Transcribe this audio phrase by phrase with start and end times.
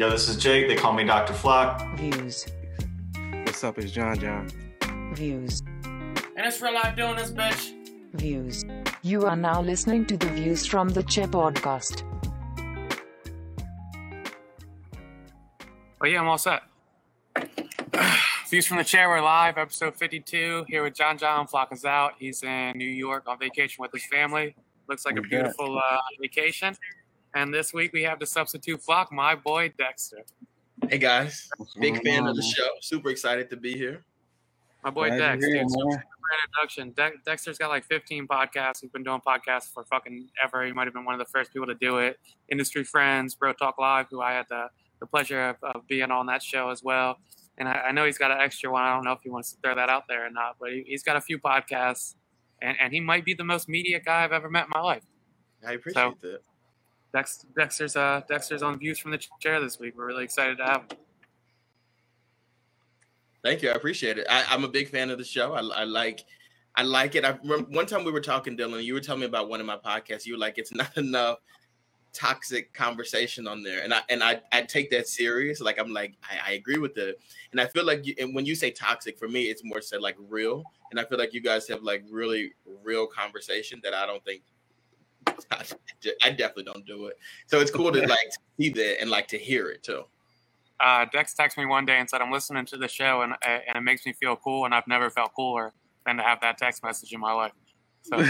[0.00, 0.66] Yo, this is Jake.
[0.66, 1.34] They call me Dr.
[1.34, 1.86] Flock.
[1.98, 2.46] Views.
[3.44, 3.76] What's up?
[3.76, 4.48] It's John John.
[5.12, 5.60] Views.
[5.84, 7.74] And it's real life doing this, bitch.
[8.14, 8.64] Views.
[9.02, 12.02] You are now listening to the Views from the Chair podcast.
[16.00, 16.62] Well, yeah, I'm all set.
[18.48, 19.10] Views from the chair.
[19.10, 20.64] We're live, episode 52.
[20.66, 21.46] Here with John John.
[21.46, 22.14] Flock is out.
[22.18, 24.54] He's in New York on vacation with his family.
[24.88, 26.74] Looks like a beautiful uh, vacation.
[27.34, 30.24] And this week we have the substitute Flock, my boy Dexter.
[30.88, 31.48] Hey guys,
[31.78, 32.50] big fan on, of the man?
[32.50, 32.68] show.
[32.80, 34.02] Super excited to be here.
[34.82, 35.46] My boy Glad Dex.
[35.46, 36.04] dude, super
[36.44, 36.92] introduction.
[36.92, 38.80] De- Dexter's got like 15 podcasts.
[38.80, 40.64] He's been doing podcasts for fucking ever.
[40.64, 42.18] He might have been one of the first people to do it.
[42.48, 44.68] Industry friends, Bro Talk Live, who I had the,
[45.00, 47.18] the pleasure of, of being on that show as well.
[47.58, 48.82] And I, I know he's got an extra one.
[48.82, 50.84] I don't know if he wants to throw that out there or not, but he,
[50.86, 52.14] he's got a few podcasts,
[52.62, 55.02] and, and he might be the most media guy I've ever met in my life.
[55.66, 56.40] I appreciate that.
[57.12, 59.94] Dex, Dexter's uh, Dexter's on Views from the Chair this week.
[59.96, 60.98] We're really excited to have him.
[63.42, 63.70] Thank you.
[63.70, 64.26] I appreciate it.
[64.28, 65.54] I, I'm a big fan of the show.
[65.54, 66.24] I, I like,
[66.76, 67.24] I like it.
[67.24, 68.82] I remember one time we were talking, Dylan.
[68.84, 70.26] You were telling me about one of my podcasts.
[70.26, 71.38] You were like, "It's not enough
[72.12, 75.60] toxic conversation on there," and I and I, I take that serious.
[75.60, 77.18] Like I'm like, I, I agree with it,
[77.50, 80.00] and I feel like you, and when you say toxic, for me, it's more said
[80.00, 82.52] like real, and I feel like you guys have like really
[82.84, 84.42] real conversation that I don't think.
[85.50, 87.16] I definitely don't do it.
[87.46, 90.04] So it's cool to like see that and like to hear it too.
[90.80, 93.76] uh, Dex texted me one day and said, "I'm listening to the show, and and
[93.76, 95.72] it makes me feel cool, and I've never felt cooler
[96.06, 97.52] than to have that text message in my life."
[98.02, 98.16] So,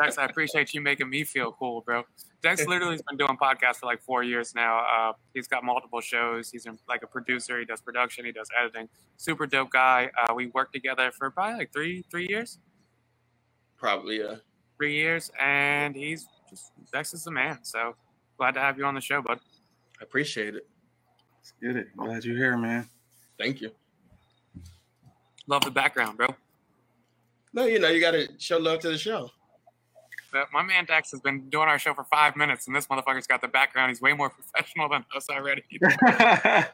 [0.00, 2.04] Dex, I appreciate you making me feel cool, bro.
[2.42, 4.78] Dex literally has been doing podcasts for like four years now.
[4.80, 6.50] Uh, he's got multiple shows.
[6.50, 7.58] He's in, like a producer.
[7.58, 8.24] He does production.
[8.24, 8.88] He does editing.
[9.16, 10.10] Super dope guy.
[10.18, 12.58] Uh, we worked together for probably like three three years.
[13.76, 14.36] Probably, uh,
[14.76, 17.58] Three years, and he's just Dex is the man.
[17.62, 17.94] So
[18.36, 19.38] glad to have you on the show, bud.
[20.00, 20.66] I appreciate it.
[21.38, 21.96] Let's get it.
[21.96, 22.88] Glad you're here, man.
[23.38, 23.70] Thank you.
[25.46, 26.28] Love the background, bro.
[27.52, 29.30] No, you know, you got to show love to the show.
[30.32, 33.28] But my man Dex has been doing our show for five minutes, and this motherfucker's
[33.28, 33.90] got the background.
[33.90, 35.62] He's way more professional than us already.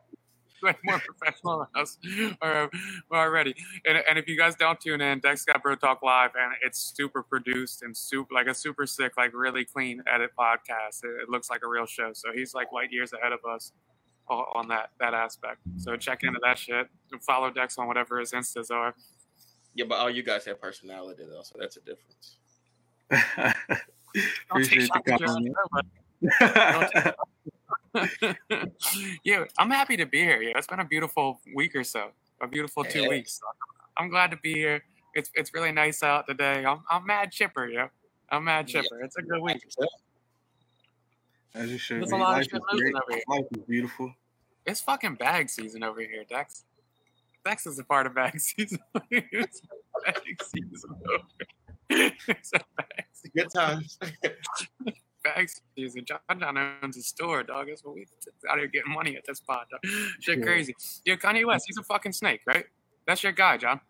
[0.62, 1.98] way more professional than us
[3.12, 3.54] already.
[3.86, 6.92] And, and if you guys don't tune in, Dex got Bro Talk Live, and it's
[6.96, 11.04] super produced and super like a super sick, like really clean edit podcast.
[11.04, 12.10] It, it looks like a real show.
[12.12, 13.72] So he's like light years ahead of us
[14.28, 15.58] on that that aspect.
[15.78, 18.94] So check into that shit and follow Dex on whatever his instas are.
[19.74, 22.36] Yeah, but all you guys have personality though, so that's a difference.
[24.50, 25.56] Appreciate the shots compliment.
[29.24, 30.42] yeah, I'm happy to be here.
[30.42, 33.08] Yeah, it's been a beautiful week or so, a beautiful two Yeah.
[33.08, 33.40] weeks.
[33.96, 34.82] I'm glad to be here.
[35.14, 36.64] It's it's really nice out today.
[36.64, 37.88] I'm I'm mad chipper, yeah.
[38.30, 38.82] I'm mad Yeah.
[38.82, 39.02] chipper.
[39.02, 39.64] It's a good week.
[41.54, 42.00] As you should.
[42.00, 43.22] There's a lot of Life shit is over here.
[43.28, 44.14] Life is beautiful.
[44.66, 46.64] It's fucking bag season over here, Dex.
[47.44, 48.78] Dex is a part of bag season.
[49.10, 49.62] it's
[50.04, 51.24] bag season over.
[51.88, 53.32] It's a bag season.
[53.36, 53.98] Good times.
[55.22, 56.04] Bag season.
[56.04, 57.66] John John owns a store, dog.
[57.68, 58.06] That's what we
[58.50, 59.80] out here getting money at this spot, dog.
[60.20, 60.44] Shit Yeah.
[60.44, 60.74] crazy.
[61.04, 62.66] Yeah, Kanye West, he's a fucking snake, right?
[63.06, 63.80] That's your guy, John.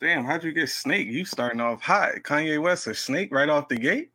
[0.00, 1.06] Damn, how'd you get Snake?
[1.06, 2.14] You starting off hot.
[2.24, 4.10] Kanye West a snake right off the gate?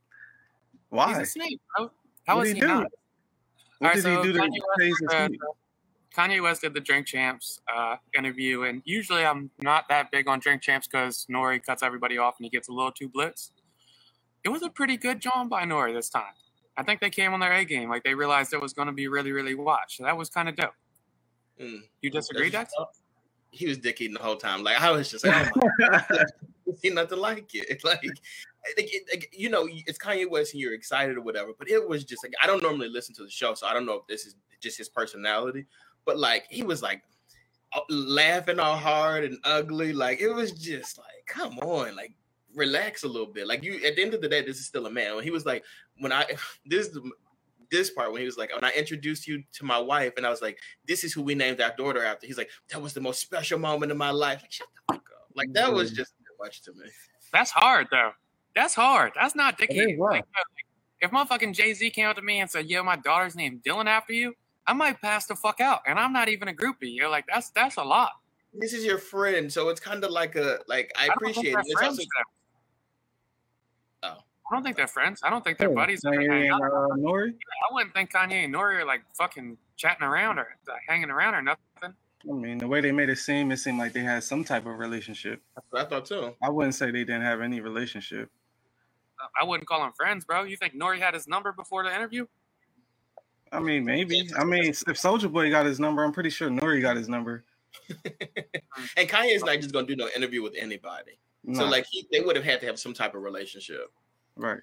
[0.89, 1.09] Why?
[1.09, 1.91] He's a snake, bro.
[2.25, 2.67] How is he, he do?
[2.67, 2.87] not?
[3.79, 5.29] What All right, did so he do Kanye West, uh.
[6.16, 10.39] Kanye West did the Drink Champs uh, interview, and usually I'm not that big on
[10.39, 13.51] Drink Champs because Nori cuts everybody off and he gets a little too blitz.
[14.43, 16.33] It was a pretty good job by Nori this time.
[16.77, 18.93] I think they came on their A game, like they realized it was going to
[18.93, 19.97] be really, really watched.
[19.97, 20.73] So that was kind of dope.
[21.59, 21.81] Mm.
[22.01, 22.71] You disagree, Dex?
[23.49, 24.63] He was dick eating the whole time.
[24.63, 26.25] Like I was just like, oh my God,
[26.77, 27.65] see nothing like it.
[27.69, 28.13] It's like, like,
[28.77, 31.51] it- like, you know, it's Kanye West and you're excited or whatever.
[31.57, 33.85] But it was just like I don't normally listen to the show, so I don't
[33.85, 35.65] know if this is just his personality.
[36.05, 37.01] But like he was like
[37.89, 39.93] laughing all hard and ugly.
[39.93, 42.13] Like it was just like, come on, like
[42.57, 43.47] relax a little bit.
[43.47, 45.16] Like you, at the end of the day, this is still a man.
[45.16, 45.63] When he was like,
[46.00, 46.25] when I
[46.66, 47.09] this is the
[47.69, 50.29] this part when he was like, when I introduced you to my wife, and I
[50.29, 52.26] was like, this is who we named our daughter after.
[52.26, 54.41] He's like, that was the most special moment of my life.
[54.41, 55.29] Like, shut the fuck up.
[55.35, 55.97] Like that was mm-hmm.
[55.97, 56.87] just too much to me.
[57.34, 58.11] That's hard, though.
[58.55, 59.11] That's hard.
[59.16, 59.79] That's not It dicky.
[59.79, 60.14] is hard.
[60.14, 60.26] Like,
[60.99, 63.85] if motherfucking Jay Z came up to me and said, "Yo, my daughter's named Dylan
[63.85, 64.34] after you,"
[64.66, 66.93] I might pass the fuck out, and I'm not even a groupie.
[66.96, 68.11] You're like, that's that's a lot.
[68.53, 71.66] This is your friend, so it's kind of like a like I I appreciate it.
[71.66, 72.31] It's also, though.
[74.49, 75.22] I don't think they're friends.
[75.23, 76.02] I don't think they're Oh, buddies.
[76.02, 77.29] that Kanye and uh, Nori?
[77.32, 81.35] I wouldn't think Kanye and Nori are like fucking chatting around or uh, hanging around
[81.35, 81.64] or nothing.
[81.84, 84.66] I mean, the way they made it seem, it seemed like they had some type
[84.66, 85.41] of relationship.
[85.73, 86.34] I thought too.
[86.41, 88.29] I wouldn't say they didn't have any relationship.
[89.40, 90.44] I wouldn't call them friends, bro.
[90.44, 92.26] You think Nori had his number before the interview?
[93.52, 94.29] I mean, maybe.
[94.38, 97.46] I mean, if Soulja Boy got his number, I'm pretty sure Nori got his number.
[98.05, 101.20] and Kanye's not just gonna do no interview with anybody.
[101.53, 103.90] So like he, they would have had to have some type of relationship.
[104.37, 104.59] Right.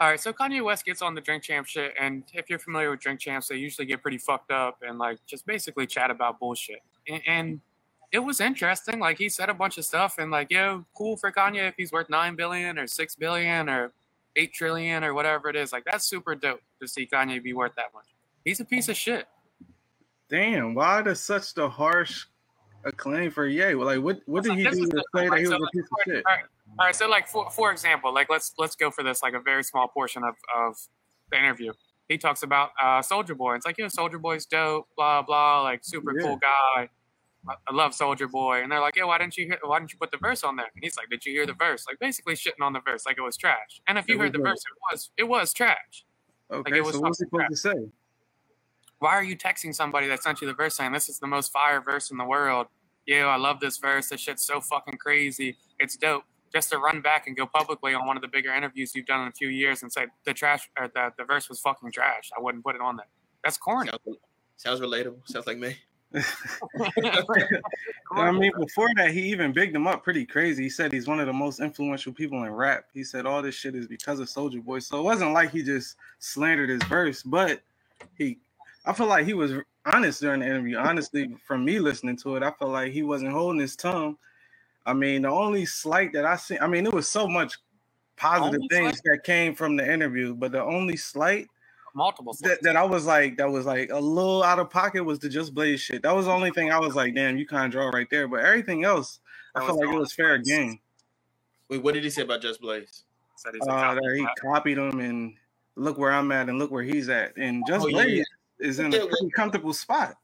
[0.00, 2.90] All right, so Kanye West gets on the Drink Champ shit, and if you're familiar
[2.90, 6.38] with Drink Champs, they usually get pretty fucked up and like just basically chat about
[6.38, 6.78] bullshit.
[7.08, 7.60] And, and
[8.12, 9.00] it was interesting.
[9.00, 11.90] Like he said a bunch of stuff, and like, yo, cool for Kanye if he's
[11.90, 13.92] worth nine billion or six billion or
[14.36, 15.72] eight trillion or whatever it is.
[15.72, 18.06] Like that's super dope to see Kanye be worth that much.
[18.44, 19.26] He's a piece of shit.
[20.28, 22.26] Damn, why does such the harsh
[22.84, 23.74] acclaim for Ye?
[23.74, 25.98] Well, like, what what did he do to say that he was a piece of
[26.06, 26.24] shit?
[26.78, 26.94] All right.
[26.94, 29.88] So, like for for example, like let's let's go for this like a very small
[29.88, 30.76] portion of of
[31.30, 31.72] the interview.
[32.08, 33.56] He talks about uh Soulja Boy.
[33.56, 36.24] It's like, you know, Soulja Boy's dope, blah blah, like super Yeah.
[36.26, 36.88] cool guy.
[37.48, 39.98] I- love Soulja Boy, and they're like, "Yeah, why didn't you hear, why didn't you
[39.98, 42.34] put the verse on there?" And he's like, "Did you hear the verse?" Like basically
[42.34, 43.80] shitting on the verse, like it was trash.
[43.86, 46.04] And if you heard the verse, it was it was trash.
[46.50, 47.74] Okay, it was so what's he supposed to say?
[48.98, 51.52] Why are you texting somebody that sent you the verse saying this is the most
[51.52, 52.66] fire verse in the world?
[53.06, 54.08] Yo, I love this verse.
[54.08, 55.56] This shit's so fucking crazy.
[55.78, 56.24] It's dope.
[56.52, 59.22] Just to run back and go publicly on one of the bigger interviews you've done
[59.22, 62.30] in a few years and say the trash or the, the verse was fucking trash.
[62.36, 63.08] I wouldn't put it on there.
[63.44, 63.90] That's corny.
[63.90, 64.18] Sounds,
[64.56, 65.18] sounds relatable.
[65.24, 65.76] Sounds like me.
[68.12, 70.64] I mean, before that, he even bigged him up pretty crazy.
[70.64, 72.84] He said he's one of the most influential people in rap.
[72.94, 74.78] He said all this shit is because of Soulja Boy.
[74.78, 77.60] So it wasn't like he just slandered his verse, but
[78.16, 78.38] he,
[78.86, 79.52] I feel like he was
[79.84, 80.78] honest during the interview.
[80.78, 84.16] Honestly, from me listening to it, I felt like he wasn't holding his tongue.
[84.88, 87.58] I mean, the only slight that I see, I mean, it was so much
[88.16, 91.46] positive Only things that came from the interview, but the only slight
[91.94, 95.18] Multiple that, that I was like, that was like a little out of pocket was
[95.18, 96.02] the Just Blaze shit.
[96.02, 98.28] That was the only thing I was like, damn, you can't draw right there.
[98.28, 99.20] But everything else,
[99.54, 100.78] I felt like it was fair Just game.
[101.68, 103.04] Wait, what did he say about Just Blaze?
[103.36, 105.34] Said he's Uh, copy that he copied him and
[105.76, 107.36] look where I'm at and look where he's at.
[107.36, 108.04] And Just Oh, yeah.
[108.04, 108.26] Blaze
[108.58, 110.16] is in a pretty comfortable spot.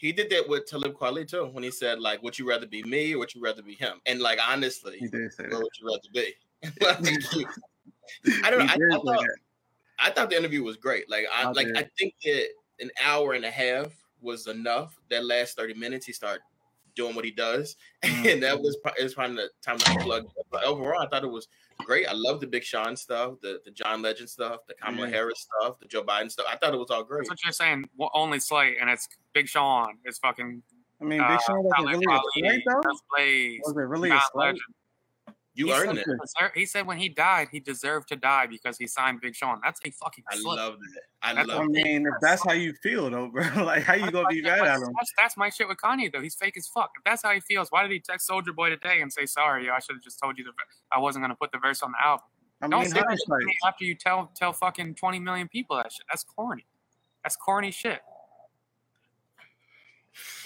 [0.00, 2.82] He did that with Talib Kweli too, when he said like, "Would you rather be
[2.82, 5.58] me or would you rather be him?" And like honestly, He did say where that.
[5.60, 6.34] would you rather be?
[8.44, 8.66] I don't know.
[8.68, 9.26] I, I thought.
[9.98, 11.10] I thought the interview was great.
[11.10, 11.76] Like I I like did.
[11.76, 12.48] I think that
[12.80, 13.92] an hour and a half
[14.22, 14.98] was enough.
[15.10, 16.42] That last thirty minutes, he started
[16.94, 18.32] doing what he does, Mhm.
[18.34, 20.26] and that was it was probably the time to plug.
[20.50, 21.48] But overall, I thought it was
[21.84, 22.06] great.
[22.08, 25.14] I love the Big Sean stuff, the the John Legend stuff, the Kamala Yeah.
[25.16, 26.46] Harris stuff, the Joe Biden stuff.
[26.48, 27.20] I thought it was all great.
[27.20, 27.88] That's what you're saying.
[27.96, 29.98] Well, only Slate, and it's Big Sean.
[30.04, 30.62] It's fucking.
[31.00, 33.60] I mean, Uh, Big Sean wasn't Talib really a Kweli, slight though.
[33.66, 34.44] Was it really a John slight?
[34.46, 34.60] Legend.
[35.54, 36.06] You He earned it.
[36.54, 39.60] he He said when he died, he deserved to die because he signed Big Sean.
[39.62, 40.56] That's a fucking I slip.
[40.58, 41.02] love that.
[41.22, 41.70] I That's love I it.
[41.70, 44.76] mean, if that's how you feel though, bro, like how you gonna be mad at
[44.80, 44.92] him?
[44.94, 46.20] That's, that's my shit with Kanye though.
[46.20, 46.92] He's fake as fuck.
[46.96, 49.66] If that's how he feels, why did he text Soulja Boy today and say sorry?
[49.66, 50.52] Yo, I should have just told you the
[50.92, 52.26] I wasn't gonna put the verse on the album.
[52.62, 55.90] I Don't say that shit to after you tell tell fucking twenty million people that
[55.92, 56.06] shit.
[56.08, 56.64] That's corny.
[57.24, 58.00] That's corny shit.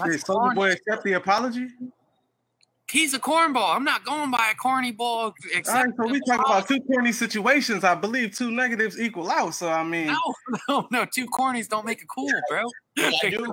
[0.05, 0.55] Did Soldier.
[0.55, 1.69] Boy accept the apology?
[2.95, 3.75] He's a cornball.
[3.75, 5.25] I'm not going by a corny ball.
[5.25, 7.83] All Except right, so we talk about two corny situations.
[7.83, 9.53] I believe two negatives equal out.
[9.57, 10.19] So I mean, no,
[10.69, 11.05] no, no.
[11.13, 12.63] Two cornies don't make it cool, bro.
[12.97, 13.53] But I do-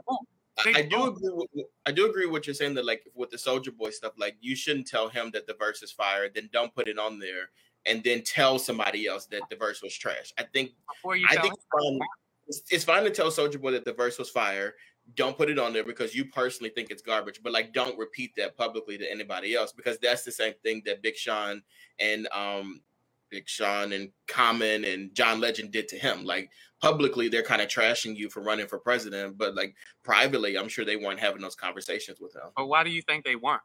[0.63, 1.31] I, I do agree.
[1.31, 4.13] With, I do agree with what you're saying that like with the Soulja Boy stuff,
[4.15, 7.17] like you shouldn't tell him that the verse is fire, then don't put it on
[7.17, 7.49] there,
[7.88, 10.31] and then tell somebody else that the verse was trash.
[10.38, 11.99] I think Before you I tell think it's fine,
[12.47, 14.75] it's, it's fine to tell Soulja Boy that the verse was fire.
[15.15, 18.34] Don't put it on there because you personally think it's garbage, but like don't repeat
[18.38, 21.62] that publicly to anybody else because that's the same thing that Big Sean
[22.00, 22.81] and um
[23.29, 26.25] Big Sean and Common and John Legend did to him.
[26.25, 26.50] Like
[26.81, 30.86] publicly, they're kind of trashing you for running for president, but like privately, I'm sure
[30.86, 32.51] they weren't having those conversations with him.
[32.55, 33.62] but why do you think they weren't?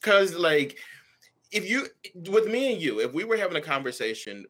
[0.00, 0.78] Because like
[1.52, 1.86] if you
[2.30, 4.46] with me and you, if we were having a conversation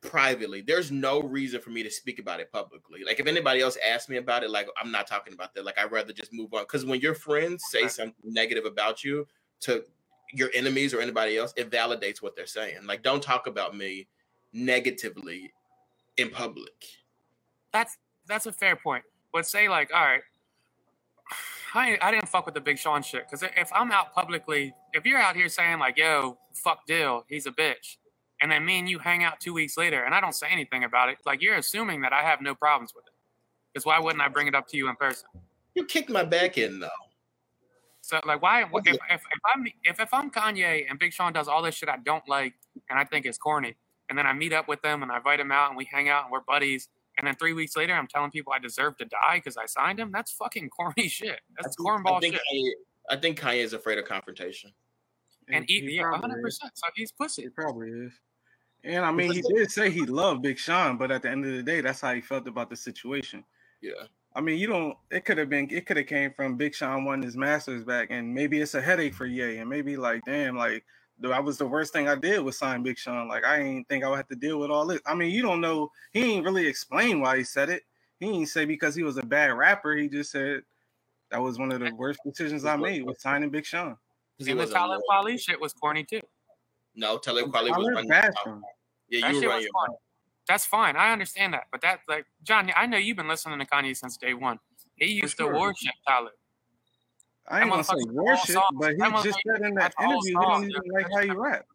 [0.00, 3.02] privately, there's no reason for me to speak about it publicly.
[3.04, 5.64] Like if anybody else asks me about it, like I'm not talking about that.
[5.64, 6.62] Like I'd rather just move on.
[6.62, 9.26] Because when your friends say something negative about you
[9.60, 9.84] to
[10.32, 12.86] your enemies or anybody else, it validates what they're saying.
[12.86, 14.06] Like don't talk about me
[14.52, 15.52] negatively
[16.16, 16.84] in public.
[17.72, 19.04] That's that's a fair point.
[19.32, 20.22] But say like, all right,
[21.74, 25.04] I I didn't fuck with the Big Sean shit because if I'm out publicly, if
[25.04, 27.96] you're out here saying like, yo, fuck Dill, he's a bitch,
[28.40, 30.84] and then me and you hang out two weeks later and I don't say anything
[30.84, 33.12] about it, like you're assuming that I have no problems with it.
[33.72, 35.28] Because why wouldn't I bring it up to you in person?
[35.74, 36.88] You kicked my back in though.
[38.00, 39.20] So like, why if, if, if
[39.54, 42.54] I'm if, if I'm Kanye and Big Sean does all this shit I don't like
[42.88, 43.74] and I think is corny,
[44.08, 46.08] and then I meet up with them and I invite him out and we hang
[46.08, 49.04] out and we're buddies, and then three weeks later I'm telling people I deserve to
[49.04, 50.10] die because I signed him.
[50.12, 51.40] That's fucking corny shit.
[51.60, 52.42] That's I cornball think shit.
[52.52, 52.70] Kanye,
[53.10, 54.72] I think Kanye is afraid of confrontation.
[55.50, 56.42] And he, yeah, probably hundred is.
[56.44, 56.72] percent.
[56.74, 57.42] So he's pussy.
[57.42, 58.12] He probably is.
[58.84, 61.52] And I mean, he did say he loved Big Sean, but at the end of
[61.52, 63.44] the day, that's how he felt about the situation.
[63.80, 63.92] Yeah.
[64.34, 64.96] I mean, you don't.
[65.10, 65.68] It could have been.
[65.70, 68.80] It could have came from Big Sean wanting his masters back, and maybe it's a
[68.80, 70.84] headache for Ye, and maybe like, damn, like
[71.20, 73.28] that was the worst thing I did was sign Big Sean.
[73.28, 75.00] Like I ain't think I would have to deal with all this.
[75.06, 75.90] I mean, you don't know.
[76.12, 77.82] He ain't really explain why he said it.
[78.20, 79.96] He ain't say because he was a bad rapper.
[79.96, 80.62] He just said
[81.30, 83.96] that was one of the worst decisions I made was signing Big Sean.
[84.38, 85.24] he And the wasn't Talib loyal.
[85.24, 86.20] Kweli shit was corny too.
[86.98, 88.10] No, Talib Kweli I was live running.
[88.10, 88.62] past your him.
[89.08, 89.96] Yeah, you shit were was running.
[90.48, 90.96] That's fine.
[90.96, 91.64] I understand that.
[91.70, 94.58] But that like John, I know you've been listening to Kanye since day one.
[94.96, 95.52] He used sure.
[95.52, 96.32] to worship Talib.
[97.46, 100.32] I ain't That gonna say worship, but he That just said in that interview he
[100.32, 101.66] don't even like how you rap.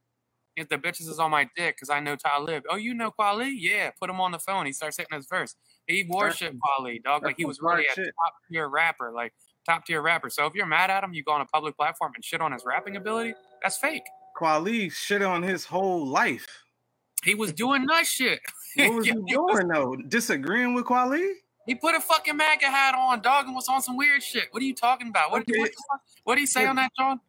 [0.58, 2.64] If the bitches is on my dick because I know Talib.
[2.70, 3.54] Oh, you know Kweli?
[3.56, 4.66] Yeah, put him on the phone.
[4.66, 5.56] He starts hitting his verse.
[5.88, 7.24] He worshiped Kweli, dog.
[7.24, 9.34] Like he was really a top tier rapper, like
[9.66, 10.30] top tier rapper.
[10.30, 12.52] So if you're mad at him, you go on a public platform and shit on
[12.52, 13.34] his rapping ability.
[13.64, 14.04] That's fake.
[14.40, 16.48] Kweli shit on his whole life.
[17.24, 18.40] He was doing that shit.
[18.76, 19.96] What was Yeah, he he was- doing though?
[20.10, 21.34] Disagreeing with Kweli?
[21.68, 24.46] He put a fucking MAGA hat on, dog, and was on some weird shit.
[24.52, 25.32] What are you talking about?
[25.32, 25.58] What, Okay.
[25.60, 26.02] what, the fuck?
[26.26, 27.20] what did he say on that, John?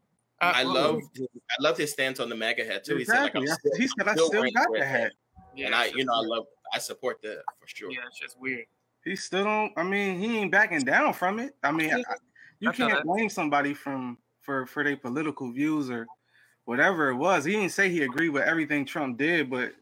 [0.41, 2.97] Uh, I what- love I love his stance on the MAGA hat too.
[2.97, 3.51] He said like Exactly.
[3.51, 5.13] I'm still, he said I still still got red the hat.
[5.55, 7.93] Yeah, and I you just know I love I support that for sure.
[7.93, 8.65] Yeah, it's just weird.
[9.05, 9.73] He still don't.
[9.77, 11.55] I mean, he ain't backing down from it.
[11.63, 12.03] I mean, I,
[12.59, 16.07] you I can't blame somebody from for for their political views or
[16.65, 17.45] whatever it was.
[17.45, 19.73] He didn't say he agreed with everything Trump did, but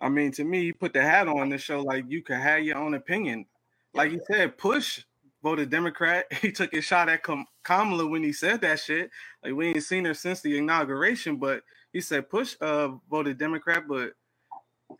[0.00, 2.62] I mean, to me, he put the hat on to show like you could have
[2.62, 3.46] your own opinion.
[3.94, 5.04] Like you said, Push
[5.42, 6.26] voted Democrat.
[6.40, 7.22] He took a shot at
[7.64, 9.10] Kamala when he said that shit.
[9.44, 11.62] Like we ain't seen her since the inauguration, but
[11.92, 14.12] he said Push uh voted Democrat, but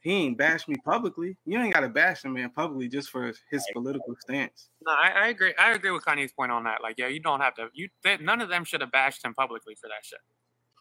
[0.01, 1.37] he ain't bashed me publicly.
[1.45, 4.69] You ain't got to bash him man publicly just for his political stance.
[4.87, 5.55] No, I, I agree.
[5.59, 6.83] I agree with Kanye's point on that.
[6.83, 7.69] Like, yeah, you don't have to.
[7.73, 10.21] You they, none of them should have bashed him publicly for that shit.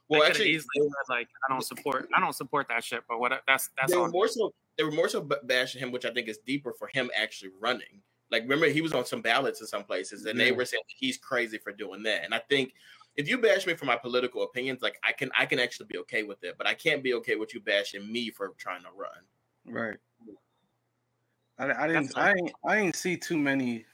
[0.09, 2.09] Well, they actually, easily said like, I don't support.
[2.15, 3.03] I don't support that shit.
[3.07, 3.31] But what?
[3.47, 6.27] That's that's they were more so they were more so bashing him, which I think
[6.27, 8.01] is deeper for him actually running.
[8.31, 11.17] Like remember he was on some ballots in some places, and they were saying he's
[11.17, 12.23] crazy for doing that.
[12.23, 12.73] And I think
[13.15, 15.97] if you bash me for my political opinions, like I can I can actually be
[15.99, 18.89] okay with it, but I can't be okay with you bashing me for trying to
[18.95, 19.11] run.
[19.65, 19.97] Right.
[21.59, 23.85] I, I didn't That's I ain't I ain't see too many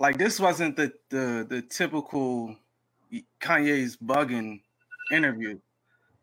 [0.00, 2.56] like this wasn't the the the typical
[3.40, 4.62] Kanye's bugging
[5.10, 5.58] interview.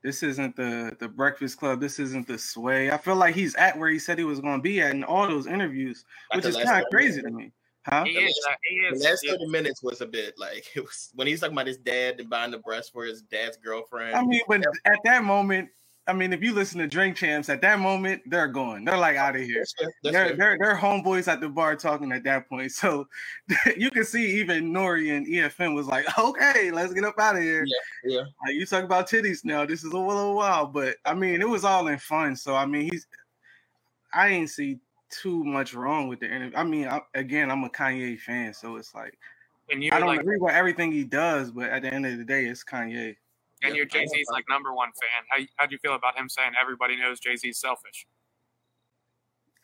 [0.03, 1.79] This isn't the the Breakfast Club.
[1.81, 2.91] This isn't the Sway.
[2.91, 5.03] I feel like he's at where he said he was going to be at in
[5.03, 7.51] all those interviews, Like which is last kind of 30 crazy to me.
[7.85, 8.03] Huh?
[8.03, 8.39] He is.
[8.49, 9.31] uh, he The last yeah.
[9.31, 12.29] 30 minutes was a bit like it was when he's talking about his dad and
[12.29, 14.15] buying the breast for his dad's girlfriend.
[14.15, 15.69] I mean, but at that moment,
[16.07, 18.85] I mean, if you listen to Drink Champs, at that moment, they're gone.
[18.85, 19.59] They're like out of here.
[19.59, 19.93] That's fair.
[20.03, 20.35] That's they're, fair.
[20.37, 22.71] they're they're homeboys at the bar talking at that point.
[22.71, 23.07] So
[23.77, 27.41] you can see even Nori and EFN was like, okay, let's get up out of
[27.41, 27.65] here.
[28.03, 28.21] yeah.
[28.21, 29.65] Like you talk about titties now.
[29.65, 32.35] This is a little while, but I mean, it was all in fun.
[32.35, 33.07] So I mean, he's
[34.13, 36.57] I didn't see too much wrong with the interview.
[36.57, 39.17] I mean, I, again, I'm a Kanye fan, so it's like
[39.69, 42.17] And I you're don't like, agree with everything he does, but at the end of
[42.17, 43.15] the day, it's Kanye.
[43.63, 45.23] And you're Yeah, I Jay Z's like number one fan.
[45.29, 48.07] How how do you feel about him saying everybody knows Jay Z's selfish?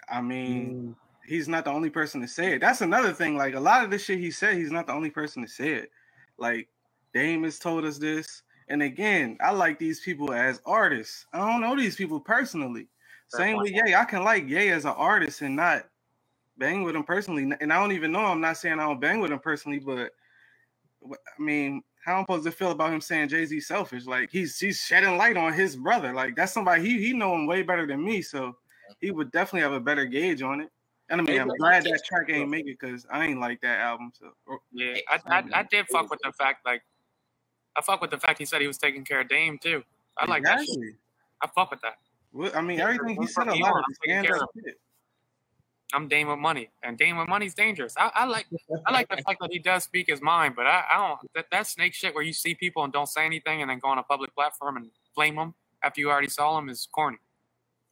[0.09, 1.27] I mean, mm.
[1.27, 2.59] he's not the only person to say it.
[2.59, 3.37] That's another thing.
[3.37, 5.73] Like a lot of the shit he said, he's not the only person to say
[5.73, 5.91] it.
[6.37, 6.67] Like
[7.13, 8.43] Dame has told us this.
[8.69, 11.25] And again, I like these people as artists.
[11.33, 12.87] I don't know these people personally.
[13.31, 13.73] Fair Same point.
[13.73, 13.95] with Ye.
[13.95, 15.85] I can like Ye as an artist and not
[16.57, 17.51] bang with him personally.
[17.59, 18.25] And I don't even know.
[18.25, 20.11] I'm not saying I don't bang with him personally, but
[21.05, 24.05] I mean, how I'm supposed to feel about him saying Jay Z selfish?
[24.05, 26.13] Like he's he's shedding light on his brother.
[26.13, 28.21] Like that's somebody he he know him way better than me.
[28.21, 28.57] So
[28.99, 30.69] he would definitely have a better gauge on it.
[31.09, 33.79] And I mean, I'm glad that track ain't make it because I ain't like that
[33.79, 34.11] album.
[34.17, 34.31] So
[34.71, 36.81] Yeah, I, I I did fuck with the fact like
[37.75, 39.83] I fuck with the fact he said he was taking care of Dame too.
[40.17, 40.59] I like that.
[40.59, 40.95] Shit.
[41.41, 41.95] I fuck with that.
[42.31, 44.49] Well, I mean, Yeah, everything he said a lot of I'm taking stand care up
[44.55, 44.75] shit.
[45.93, 47.93] I'm Dame with money, and Dame with money's dangerous.
[47.97, 48.47] I, I like
[48.87, 51.45] I like the fact that he does speak his mind, but I, I don't that,
[51.51, 53.99] that snake shit where you see people and don't say anything and then go on
[53.99, 57.17] a public platform and blame them after you already saw them is corny.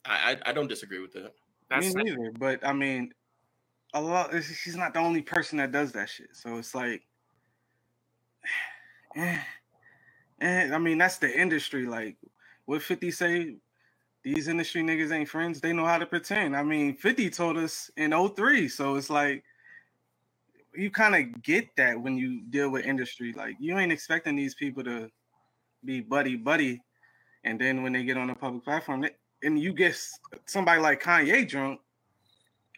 [0.05, 1.33] I, I I don't disagree with that.
[1.69, 2.31] That's Me neither.
[2.31, 3.13] But I mean,
[3.93, 4.31] a lot.
[4.43, 6.29] She's not the only person that does that shit.
[6.33, 7.03] So it's like,
[9.15, 9.37] eh,
[10.41, 11.85] eh, I mean, that's the industry.
[11.85, 12.17] Like,
[12.65, 13.55] what Fifty say?
[14.23, 15.59] These industry niggas ain't friends.
[15.59, 16.55] They know how to pretend.
[16.55, 18.67] I mean, Fifty told us in 03.
[18.67, 19.43] So it's like.
[20.73, 23.33] You kind of get that when you deal with industry.
[23.33, 25.09] Like you ain't expecting these people to
[25.83, 26.81] be buddy buddy,
[27.43, 30.01] and then when they get on a public platform, they- and you get
[30.45, 31.81] somebody like Kanye drunk,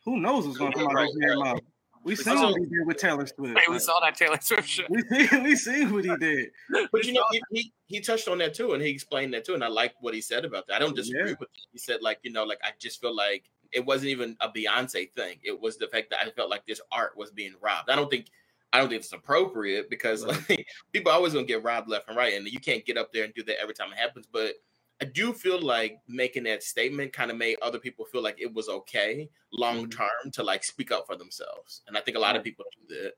[0.06, 1.60] who knows what's going to come out of his mouth?
[2.04, 3.58] We But seen also- what he did with Taylor Swift.
[3.58, 4.90] Hey, we saw that Taylor Swift shit.
[4.90, 6.50] we seen we seen what he did.
[6.92, 9.54] But you know, he, he he touched on that too, and he explained that too,
[9.54, 10.76] and I like what he said about that.
[10.76, 11.36] I don't disagree Yeah.
[11.40, 11.62] with it.
[11.72, 15.12] He said like, you know, like I just feel like it wasn't even a Beyonce
[15.14, 15.40] thing.
[15.44, 17.90] It was the fact that I felt like this art was being robbed.
[17.90, 18.28] I don't think
[18.74, 22.34] I don't think it's appropriate because like people always gonna get robbed left and right,
[22.34, 24.28] and you can't get up there and do that every time it happens.
[24.32, 24.56] But
[25.04, 28.54] I do feel like making that statement kind of made other people feel like it
[28.54, 29.90] was okay long mm-hmm.
[29.90, 32.96] term to like speak up for themselves, and I think a lot of people do
[32.96, 33.12] that.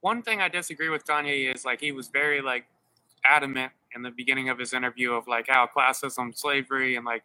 [0.00, 2.64] One thing I disagree with Kanye is like he was very like
[3.26, 7.24] adamant in the beginning of his interview of like how classism, slavery, and like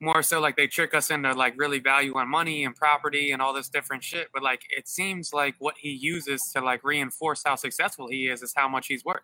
[0.00, 3.52] more so like they trick us into like really valuing money and property and all
[3.52, 4.28] this different shit.
[4.32, 8.40] But like it seems like what he uses to like reinforce how successful he is
[8.42, 9.20] is how much he's worth.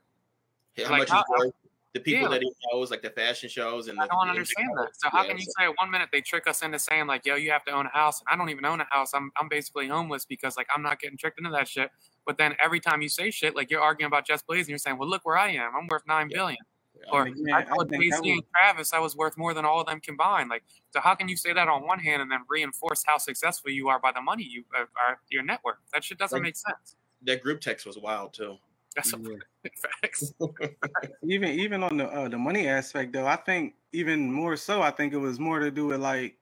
[0.76, 1.54] How Like, much how- is worth
[1.96, 2.28] the people Yeah.
[2.28, 4.90] that he knows, like the fashion shows, and I the, don't the understand that.
[5.00, 7.24] So how Yeah, can you so- say one minute they trick us into saying like,
[7.24, 9.14] yo, you have to own a house, and I don't even own a house.
[9.14, 11.90] I'm I'm basically homeless because like I'm not getting tricked into that shit.
[12.26, 14.78] But then every time you say shit, like you're arguing about Just Blaze, and you're
[14.78, 15.74] saying, well, look where I am.
[15.74, 16.36] I'm worth nine Yeah.
[16.36, 16.58] billion.
[17.12, 19.54] Or Like, man, I I told think Jay that and Travis I was worth more
[19.54, 20.48] than all of them combined.
[20.50, 23.70] Like, so how can you say that on one hand and then reinforce how successful
[23.70, 25.78] you are by the money you uh, are your network?
[25.94, 26.96] That shit doesn't Like- make sense.
[27.22, 28.58] that group text was wild too.
[28.96, 29.18] That's a
[30.02, 30.32] facts.
[31.22, 34.90] even even on the uh, the money aspect though, I think even more so, I
[34.90, 36.36] think it was more to do with like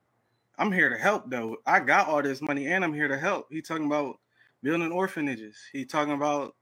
[0.56, 1.56] I'm here to help though.
[1.66, 3.48] I got all this money and I'm here to help.
[3.50, 4.18] He talking about
[4.62, 5.56] building orphanages.
[5.72, 6.54] He talking about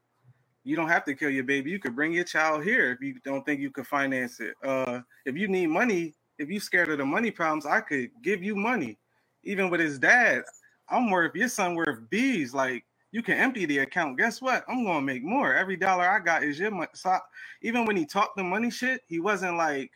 [0.64, 1.70] you don't have to kill your baby.
[1.70, 4.54] You could bring your child here if you don't think you could finance it.
[4.64, 8.42] Uh, if you need money, if you scared of the money problems, I could give
[8.42, 8.98] you money.
[9.44, 10.44] Even with his dad,
[10.88, 12.54] I'm worth your son worth bees.
[12.54, 14.18] Like you can empty the account.
[14.18, 14.64] Guess what?
[14.68, 15.54] I'm gonna make more.
[15.54, 16.88] Every dollar I got is your money.
[16.94, 17.20] So I-
[17.60, 19.92] even when he talked the money shit, he wasn't like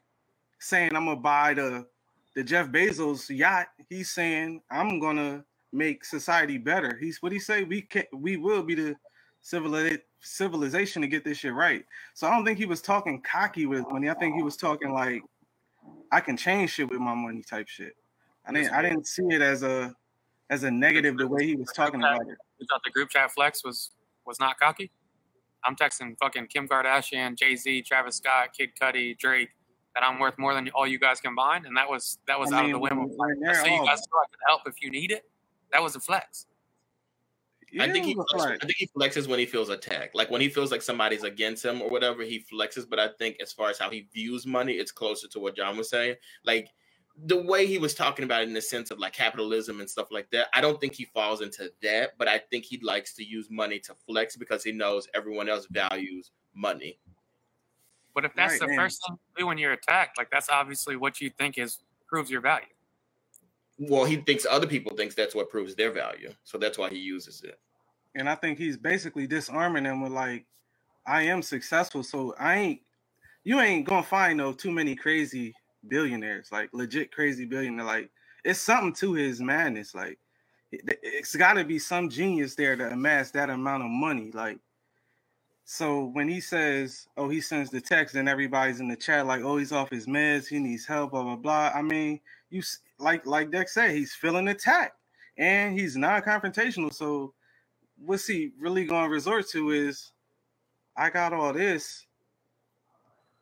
[0.59, 1.87] saying I'm gonna buy the
[2.35, 3.69] the Jeff Bezos yacht.
[3.89, 6.97] He's saying I'm gonna make society better.
[6.97, 7.65] He's what he say.
[7.65, 8.97] We can we will be the
[9.43, 11.87] civili- civilization to get this shit right.
[12.15, 14.11] So I don't think he was talking cocky with money.
[14.11, 15.23] I think he was talking like
[16.13, 17.97] I can change shit with my money type shit.
[18.45, 19.95] I didn't I didn't see it as a
[20.51, 22.37] as a negative the way he was talking about it.
[22.59, 23.91] You thought the group chat flex was
[24.25, 24.91] was not cocky?
[25.65, 29.49] I'm texting fucking Kim Kardashian, Jay Z, Travis Scott, Kid Cudi, Drake
[29.95, 32.59] that I'm worth more than all you guys combined, and that was that was I
[32.59, 32.97] out mean, of the window.
[32.97, 35.11] when- of when like, they're so you guys know I can help if you need
[35.11, 35.29] it.
[35.73, 36.47] That was a flex.
[37.81, 40.15] I think he it was flex- like- I think he flexes when he feels attacked.
[40.15, 42.89] Like when he feels like somebody's against him or whatever, he flexes.
[42.89, 45.77] But I think as far as how he views money, it's closer to what John
[45.77, 46.15] was saying.
[46.45, 46.69] Like
[47.25, 50.09] the way he was talking about it in the sense of like capitalism and stuff
[50.11, 50.49] like that.
[50.53, 53.79] I don't think he falls into that, but I think he likes to use money
[53.81, 56.99] to flex because he knows everyone else values money.
[58.15, 58.77] But if that's Right, the man.
[58.77, 62.31] first thing you do when you're attacked, like that's obviously what you think is proves
[62.31, 62.67] your value.
[63.79, 66.99] Well, he thinks other people thinks that's what proves their value, so that's why he
[66.99, 67.59] uses it.
[68.15, 70.47] and I think he's basically disarming them with like,
[71.07, 72.83] I am successful, so I ain't.
[73.45, 75.55] You ain't gonna find no too many crazy
[75.89, 77.85] billionaires, like legit crazy billionaire.
[77.87, 78.11] Like
[78.45, 79.95] it's something to his madness.
[79.95, 80.19] Like
[80.73, 84.31] it, it's got to be some genius there to amass that amount of money.
[84.33, 84.59] Like
[85.65, 89.43] so when he says, "Oh, he sends the text," and everybody's in the chat like,
[89.43, 91.73] "Oh, he's off his meds, he needs help," blah blah blah.
[91.75, 92.21] I mean,
[92.51, 92.63] you
[92.99, 94.97] like like Dex said, he's feeling attacked,
[95.37, 96.95] and he's non-confrontational.
[96.95, 97.35] So
[97.99, 100.13] what's he really going to resort to is
[100.97, 102.07] I got all this,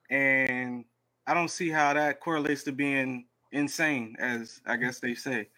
[0.08, 0.86] and
[1.26, 5.48] I don't see how that correlates to being insane, as I guess they say.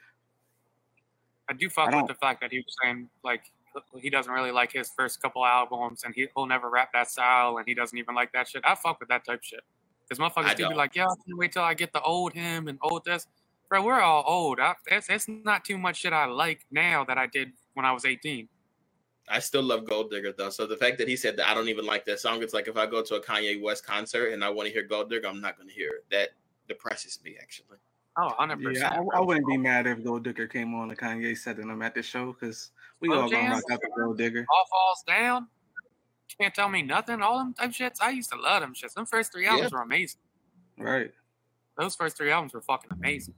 [1.49, 3.53] I do fuck I with the fact that he was saying like
[4.01, 7.59] he doesn't really like his first couple albums and he, he'll never rap that style
[7.59, 8.63] and he doesn't even like that shit.
[8.65, 9.61] I fuck with that type shit.
[10.09, 12.69] Because motherfuckers do be like, yo, I can't wait till I get the old him
[12.69, 13.27] and old this.
[13.69, 14.61] Bro, we're all old.
[14.61, 17.93] I, it's, it's not too much shit I like now that I did when I
[17.93, 18.49] was 18.
[19.29, 20.51] I still love Gold Digger though.
[20.51, 22.69] So the fact that he said that I don't even like that song, it's like
[22.69, 25.29] if I go to a Kanye West concert and I want to hear Gold Digger,
[25.29, 26.05] I'm not going to hear it.
[26.11, 26.31] That
[26.69, 27.79] depresses me actually.
[28.19, 28.75] Oh, 100%.
[28.75, 31.71] Yeah, I, I wouldn't be mad if Gold Digger came on the Kanye set and
[31.71, 33.53] I'm at the show because we Slow all gonna jam?
[33.53, 34.47] rock out the Gold Digger.
[34.49, 35.49] All falls down.
[36.41, 37.21] Can't tell me nothing.
[37.21, 37.97] All them type shits.
[38.01, 38.95] I used to love them shits.
[38.95, 40.21] Them first three albums were amazing.
[40.79, 41.13] Right.
[41.79, 43.35] Those first three albums were fucking amazing.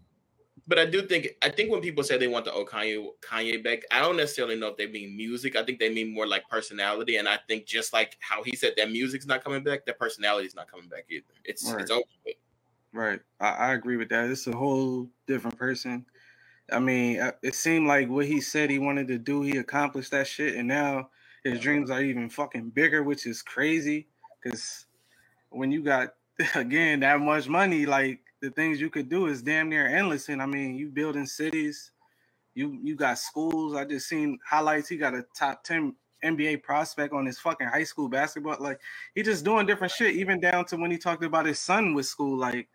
[0.68, 3.64] But I do think I think when people say they want the old Kanye Kanye
[3.64, 5.56] back, I don't necessarily know if they mean music.
[5.56, 7.16] I think they mean more like personality.
[7.16, 10.54] And I think just like how he said that music's not coming back, that personality's
[10.54, 11.24] not coming back either.
[11.44, 11.80] It's Right.
[11.80, 12.02] it's over.
[12.26, 12.36] with.
[12.92, 13.20] Right.
[13.40, 14.28] I, I agree with that.
[14.28, 16.04] It's a whole different person.
[16.70, 20.26] I mean, it seemed like what he said he wanted to do, he accomplished that
[20.26, 21.08] shit, and now
[21.44, 24.06] his dreams are even fucking bigger, which is crazy.
[24.42, 24.84] Because
[25.48, 26.14] when you got
[26.54, 30.28] again that much money, like the things you could do is damn near endless.
[30.28, 31.92] And I mean, you building cities,
[32.54, 33.74] You you got schools.
[33.74, 34.88] I just seen highlights.
[34.88, 38.56] He got a top ten NBA prospect on his fucking high school basketball.
[38.60, 38.80] Like
[39.14, 42.06] he just doing different shit, even down to when he talked about his son with
[42.06, 42.36] school.
[42.36, 42.68] Like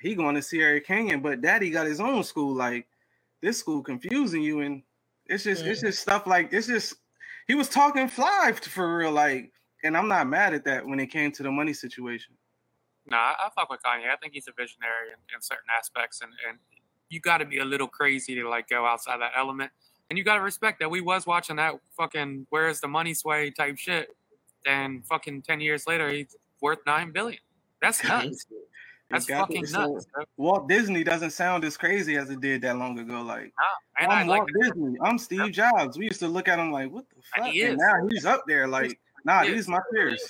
[0.00, 2.54] he going to Sierra Canyon, but daddy got his own school.
[2.54, 2.86] Like
[3.40, 4.82] this school confusing you, and
[5.26, 5.86] it's just it's mm.
[5.86, 6.94] just stuff like it's just
[7.46, 9.12] he was talking fly for real.
[9.12, 12.34] Like, and I'm not mad at that when it came to the money situation.
[13.08, 14.10] No, I, I fuck with Kanye.
[14.12, 16.58] I think he's a visionary in, in certain aspects, and and
[17.08, 19.70] you got to be a little crazy to like go outside that element,
[20.10, 23.50] and you got to respect that we was watching that fucking where's the money sway
[23.50, 24.08] type shit,
[24.66, 27.40] and fucking ten years later he's worth nine billion.
[27.80, 28.46] That's nuts.
[29.10, 30.06] That's fucking nuts.
[30.36, 33.22] Walt Disney doesn't sound as crazy as it did that long ago.
[33.22, 34.96] Like Nah, and I I'm like Walt Disney.
[35.02, 35.96] I'm Steve Jobs.
[35.96, 37.54] We used to look at him like, what the And fuck?
[37.54, 38.66] he And now he's up there.
[38.66, 40.28] Like, nah, He these my peers.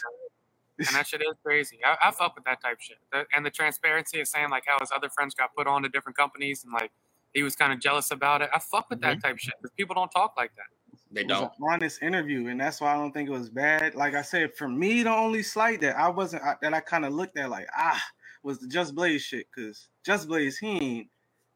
[0.78, 1.78] And that shit is crazy.
[1.84, 2.98] I, I fuck with that type shit.
[3.12, 5.88] The- and the transparency of saying like how his other friends got put on to
[5.88, 6.90] different companies and like
[7.34, 8.50] he was kind of jealous about it.
[8.54, 10.66] I fuck with that type shit because people don't talk like that.
[11.10, 11.52] They It was don't.
[11.58, 13.94] an honest interview, and that's why I don't think it was bad.
[13.94, 17.04] Like I said, for me, the only slight that I wasn't I, that I kind
[17.04, 18.02] of looked at like ah
[18.42, 21.08] was the Just Blaze shit, because Just Blaze he ain't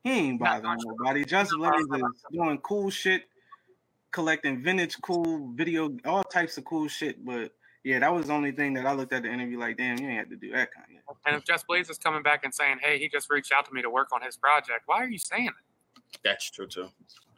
[0.05, 0.81] he ain't bothering much.
[0.85, 1.25] nobody.
[1.25, 3.25] Just Blaze is doing cool shit,
[4.13, 7.25] collecting vintage cool video, all types of cool shit.
[7.25, 7.53] But
[7.85, 10.09] yeah, that was the only thing that I looked at the interview like, damn, you
[10.09, 11.17] ain't had to do that kind of.
[11.27, 13.73] And if Just Blaze is coming back and saying, "Hey, he just reached out to
[13.73, 16.21] me to work on his project," why are you saying that?
[16.25, 16.89] That's true too.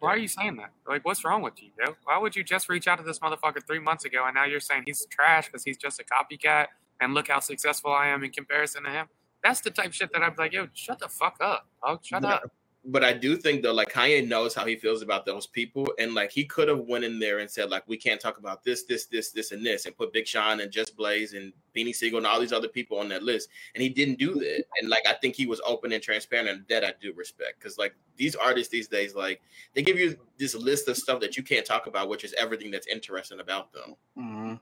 [0.01, 0.71] Why are you saying that?
[0.87, 1.95] Like, what's wrong with you, yo?
[2.05, 4.59] Why would you just reach out to this motherfucker three months ago and now you're
[4.61, 6.67] saying he's trash because he's just a copycat
[7.01, 9.07] and look how successful I am in comparison to him?
[9.45, 12.05] That's the type of shit that I'm like, yo, shut the fuck up, dog.
[12.05, 12.31] Shut Yeah.
[12.31, 12.53] up.
[12.85, 16.15] But I do think though, like Kanye knows how he feels about those people, and
[16.15, 18.83] like he could have went in there and said like, we can't talk about this,
[18.83, 22.19] this, this, this, and this, and put Big Sean and Just Blaze and Beanie Sigel
[22.19, 24.65] and all these other people on that list, and he didn't do that.
[24.81, 27.79] And like I think he was open and transparent, and that I do respect because
[27.79, 29.41] like these artists these days, like
[29.75, 32.73] they give you this list of stuff that you can't talk about, which is everything
[32.73, 33.95] that's interesting about them.
[34.19, 34.51] Mhm.
[34.55, 34.59] All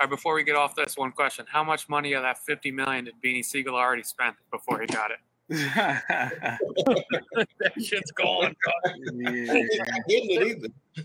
[0.00, 3.04] right, before we get off this, one question: How much money of that fifty million
[3.04, 5.18] did Beanie Sigel already spend before he got it?
[5.52, 6.00] Yeah,
[7.60, 8.54] that shit's gone.
[9.04, 10.46] He's not getting it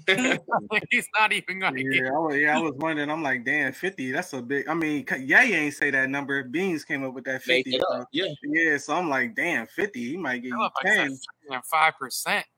[0.08, 0.84] either.
[0.92, 1.94] He's not even gonna get.
[2.04, 3.10] yeah, I was, yeah, I was wondering.
[3.10, 4.12] I'm like, damn, fifty.
[4.12, 4.68] That's a big.
[4.68, 6.44] I mean, yeah, you ain't say that number.
[6.44, 7.76] Beans came up with that Make fifty.
[7.78, 8.26] it so- Yeah.
[8.44, 10.10] Yeah, so I'm like, damn, fifty.
[10.12, 11.18] He might get you ten.
[11.70, 12.46] Five percent.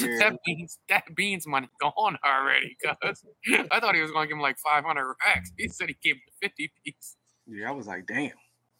[0.00, 0.18] Yeah.
[0.18, 2.76] That beans, that beans money gone already.
[3.02, 3.24] Cause
[3.72, 5.50] I thought he was going to give him like five hundred racks.
[5.58, 7.16] He said he gave him fifty piece.
[7.48, 8.30] Yeah, I was like, damn.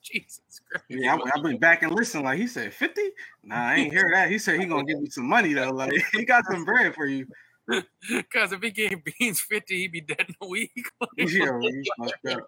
[0.13, 0.85] Jesus Christ.
[0.89, 2.25] Yeah, I, I went back and listened.
[2.25, 3.03] Like he said, fifty.
[3.43, 4.31] Nah, I ain't hear that.
[4.31, 5.71] He said he gonna give you some money though.
[5.71, 7.27] Like he got some bread for you.
[8.09, 10.71] Because if he gave Beans fifty, he'd be dead in a week.
[11.17, 12.47] Yeah, he fucked up.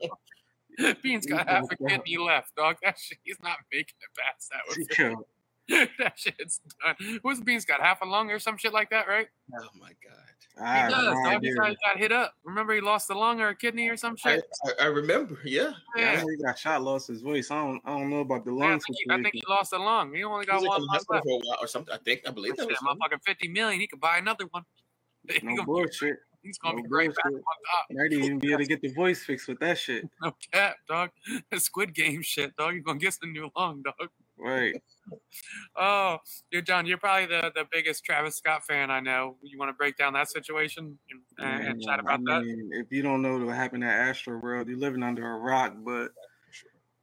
[1.03, 2.77] Beans got half a kidney left, dog.
[2.85, 5.19] That shit, he's not making it past that.
[5.69, 7.19] With that shit's done.
[7.23, 9.29] What's Beans got half a lung or some shit like that, right?
[9.61, 10.25] Oh my god.
[10.61, 11.05] I He have does.
[11.05, 11.43] no dog.
[11.45, 12.35] He got, he got hit up.
[12.45, 14.45] Remember, he lost a lung or a kidney or some I, shit.
[14.81, 15.39] I, I remember.
[15.45, 15.73] Yeah.
[15.97, 16.21] Yeah, Yeah.
[16.23, 17.51] know he got shot, lost his voice.
[17.51, 19.43] I don't, I don't know about the Yeah, I, lung think he, I think he
[19.49, 20.13] lost a lung.
[20.15, 21.07] He only got was one lung left.
[21.07, 21.95] for a while or something.
[21.95, 23.81] I think I believe that Shit, was motherfucking fifty million.
[23.81, 24.65] He could buy another one.
[25.43, 26.17] No bullshit.
[26.43, 27.45] he's gonna No be right back on bullshit.
[27.73, 27.87] top.
[27.91, 30.09] Might even be able to get the voice fixed with that shit.
[30.23, 31.11] No cap, dog.
[31.57, 32.73] Squid Game shit, dog.
[32.75, 34.09] You're gonna get some new lung, dog.
[34.39, 34.75] Right.
[35.77, 36.19] Oh,
[36.51, 36.87] you're John.
[36.87, 39.37] You're probably the, the biggest Travis Scott fan I know.
[39.43, 40.99] You want to break down that situation
[41.39, 42.69] and, and, and chat about I that?
[42.73, 45.75] if you don't know what happened at Astroworld, you're living under a rock.
[45.79, 46.11] But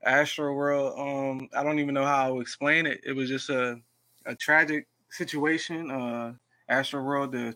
[0.05, 3.01] Astroworld, um, I don't even know how I would explain it.
[3.03, 3.79] It was just a
[4.25, 5.89] a tragic situation.
[5.91, 6.33] Uh,
[6.69, 7.55] Astroworld, the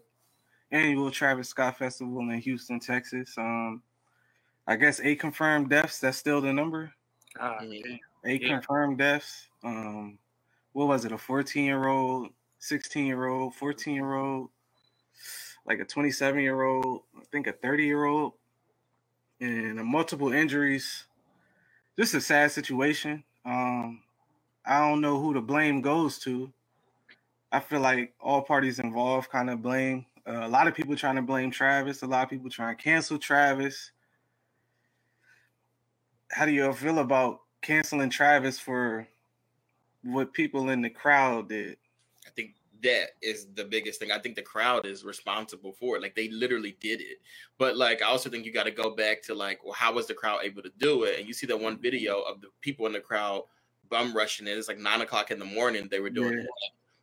[0.72, 3.36] annual Travis Scott Festival in Houston, Texas.
[3.38, 3.82] Um,
[4.68, 6.00] I guess eight confirmed deaths.
[6.00, 6.94] That's still the number.
[7.38, 8.00] God, Mhm.
[8.26, 8.58] Eight Yeah.
[8.60, 9.49] confirmed deaths.
[9.64, 10.18] Um,
[10.74, 11.12] what was it?
[11.12, 14.50] A 14 year old, 16 year old, 14 year old,
[15.66, 18.34] like a 27 year old, I think a 30 year old,
[19.40, 21.06] and multiple injuries.
[21.98, 23.24] Just a sad situation.
[23.46, 24.02] Um,
[24.66, 26.52] I don't know who the blame goes to.
[27.52, 30.06] I feel like all parties involved kind of blame.
[30.28, 32.04] Uh, a lot of people trying to blame Travis.
[32.04, 33.92] A lot of people trying to cancel Travis.
[36.30, 39.08] How do you feel about canceling Travis for
[40.04, 41.78] what people in the crowd did?
[42.26, 44.12] I think that is the biggest thing.
[44.12, 46.02] I think the crowd is responsible for it.
[46.02, 47.20] Like they literally did it.
[47.58, 50.08] But like I also think you got to go back to like, well, how was
[50.08, 51.20] the crowd able to do it?
[51.20, 53.44] And you see that one video of the people in the crowd
[53.90, 54.58] bum rushing it.
[54.58, 55.88] It's like nine o'clock in the morning.
[55.90, 56.44] They were doing Yeah.
[56.44, 56.50] it.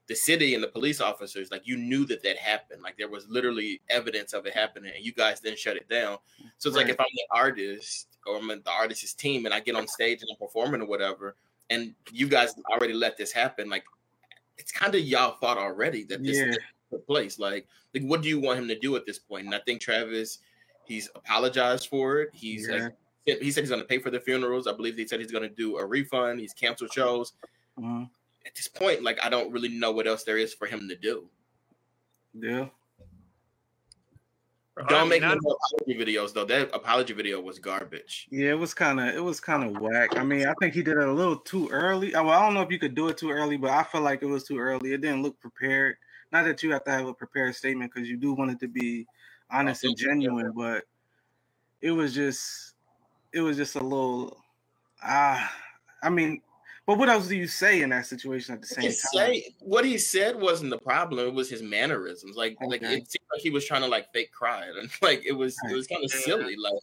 [0.07, 2.81] The city and the police officers, like you knew that that happened.
[2.81, 6.19] Like there was literally evidence of it happening, and you guys didn't shut it down.
[6.59, 9.75] So it's like if I'm the artist or I'm the artist's team and I get
[9.75, 11.35] on stage and I'm performing or whatever,
[11.71, 13.85] and you guys already let this happen, like
[14.59, 16.55] it's kind of y'all fault already that this Yeah.
[16.91, 17.39] took place.
[17.39, 19.47] Like, like, what do you want him to do at this point?
[19.47, 20.39] And I think Travis,
[20.85, 22.31] he's apologized for it.
[22.33, 22.89] He's Yeah.
[23.27, 24.67] like, he said he's going to pay for the funerals.
[24.67, 26.41] I believe he said he's going to do a refund.
[26.41, 27.33] He's canceled shows.
[27.79, 28.09] Mhm.
[28.47, 30.97] At this point, like, I don't really know what else there is for him to
[30.97, 31.29] do.
[32.33, 32.69] Yeah.
[34.77, 36.45] Bro, I Don't mean, make I- no apology videos though.
[36.45, 38.29] That apology video was garbage.
[38.31, 40.19] Yeah, it was kind of it was kind of whack.
[40.19, 42.15] I mean, I think he did it a little too early.
[42.15, 44.05] Uh, Well, I don't know if you could do it too early, but I felt
[44.05, 44.93] like it was too early.
[44.93, 45.97] It didn't look prepared.
[46.31, 48.69] Not that you have to have a prepared statement because you do want it to
[48.69, 49.07] be
[49.51, 50.85] honest and genuine, but
[51.81, 52.75] it was just
[53.33, 54.45] it was just a little
[55.03, 55.51] ah.
[56.03, 56.43] I mean,
[56.87, 58.93] but what else do you say in that situation at the same time?
[58.93, 61.27] say what he said wasn't the problem.
[61.27, 62.37] It was his mannerisms.
[62.37, 65.33] Like, like it seemed like he was trying to like fake cry, and like it
[65.33, 66.55] was it was kind of silly.
[66.57, 66.75] Like,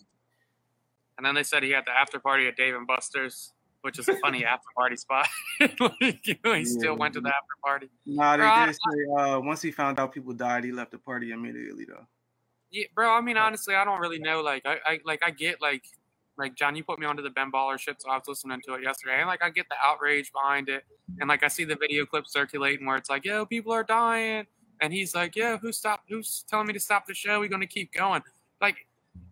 [1.17, 4.09] And then they said he had the after party at Dave and Buster's, which is
[4.09, 5.27] a funny after party spot.
[5.61, 7.89] like, you know, he still went to the after party.
[8.05, 10.97] Nah, they Bro, did say uh, once he found out people died, he left the
[10.97, 12.05] party immediately though.
[12.71, 13.13] Yeah, bro.
[13.13, 14.41] I mean, honestly, I don't really know.
[14.41, 15.83] Like, I, I like I get like
[16.37, 18.73] like John, you put me onto the Ben Baller shit, so I was listening to
[18.75, 20.83] it yesterday, and like I get the outrage behind it,
[21.19, 24.45] and like I see the video clip circulating where it's like, yo, people are dying,
[24.81, 26.09] and he's like, yo, who stopped?
[26.09, 27.39] Who's telling me to stop the show?
[27.39, 28.23] We're gonna keep going.
[28.61, 28.77] Like,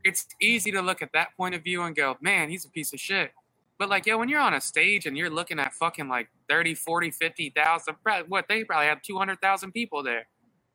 [0.03, 2.93] it's easy to look at that point of view and go, man, he's a piece
[2.93, 3.31] of shit.
[3.79, 6.75] But like, yo, when you're on a stage and you're looking at fucking like 30,
[6.75, 7.95] 40, 50,000,
[8.27, 10.27] what they probably had 200,000 people there.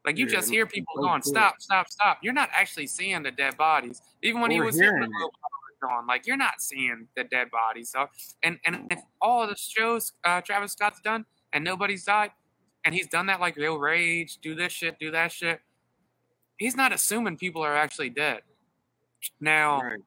[0.05, 1.33] Like you Yeah, just hear people so going, cool.
[1.33, 2.19] stop, stop, stop.
[2.23, 4.03] You're not actually seeing the dead bodies.
[4.23, 5.09] Even when he was hearing
[5.81, 7.91] going, like you're not seeing the dead bodies.
[7.91, 8.07] So
[8.43, 12.31] and and if all the shows uh, Travis Scott's done and nobody's died,
[12.85, 15.61] and he's done that like real rage, do this shit, do that shit,
[16.59, 18.43] he's not assuming people are actually dead.
[19.41, 19.99] Now, Right.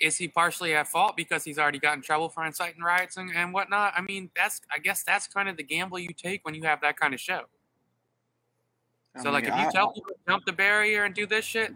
[0.00, 3.30] is he partially at fault because he's already got in trouble for inciting riots and,
[3.34, 3.94] and whatnot?
[3.96, 6.80] I mean, that's I guess that's kind of the gamble you take when you have
[6.82, 7.42] that kind of show.
[9.16, 11.26] I So like mean, if you I- tell people to jump the barrier and do
[11.26, 11.72] this shit,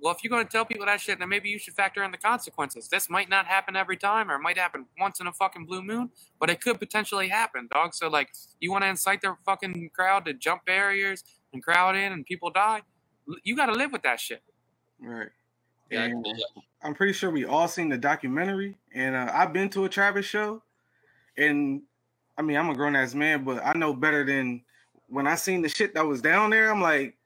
[0.00, 2.10] well, if you're going to tell people that shit, then maybe you should factor in
[2.10, 2.88] the consequences.
[2.88, 5.82] This might not happen every time, or it might happen once in a fucking blue
[5.82, 7.94] moon, but it could potentially happen, dog.
[7.94, 12.12] So like, you want to incite the fucking crowd to jump barriers and crowd in,
[12.12, 12.82] and people die.
[13.44, 14.42] You got to live with that shit.
[15.00, 15.28] right.
[15.90, 16.26] yeah, And
[16.82, 20.24] I'm pretty sure we all seen the documentary, and uh, I've been to a Travis
[20.24, 20.62] show,
[21.36, 21.82] and
[22.38, 24.62] I mean I'm a grown ass man, but I know better than
[25.08, 26.70] when I seen the shit that was down there.
[26.70, 27.16] I'm like,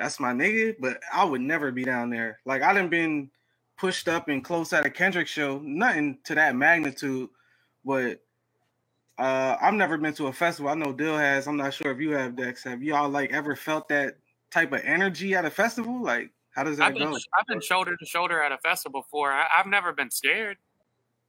[0.00, 2.40] that's my nigga, but I would never be down there.
[2.46, 3.30] Like I done been
[3.76, 7.28] pushed up and close at a Kendrick show, nothing to that magnitude,
[7.84, 8.22] but
[9.18, 10.70] uh, I've never been to a festival.
[10.70, 11.46] I know Dill has.
[11.46, 12.64] I'm not sure if you have, Dex.
[12.64, 14.16] Have y'all like ever felt that
[14.50, 16.02] type of energy at a festival?
[16.02, 17.18] Like, how does that I've been go?
[17.38, 19.30] I've been shoulder to shoulder at a festival before.
[19.30, 20.56] I, I've never been scared.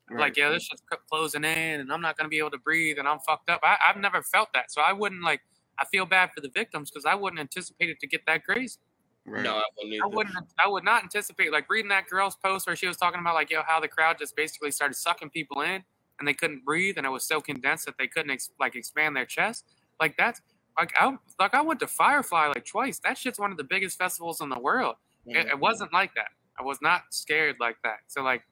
[0.10, 2.99] Like, yeah, this shit's c- closing in, and I'm not gonna be able to breathe,
[2.99, 3.60] and I'm fucked up.
[3.63, 5.41] I, I've never felt that, so I wouldn't like.
[5.82, 8.80] I feel bad for the victims because I wouldn't anticipate it to get that crazy.
[9.26, 9.44] Right.
[9.44, 10.36] no, I wouldn't I wouldn't.
[10.60, 13.52] I would not anticipate like reading that girl's post where she was talking about like
[13.52, 15.84] yo how the crowd just basically started sucking people in
[16.20, 19.15] and they couldn't breathe and it was so condensed that they couldn't ex- like expand
[19.15, 19.65] their chest.
[20.00, 20.41] Like that's
[20.78, 23.00] like I like I went to Firefly like twice.
[23.00, 24.96] That shit's one of the biggest festivals in the world.
[25.26, 25.50] It, mm-hmm.
[25.50, 26.30] it wasn't like that.
[26.60, 28.00] I was not scared like that.
[28.08, 28.44] So like,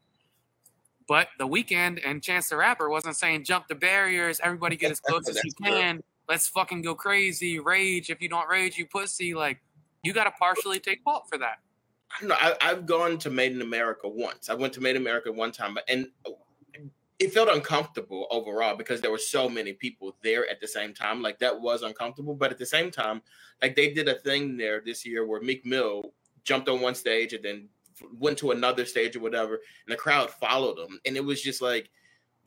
[1.08, 5.00] but the Weeknd and Chance the Rapper wasn't saying jump the barriers, everybody get as
[5.08, 5.82] close as you That's true.
[5.82, 6.04] can.
[6.30, 8.10] Let's fucking go crazy, rage.
[8.10, 9.34] If you don't rage, you pussy.
[9.34, 9.62] Like,
[10.04, 11.58] you got to partially take fault for that.
[12.12, 12.36] I don't know.
[12.40, 14.50] I, I've gone to Made in America once.
[14.50, 16.08] I went to Made in America one time, and
[17.18, 21.22] it felt uncomfortable overall because there were so many people there at the same time.
[21.22, 22.36] Like that was uncomfortable.
[22.36, 23.22] But at the same time,
[23.62, 26.14] like they did a thing there this year where Meek Mill
[26.44, 27.70] jumped on one stage and then
[28.18, 31.62] went to another stage or whatever, and the crowd followed him, and it was just
[31.62, 31.90] like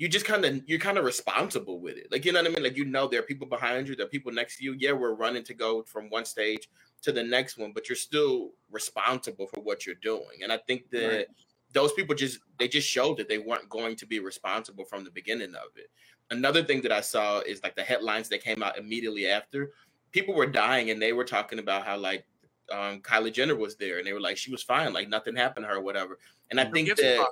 [0.03, 2.09] you just kind of you're kind of responsible with it.
[2.11, 2.65] Like you know what I mean?
[2.65, 4.75] Like you know there are people behind you, there are people next to you.
[4.77, 6.69] Yeah, we're running to go from one stage
[7.03, 10.43] to the next one, but you're still responsible for what you're doing.
[10.43, 11.27] And I think that Right.
[11.73, 15.11] those people just they just showed that they weren't going to be responsible from the
[15.13, 15.89] beginning of it.
[16.33, 19.71] Another thing that I saw is like the headlines that came out immediately after.
[20.11, 22.27] People were dying and they were talking about how like
[22.73, 25.63] um, Kylie Jenner was there and they were like she was fine, like nothing happened
[25.63, 26.19] to her, or whatever.
[26.51, 27.25] And I think that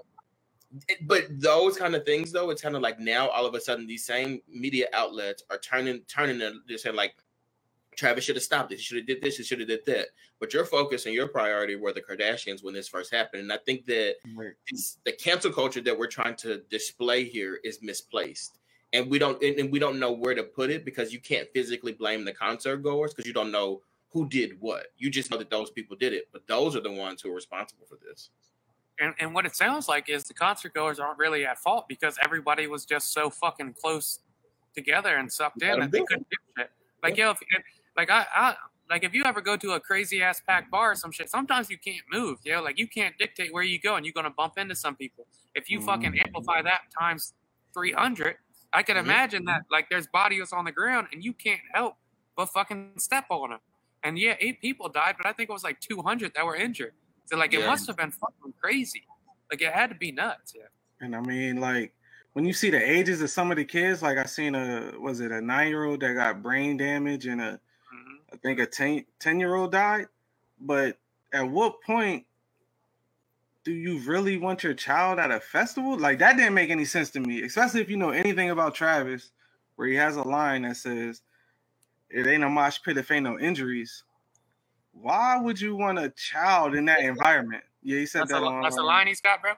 [1.02, 3.86] but those kind of things though it's kind of like now all of a sudden
[3.86, 7.14] these same media outlets are turning turning and they're saying like
[7.96, 10.06] travis should have stopped it he should have did this he should have did that.
[10.38, 13.58] But your focus and your priority were the kardashians when this first happened and i
[13.58, 14.52] think that Right.
[15.04, 18.58] the cancel culture that we're trying to display here is misplaced.
[18.92, 21.48] And we don't and, and we don't know where to put it because you can't
[21.52, 24.86] physically blame the concert goers because you don't know who did what.
[24.96, 27.34] You just know that those people did it but those are the ones who are
[27.34, 28.30] responsible for this
[29.00, 32.18] And, and what it sounds like is the concert goers aren't really at fault because
[32.22, 34.20] everybody was just so fucking close
[34.74, 36.70] together and sucked in that they couldn't do shit.
[37.02, 37.64] Like, yo, if, if,
[37.96, 38.54] like I, I,
[38.90, 41.70] like if you ever go to a crazy ass packed bar or some shit, sometimes
[41.70, 42.62] you can't move, yo.
[42.62, 45.26] Like you can't dictate where you go, and you're gonna bump into some people.
[45.54, 46.26] If you fucking Mhm.
[46.26, 47.34] amplify that times
[47.72, 48.36] three hundred,
[48.72, 49.00] I can Mhm.
[49.00, 51.96] imagine that like there's bodies on the ground, and you can't help
[52.36, 53.60] but fucking step on them.
[54.02, 56.56] And yeah, eight people died, but I think it was like two hundred that were
[56.56, 56.92] injured.
[57.30, 57.66] So like it Yeah.
[57.68, 59.04] must have been fucking crazy.
[59.50, 60.52] Like it had to be nuts.
[60.56, 60.64] Yeah.
[61.00, 61.94] And I mean, like
[62.32, 65.20] when you see the ages of some of the kids, like I seen a was
[65.20, 67.60] it a nine year old that got brain damage and a
[67.94, 68.18] Mhm.
[68.32, 70.08] I think a 10, 10 year old died.
[70.60, 70.98] But
[71.32, 72.26] at what point
[73.62, 75.96] do you really want your child at a festival?
[75.96, 79.30] Like that didn't make any sense to me, especially if you know anything about Travis,
[79.76, 81.22] where he has a line that says,
[82.08, 84.02] It ain't a mosh pit if ain't no injuries.
[84.92, 87.62] Why would you want a child in that environment?
[87.82, 89.52] Yeah, he said That's, that a, on that's a um, line he's got, bro.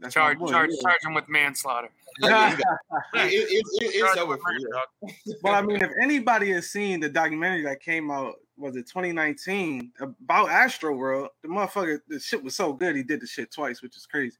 [0.00, 0.80] that's Charge, boy, charge, yeah.
[0.82, 1.88] charge him with manslaughter.
[2.20, 2.58] Like,
[3.14, 4.70] it- it- it- it's over with for you.
[4.72, 5.12] dog.
[5.42, 9.92] Well, I mean, if anybody has seen the documentary that came out, was it 2019
[10.00, 11.28] about Astroworld?
[11.42, 14.38] The motherfucker, the shit was so good, he did the shit twice, which is crazy.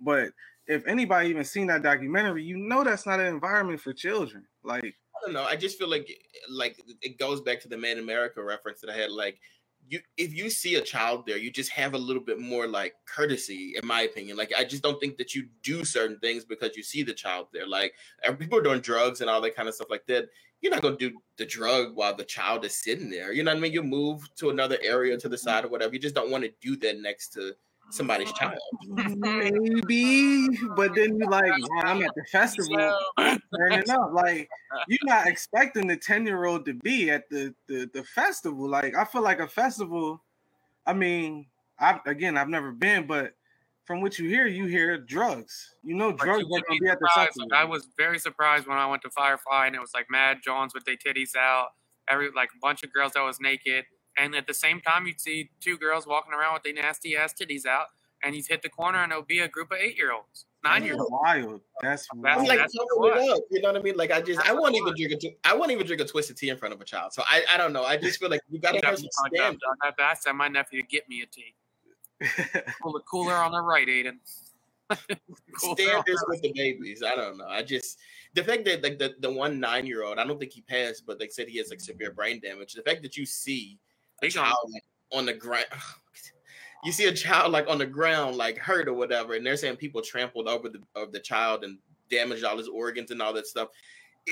[0.00, 0.30] But
[0.68, 4.46] if anybody even seen that documentary, you know that's not an environment for children.
[4.62, 5.44] Like, I don't know.
[5.44, 6.08] I just feel like
[6.50, 9.10] like it goes back to the Made in America reference that I had.
[9.10, 9.40] Like
[9.88, 12.94] you, if you see a child there, you just have a little bit more like
[13.06, 14.36] courtesy, in my opinion.
[14.36, 17.48] Like I just don't think that you do certain things because you see the child
[17.52, 17.66] there.
[17.66, 17.94] Like
[18.28, 20.28] er, people are doing drugs and all that kind of stuff like that.
[20.60, 23.32] You're not gonna do the drug while the child is sitting there.
[23.32, 23.72] You know what I mean?
[23.72, 25.44] You move to another area to the mm-hmm.
[25.44, 25.94] side or whatever.
[25.94, 27.54] You just don't want to do that next to
[27.90, 28.58] somebody's child.
[28.86, 32.98] maybe, but then you like, man, I'm at the festival
[33.56, 34.12] turning up.
[34.12, 34.48] Like,
[34.88, 38.68] you're not expecting the 10 year old to be at the, the the festival.
[38.68, 40.22] Like, I feel like a festival.
[40.86, 41.46] I mean,
[41.78, 43.34] I again, I've never been, but
[43.84, 45.74] from what you hear, you hear drugs.
[45.82, 47.48] You know, But drugs you are would gonna be be at the festival.
[47.54, 50.74] I was very surprised when I went to Firefly and it was like Mad Jones
[50.74, 51.68] with their titties out,
[52.06, 53.86] every like a bunch of girls that was naked,
[54.18, 57.34] and at the same time you'd see two girls walking around with their nasty ass
[57.34, 57.86] titties out,
[58.22, 60.46] and you'd hit the corner and it would be a group of eight year olds,
[60.64, 61.10] nine year olds.
[61.10, 61.60] wild.
[61.82, 62.48] That's That's I'm wild.
[62.48, 63.40] like that's what- it up.
[63.50, 63.96] You know what I mean?
[63.96, 66.04] Like I just That's I won't even drink a tw- I won't even drink a
[66.04, 67.12] twisted tea in front of a child.
[67.12, 67.84] So I I don't know.
[67.84, 69.62] I just feel like you got to have some standards.
[69.82, 71.54] I said my nephew to get me a tea.
[72.82, 74.18] Pull the cooler on the right, Aiden.
[75.60, 77.02] Cooler on standards with the babies.
[77.06, 77.46] I don't know.
[77.46, 77.98] I just
[78.34, 81.04] the fact that like the, the one nine year old, I don't think he passed,
[81.06, 82.72] but they said he has like severe brain damage.
[82.74, 83.78] The fact that you see
[84.22, 85.66] a He child like, on the ground,
[86.84, 89.76] you see a child like on the ground, like hurt or whatever, and they're saying
[89.76, 91.78] people trampled over the of the child and
[92.10, 93.68] damaged all his organs and all that stuff.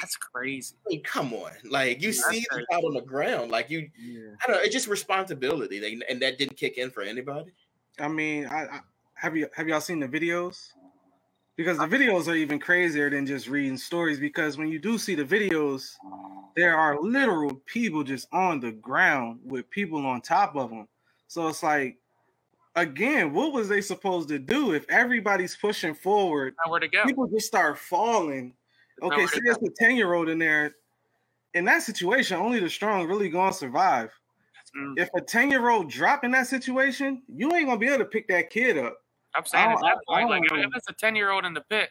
[0.01, 0.75] That's crazy.
[0.87, 3.88] I mean, come on, like you That's see the child on the ground, like you.
[3.99, 4.33] yeah.
[4.42, 4.62] I don't know.
[4.62, 7.53] It's just responsibility, they, and that didn't kick in for anybody.
[7.99, 8.81] I mean, I, I
[9.14, 10.72] have you have y'all seen the videos?
[11.57, 14.21] Because the videos are even crazier than just reading stories.
[14.21, 15.95] Because when you do see the videos,
[16.55, 20.87] there are literal people just on the ground with people on top of them.
[21.29, 21.97] So it's like,
[22.75, 26.55] again, what was they supposed to do if everybody's pushing forward?
[26.66, 27.05] Nowhere to go.
[27.05, 28.53] People just start falling.
[29.03, 30.77] Okay, say it's a ten year old in there.
[31.55, 34.12] In that situation, only the strong really gonna survive
[34.77, 34.99] Mm.
[34.99, 38.05] if a 10 year old drop in that situation, you ain't gonna be able to
[38.05, 38.99] pick that kid up.
[39.37, 40.57] I'm saying oh, at that I- I point, like oh.
[40.57, 41.90] if, it's a ten year old in the pit,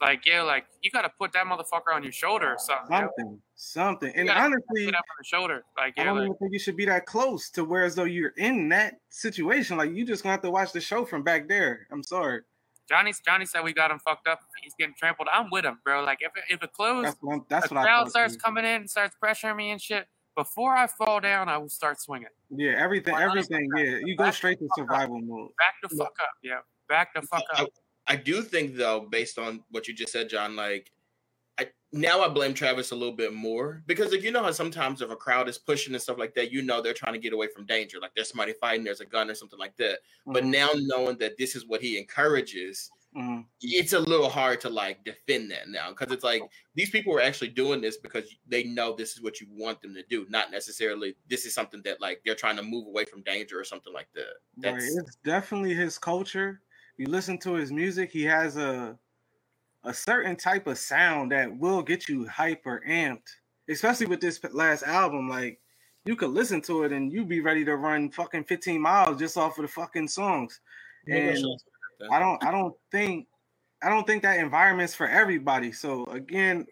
[0.00, 2.90] like yeah, like you got to put that motherfucker on your shoulder or something.
[2.90, 3.00] yo.
[3.00, 4.12] Something, something.
[4.16, 6.76] And honestly, Put that on the shoulder, like I don't like, even think you should
[6.76, 9.76] be that close to where as though you're in that situation.
[9.76, 11.86] Like you just gonna have to watch the show from back there.
[11.92, 12.40] I'm sorry.
[12.88, 13.12] Johnny.
[13.24, 14.40] Johnny said we got him fucked up.
[14.62, 15.28] He's getting trampled.
[15.32, 16.02] I'm with him, bro.
[16.02, 18.10] Like if if it closed, That's what that's the what crowd thought.
[18.10, 20.06] starts coming in and starts pressuring me and shit.
[20.34, 22.28] Before I fall down, I will start swinging.
[22.50, 23.68] Yeah, everything, everything.
[23.76, 24.90] Yeah, you go straight to the fuck up.
[24.90, 25.50] survival mode.
[25.58, 26.60] Back the fuck up, yeah.
[26.92, 27.70] Back the fuck I, up.
[28.06, 30.90] I do think though, based on what you just said, John, like
[31.58, 35.02] I now I blame Travis a little bit more because like you know how sometimes
[35.02, 37.32] if a crowd is pushing and stuff like that, you know they're trying to get
[37.32, 38.00] away from danger.
[38.00, 40.00] Like there's somebody fighting, there's a gun or something like that.
[40.32, 43.46] But Mhm, now knowing that this is what he encourages, mhm.
[43.60, 46.42] it's a little hard to like defend that now because it's like
[46.74, 49.94] these people are actually doing this because they know this is what you want them
[49.94, 53.22] to do, not necessarily this is something that like they're trying to move away from
[53.22, 54.34] danger or something like that.
[54.56, 56.62] Right, That's it's definitely his culture.
[56.96, 58.98] You listen to his music, he has a
[59.84, 63.28] a certain type of sound that will get you hyper amped.
[63.68, 65.60] Especially with this last album, like
[66.04, 69.36] you could listen to it and you'd be ready to run fucking 15 miles just
[69.36, 70.60] off of the fucking songs.
[71.08, 71.38] And
[72.10, 73.26] I don't I don't think
[73.82, 75.72] I don't think that environment's for everybody.
[75.72, 76.66] So again,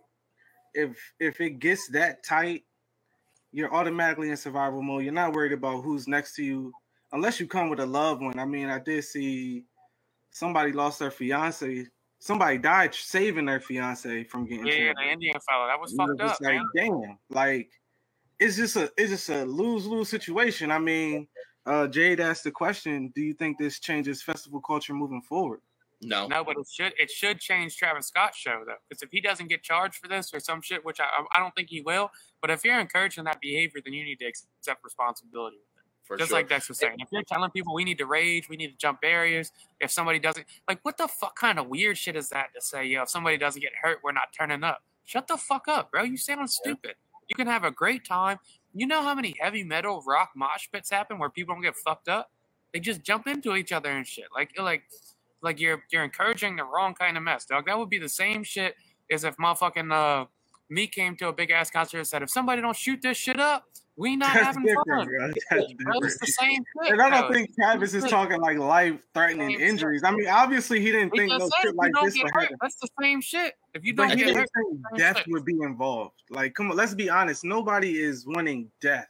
[0.74, 2.64] if if it gets that tight,
[3.52, 5.04] you're automatically in survival mode.
[5.04, 6.72] You're not worried about who's next to you
[7.12, 8.38] unless you come with a loved one.
[8.38, 9.64] I mean, I did see
[10.30, 11.86] somebody lost their fiance.
[12.18, 15.06] Somebody died saving their fiance from getting Yeah, yeah, trampled.
[15.06, 16.68] the Indian fellow That was And fucked was up, like, man.
[16.76, 17.70] damn, like
[18.38, 20.70] it's just a it's just a lose lose situation.
[20.70, 21.28] I mean,
[21.66, 25.60] uh, Jade asked the question: Do you think this changes festival culture moving forward?
[26.02, 26.26] No.
[26.26, 29.48] No, but it should it should change Travis Scott's show though, because if he doesn't
[29.48, 32.10] get charged for this or some shit, which I I don't think he will,
[32.40, 35.58] but if you're encouraging that behavior, then you need to accept responsibility.
[36.10, 36.38] For Just sure.
[36.38, 38.76] like Dex was saying, if you're telling people we need to rage, we need to
[38.76, 39.52] jump barriers.
[39.78, 42.84] If somebody doesn't, like, what the fuck kind of weird shit is that to say?
[42.84, 44.82] Yo, if somebody doesn't get hurt, we're not turning up.
[45.04, 46.02] Shut the fuck up, bro.
[46.02, 46.94] You sound stupid.
[47.28, 48.38] You can have a great time.
[48.74, 52.08] You know how many heavy metal rock mosh pits happen where people don't get fucked
[52.08, 52.32] up?
[52.72, 54.26] They just jump into each other and shit.
[54.34, 54.82] Like, like,
[55.42, 57.66] like you're you're encouraging the wrong kind of mess, dog.
[57.66, 58.74] That would be the same shit
[59.12, 60.26] as if motherfucking uh
[60.68, 63.38] me came to a big ass concert and said, if somebody don't shoot this shit
[63.38, 63.64] up,
[64.00, 65.06] we not That's having different, fun.
[65.06, 65.26] bro.
[65.28, 66.04] That's Bro, different.
[66.04, 66.92] it's the same shit.
[66.92, 67.32] And I don't bro.
[67.34, 69.68] think Travis is talking like life threatening Same shit.
[69.68, 70.02] injuries.
[70.04, 72.04] I mean, obviously he didn't We think just no said shit if like you don't
[72.06, 72.56] this get would hurt, happen.
[72.62, 73.54] that's the same shit.
[73.74, 75.26] If you don't he get didn't hurt, think death shit.
[75.28, 76.22] would be involved.
[76.30, 77.44] Like, come on, let's be honest.
[77.44, 79.08] Nobody is wanting death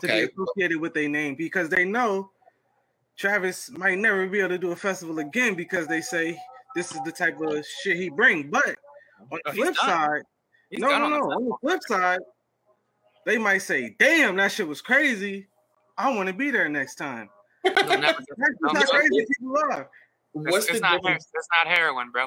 [0.00, 0.26] to Okay.
[0.26, 2.30] be associated with their name because they know
[3.16, 6.38] Travis might never be able to do a festival again because they say
[6.74, 8.50] this is the type of shit he brings.
[8.50, 8.76] But
[9.30, 10.22] on the flip side,
[10.72, 11.16] no, no, on no.
[11.18, 12.20] the On the flip side,
[13.26, 15.46] they might say, "Damn, that shit was crazy.
[15.98, 17.28] I want to be there next time."
[17.64, 19.90] He'll never That's just how crazy people are.
[20.32, 21.28] What's it's, the it's not, her- difference?
[21.34, 22.26] it's not heroin, bro.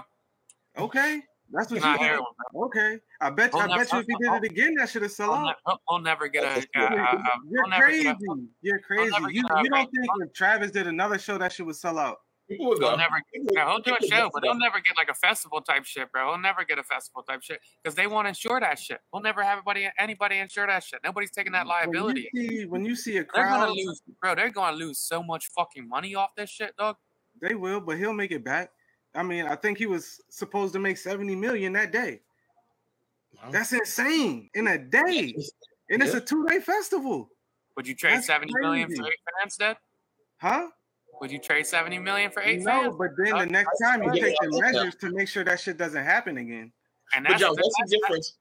[0.78, 1.22] Okay,
[1.52, 2.08] that's what It's not you think.
[2.10, 2.64] heroin, bro.
[2.66, 3.60] Okay, I bet you.
[3.62, 5.46] He'll I bet you if he did it again, that should have sell We'll, out.
[5.48, 6.48] ne- we'll- we'll never get a.
[6.48, 7.18] Uh, uh,
[7.50, 8.04] You're we'll never crazy.
[8.04, 8.36] get a.
[8.62, 9.14] You're crazy.
[9.32, 11.98] You, get a you don't think when Travis did another show that shit would sell
[11.98, 12.20] out?
[12.50, 12.90] People will go.
[12.90, 13.16] He'll never.
[13.34, 14.50] People- he'll do a show, but go.
[14.50, 16.32] he'll never get like a festival type shit, bro.
[16.32, 19.00] He'll never get a festival type shit because they won't insure that shit.
[19.12, 21.00] We'll never have anybody anybody insure that shit.
[21.04, 22.30] Nobody's taking that liability.
[22.34, 24.36] When you see, when you see a They're gonna crowd, lose, bro.
[24.36, 26.98] They're gonna lose so much fucking money off this shit, dog.
[27.42, 28.70] they will, but he'll make it back.
[29.16, 32.22] I mean, I think he was supposed to make seventy million that day.
[33.44, 33.50] Wow.
[33.52, 35.34] That's insane in a day,
[35.90, 37.30] and it's a two day festival,
[37.76, 39.02] Would you trade That's seventy million crazy.
[39.02, 39.78] for eight fans, Dad?
[40.38, 40.68] huh?
[41.22, 42.96] Would you trade seventy million for eight No, fans?
[42.98, 44.72] but then the next time you take the Yeah.
[44.72, 46.72] measures to make sure that shit doesn't happen again.
[47.14, 48.38] And But that's, John, what's the difference?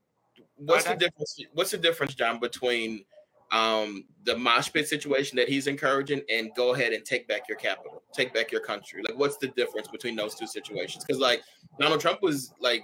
[0.57, 1.41] What's the difference?
[1.53, 3.05] What's the difference, John, between
[3.53, 7.59] um, the mosh pit situation that he's encouraging and go ahead and take back your
[7.59, 9.03] capital, take back your country?
[9.07, 11.05] Like, what's the difference between those two situations?
[11.05, 11.43] Because like
[11.79, 12.83] Donald Trump was like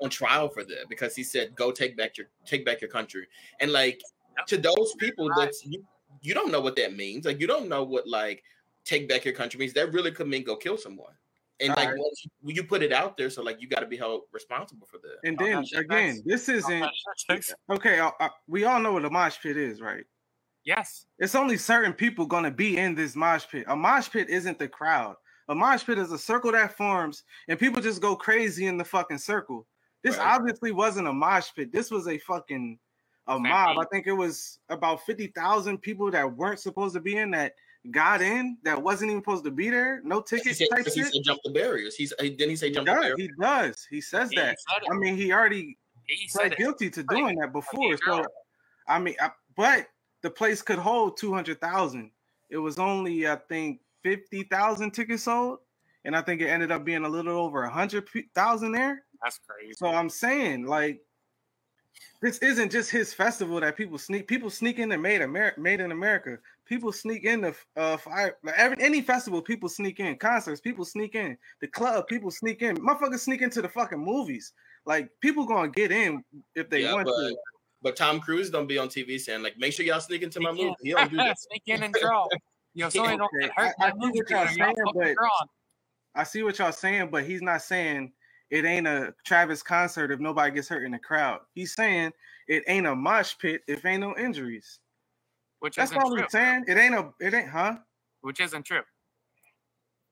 [0.00, 3.26] on trial for that because he said, "Go take back your take back your country,"
[3.60, 4.00] and like
[4.46, 5.82] to those people, that's you,
[6.20, 7.24] you don't know what that means.
[7.24, 8.42] Like, you don't know what like
[8.84, 9.72] take back your country means.
[9.72, 11.12] That really could mean go kill someone.
[11.60, 11.98] And like Alright.
[12.00, 14.86] once you, you put it out there, so like you got to be held responsible
[14.90, 15.18] for that.
[15.28, 16.22] And then that again, facts.
[16.26, 16.86] this isn't
[17.28, 18.00] That's- okay.
[18.00, 20.04] Uh, uh, we all know what a mosh pit is, right?
[20.64, 21.06] yes.
[21.18, 23.64] It's only certain people gonna be in this mosh pit.
[23.68, 25.16] A mosh pit isn't the crowd.
[25.48, 28.84] A mosh pit is a circle that forms, and people just go crazy in the
[28.84, 29.66] fucking circle.
[30.02, 30.26] This Right.
[30.36, 31.72] obviously wasn't a mosh pit.
[31.72, 32.78] This was a fucking
[33.28, 33.78] a mob.
[33.78, 37.54] I think it was about fifty thousand people that weren't supposed to be in that
[37.90, 40.00] got in that wasn't even supposed to be there.
[40.04, 41.12] No He tickets said, type he shit.
[41.12, 41.96] said jump the barriers.
[41.96, 43.18] He's he, didn't he say He jump the barriers?
[43.18, 43.86] He does.
[43.90, 44.56] He says He that.
[44.90, 45.76] I mean, he already
[46.06, 46.58] He said pled it.
[46.58, 47.96] guilty to Like, doing that before.
[48.06, 48.24] So.
[48.88, 49.86] I mean, I, but
[50.22, 52.10] the place could hold two hundred thousand.
[52.50, 55.60] It was only, I think, fifty thousand tickets sold,
[56.04, 59.04] and I think it ended up being a little over a hundred thousand there.
[59.22, 59.74] That's crazy.
[59.76, 61.00] So I'm saying, like,
[62.20, 64.26] this isn't just his festival that people sneak.
[64.26, 66.38] People sneak in and made America, made in America.
[66.72, 68.38] People sneak in the uh fire.
[68.42, 70.16] Like every any festival, people sneak in.
[70.16, 71.36] Concerts, people sneak in.
[71.60, 72.78] The club, people sneak in.
[72.78, 74.54] Motherfuckers sneak into the fucking movies.
[74.86, 77.36] Like people gonna get in if they yeah, want but, to.
[77.82, 80.48] but Tom Cruise don't be on TV saying like, make sure y'all sneak into my
[80.48, 80.56] in.
[80.56, 80.74] movie.
[80.82, 81.38] He don't do that.
[81.50, 82.26] Sneak in and draw.
[82.74, 83.74] Yo, so they don't get hurt.
[83.78, 85.48] I- I in see movie what y'all theater, saying, but-
[86.14, 88.12] I see what y'all saying, but he's not saying
[88.48, 91.40] it ain't a Travis concert if nobody gets hurt in the crowd.
[91.54, 92.12] He's saying
[92.48, 94.78] it ain't a mosh pit if ain't no injuries.
[95.62, 96.22] Which That's isn't all true.
[96.22, 96.64] he's saying.
[96.66, 97.10] It ain't a.
[97.20, 97.76] It ain't, huh?
[98.22, 98.80] Which isn't true.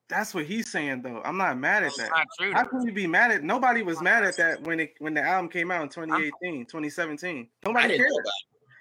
[0.07, 1.21] That's what he's saying though.
[1.25, 2.09] I'm not mad at It's that.
[2.09, 2.51] not true.
[2.53, 3.43] How can you be mad at?
[3.43, 7.47] Nobody was mad at that when it when the album came out in 2018, 2017.
[7.65, 8.09] I Nobody cared.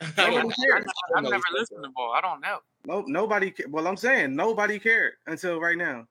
[0.00, 0.82] I Nobody didn't- cared.
[0.86, 2.12] I've, I I've know never listened to Ball.
[2.12, 2.58] I don't know.
[2.84, 3.50] No, nobody.
[3.50, 6.06] ca- Well, I'm saying nobody cared until right now.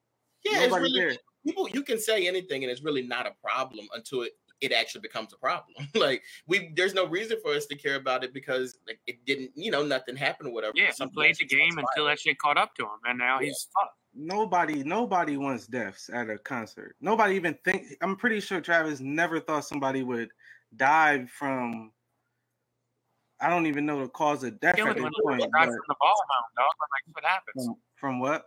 [0.45, 1.17] Yeah, it's nobody really cared.
[1.45, 1.69] people.
[1.69, 5.33] You can say anything, and it's really not a problem until it it actually becomes
[5.33, 5.75] a problem.
[5.95, 9.51] like we, there's no reason for us to care about it because like it didn't,
[9.55, 10.73] you know, nothing happened or whatever.
[10.75, 13.47] Yeah, he played the game until that shit caught up to him, and now Yeah.
[13.47, 13.95] he's fucked.
[14.15, 16.95] Nobody, nobody wants deaths at a concert.
[16.99, 17.85] Nobody even think.
[18.01, 20.29] I'm pretty sure Travis never thought somebody would
[20.75, 21.91] die from.
[23.39, 25.41] I don't even know the cause of death Killing at this point.
[25.41, 26.65] he drive but from the ball mound, dog.
[26.81, 27.65] Like what happens?
[27.65, 28.43] From, from what?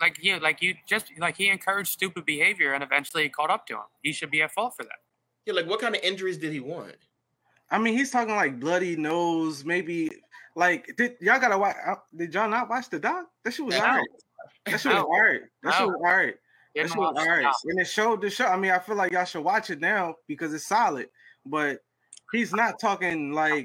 [0.00, 3.66] Like you, like you just like he encouraged stupid behavior, and eventually it caught up
[3.68, 3.80] to him.
[4.02, 4.98] He should be at fault for that.
[5.46, 6.96] Yeah, like what kind of injuries did he want?
[7.70, 10.10] I mean, he's talking like bloody nose, maybe
[10.54, 11.76] like did y'all gotta watch?
[11.86, 13.26] uh, Did y'all not watch the doc?
[13.44, 13.82] That shit was No.
[13.84, 14.06] alright.
[14.66, 15.06] That shit was No.
[15.06, 15.40] alright.
[15.62, 16.34] That shit was alright.
[16.74, 17.44] That shit was watch alright.
[17.46, 17.70] it.
[17.70, 18.46] And it showed the show.
[18.46, 21.08] I mean, I feel like y'all should watch it now because it's solid.
[21.44, 21.80] But
[22.32, 23.64] he's not talking like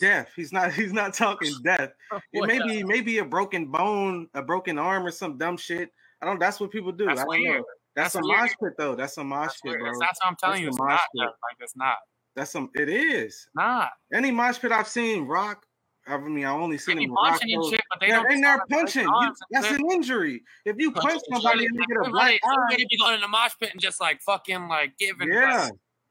[0.00, 0.30] death.
[0.36, 0.72] He's not.
[0.72, 1.92] He's not talking death.
[2.32, 5.90] It may be maybe a broken bone, a broken arm, or some dumb shit.
[6.22, 6.38] I don't.
[6.40, 7.06] That's what people do.
[7.06, 7.58] That's I don't weird.
[7.58, 7.64] know.
[7.96, 8.40] That's, That's a weird.
[8.40, 8.94] mosh pit though.
[8.94, 9.84] That's a mosh That's, pit, bro.
[9.86, 10.68] That's, that's what I'm telling you.
[10.68, 11.00] It's not.
[11.14, 11.22] pit.
[11.22, 11.96] Like it's not.
[12.36, 12.70] That's some.
[12.74, 13.46] It is.
[13.54, 13.90] Not.
[14.12, 15.64] Any mosh pit I've seen, Rock.
[16.06, 17.30] I mean, I only seen him rock.
[17.40, 18.32] punching and shit, but they Yeah, don't.
[18.32, 19.04] and they're punching.
[19.04, 20.42] You, that's an injury.
[20.66, 23.28] If you punch somebody and they get a black eye, Somebody be going in the
[23.28, 25.32] mosh pit and just like fucking like giving.
[25.32, 25.70] yeah,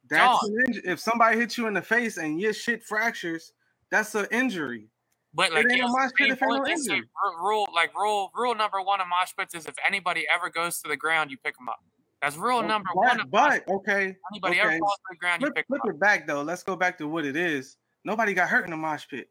[0.10, 0.84] that's injury.
[0.86, 3.54] If somebody hits you in the face and your shit fractures,
[3.89, 4.88] that's an injury.
[5.34, 7.01] But like, ain't yeah, no mosh pit if ain't no
[7.41, 10.89] rule like rule rule number one of mosh pits is if anybody ever goes to
[10.89, 11.80] the ground, you pick them up.
[12.22, 13.18] That's rule number one.
[13.18, 14.62] But, mosh but okay, Anybody okay.
[14.62, 15.95] ever falls to the ground, you flip, pick them flip up.
[15.95, 16.43] it back though.
[16.43, 17.78] Let's go back to what it is.
[18.06, 19.30] Nobody got hurt in the mosh pit.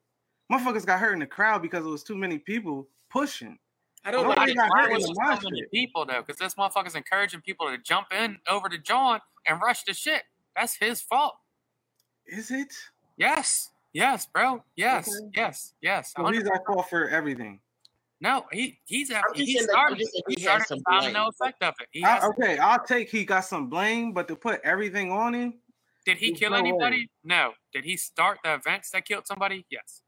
[0.51, 3.59] Motherfuckers got hurt in the crowd because it was too many people pushing.
[4.05, 6.23] I don't Nobody like got Why hurt in was so many people though?
[6.27, 10.23] Because this motherfucker's encouraging people to jump in over to John and rush the shit.
[10.57, 11.35] That's his fault.
[12.27, 12.73] Is it?
[13.17, 13.71] Yes.
[13.93, 14.63] Yes, bro.
[14.77, 15.09] Yes.
[15.09, 15.31] Okay.
[15.35, 15.75] Yes.
[15.81, 16.13] Yes.
[16.17, 16.55] So he's 100%.
[16.55, 17.61] at fault for everything.
[18.21, 21.29] No, he he's at, I'm he saying that- started, he he started some the domino
[21.29, 21.89] effect of it.
[21.91, 25.35] He I- has, okay, I'll take he got some blame, but to put everything on
[25.35, 25.55] him,
[26.07, 26.69] did he kill no way.
[26.69, 27.11] anybody?
[27.25, 27.53] No.
[27.73, 29.67] Did he start the events that killed somebody?
[29.71, 30.02] Yes.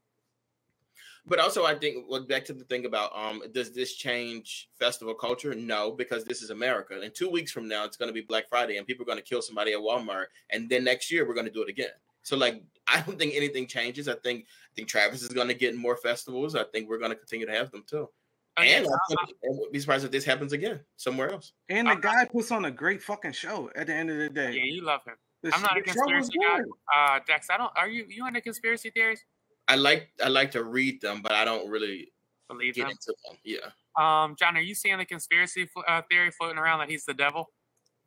[1.27, 5.15] But also, I think well, back to the thing about um, does this change festival
[5.15, 5.55] culture?
[5.55, 6.99] No, because this is America.
[7.01, 9.17] And two weeks from now, it's going to be Black Friday, and people are going
[9.17, 11.89] to kill somebody at Walmart, and then next year we're going to do it again.
[12.21, 14.07] So, like, I don't think anything changes.
[14.07, 16.55] I think I think Travis is going to get more festivals.
[16.55, 18.09] I think we're going to continue to have them too.
[18.57, 21.51] And so I wouldn't be surprised if this happens again somewhere else.
[21.67, 24.29] and the I'm guy puts on a great fucking show at the end of the
[24.29, 24.53] day.
[24.53, 25.15] yeah, you love him.
[25.43, 27.15] The I'm not a sh- the show was conspiracy guy.
[27.15, 27.71] Uh, Dex, I don't.
[27.75, 29.25] Are you you into conspiracy theories?
[29.67, 32.11] I like I like to read them, but I don't really
[32.49, 32.91] Believe get them.
[32.91, 33.37] into them.
[33.43, 33.69] Yeah.
[33.97, 37.13] Um, John, are you seeing the conspiracy fl- uh, theory floating around that he's the
[37.13, 37.49] devil?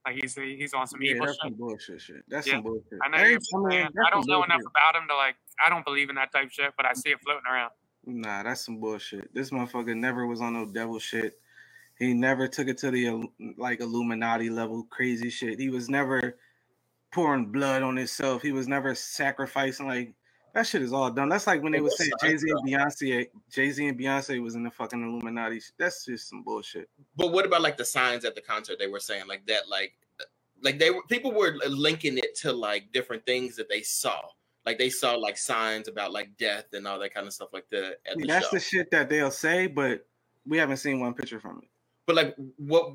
[0.07, 1.43] Like he's he's on some Yeah, evil that's shit.
[1.51, 2.17] some bullshit shit.
[2.29, 2.55] That's Yeah.
[2.55, 2.99] some bullshit.
[3.05, 5.17] I know Every- you're a I mean, I don't some know enough about him to
[5.17, 5.37] like.
[5.65, 7.73] I don't believe in that type of shit, but I see it floating around.
[8.07, 9.35] Nah, that's some bullshit.
[9.35, 11.41] This motherfucker never was on no devil shit.
[11.99, 13.29] He never took it to the
[13.59, 15.59] like Illuminati level crazy shit.
[15.59, 16.39] He was never
[17.13, 18.41] pouring blood on himself.
[18.43, 20.15] He was never sacrificing like
[20.55, 21.29] that shit is all done.
[21.29, 24.55] That's like when they was saying Jay Z and Beyonce, Jay Z and Beyonce was
[24.55, 25.61] in the fucking Illuminati.
[25.79, 26.89] That's just some bullshit.
[27.17, 28.79] But what about like the signs at the concert?
[28.79, 29.93] They were saying like that, like,
[30.63, 34.21] like they were people were uh, linking it to like different things that they saw.
[34.67, 37.69] Like they saw like signs about like death and all that kind of stuff like
[37.71, 38.57] that at the That's show.
[38.57, 40.07] the shit that they'll say, but
[40.47, 41.69] we haven't seen one picture from it.
[42.07, 42.95] but like, what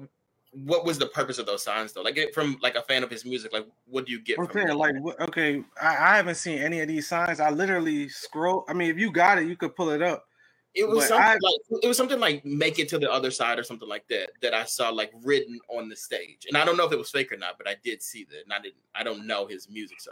[0.54, 2.02] what was the purpose of those signs though?
[2.02, 4.70] Like from like a fan of his music, like what do you get I'm from
[4.70, 4.76] it?
[4.76, 7.40] like, what- okay, I, I haven't seen any of these signs.
[7.40, 8.66] I literally scroll.
[8.68, 10.28] I mean, if you got it, you could pull it up.
[10.76, 13.30] It was but something I- like it was something like make it to the other
[13.32, 16.66] side or something like that that I saw like written on the stage, and I
[16.66, 18.60] don't know if it was fake or not, but I did see that, and I
[18.60, 20.12] didn't I don't know his music, so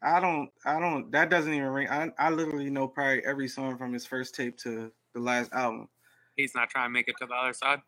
[0.00, 1.10] I don't, I don't.
[1.10, 1.88] That doesn't even ring.
[1.88, 5.88] I, I literally know probably every song from his first tape to the last album.
[6.36, 7.80] He's not trying to make it to the other side.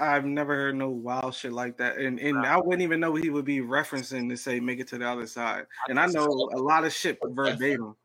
[0.00, 3.22] I've never heard no wild shit like that, and and I wouldn't even know what
[3.24, 6.26] he would be referencing to say "make it to the other side." And I know
[6.54, 7.96] a lot of shit verbatim.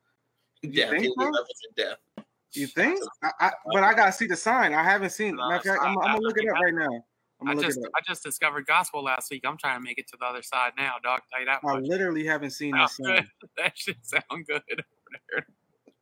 [0.62, 0.90] You death.
[0.90, 1.32] think He was so?
[1.32, 2.26] referencing death.
[2.54, 3.00] You think?
[3.24, 4.74] I, I, but I gotta see the sign.
[4.74, 5.36] I haven't seen.
[5.36, 7.04] No, Matter of fact, I'm, I'm gonna look it up right now.
[7.42, 7.80] Look just.
[7.96, 9.44] I just discovered gospel last week.
[9.46, 11.22] I'm trying to make it to the other side now, dog.
[11.32, 11.84] Tell you that I much.
[11.84, 13.28] literally haven't seen sign.
[13.58, 15.46] That should sound good over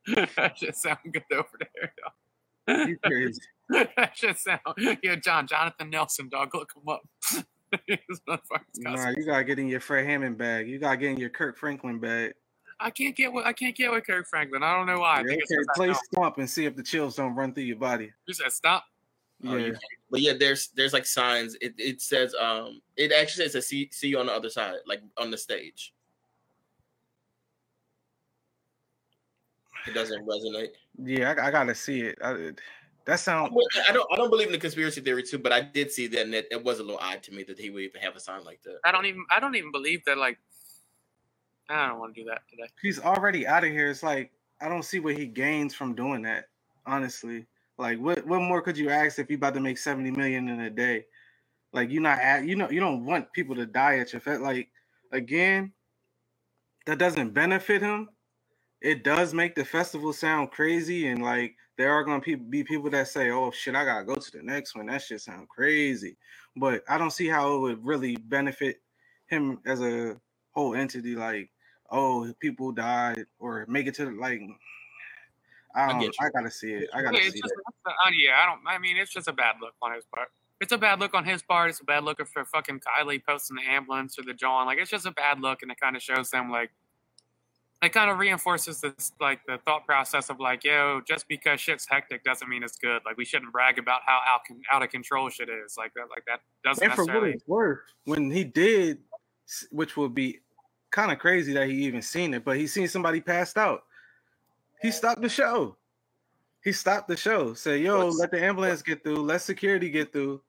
[0.06, 0.26] there.
[0.36, 1.92] that should sound good over there.
[2.02, 2.12] Dog.
[2.68, 3.40] You crazy.
[3.70, 4.60] that should sound
[5.02, 6.54] yeah, John Jonathan Nelson, dog.
[6.54, 7.02] Look him up.
[7.88, 8.20] This
[8.76, 10.68] Nah, you gotta get in your Fred Hammond bag.
[10.68, 12.34] You gotta get in your Kirk Franklin bag.
[12.78, 14.62] I can't get with I can't get with Kirk Franklin.
[14.62, 15.14] I don't know why.
[15.14, 15.98] I Yeah, think okay, just play know.
[16.12, 18.12] stomp and see if the chills don't run through your body.
[18.26, 18.84] You said stop.
[19.46, 19.76] Oh, Yeah, you-
[20.10, 21.54] But yeah, there's there's like signs.
[21.62, 25.00] It it says um it actually says see see you on the other side, like
[25.16, 25.94] on the stage.
[29.86, 30.72] It doesn't resonate.
[31.02, 32.18] Yeah, I, I gotta see it.
[32.22, 32.52] I,
[33.04, 33.54] that sound.
[33.54, 36.06] Well, I don't I don't believe in the conspiracy theory too, but I did see
[36.08, 38.14] that and it, it was a little odd to me that he would even have
[38.14, 38.78] a sign like that.
[38.84, 40.38] I don't even I don't even believe that like
[41.68, 42.68] I don't want to do that today.
[42.80, 43.90] He's already out of here.
[43.90, 44.30] It's like
[44.60, 46.48] I don't see what he gains from doing that.
[46.86, 47.46] Honestly,
[47.78, 50.60] like what what more could you ask if you about to make seventy million in
[50.60, 51.06] a day?
[51.72, 54.42] Like you're not at you know you don't want people to die at your fest.
[54.42, 54.68] Like
[55.10, 55.72] again,
[56.86, 58.10] that doesn't benefit him.
[58.82, 63.06] It does make the festival sound crazy, and like there are gonna be people that
[63.06, 66.16] say, "Oh shit, I gotta go to the next one." That shit sound crazy,
[66.56, 68.82] but I don't see how it would really benefit
[69.26, 70.20] him as a
[70.50, 71.14] whole entity.
[71.14, 71.50] Like,
[71.90, 74.40] oh people died or make it to the like.
[75.76, 76.00] I I don't.
[76.00, 76.90] get I, gotta see it.
[76.92, 77.60] I gotta Yeah, see just, it.
[77.86, 78.60] uh, yeah, I don't.
[78.66, 80.28] I mean, it's just a bad look on his part.
[80.60, 81.70] It's a bad look on his part.
[81.70, 84.66] It's a bad look for fucking Kylie posting the ambulance or the John.
[84.66, 86.72] Like, it's just a bad look, and it kind of shows them like.
[87.82, 91.84] It kind of reinforces this, like the thought process of like, yo, just because shit's
[91.88, 93.02] hectic doesn't mean it's good.
[93.04, 95.76] Like, we shouldn't brag about how out, out of control shit is.
[95.76, 97.32] Like that, like that doesn't And for what necessarily.
[97.34, 98.98] it's worth, when he did,
[99.72, 100.38] which would be
[100.90, 103.82] kind of crazy that he even seen it, but he seen somebody passed out.
[104.80, 105.76] He stopped the show.
[106.62, 107.54] He stopped the show.
[107.54, 109.16] Said, "Yo, What's- let the ambulance get through.
[109.16, 110.40] Let security get through."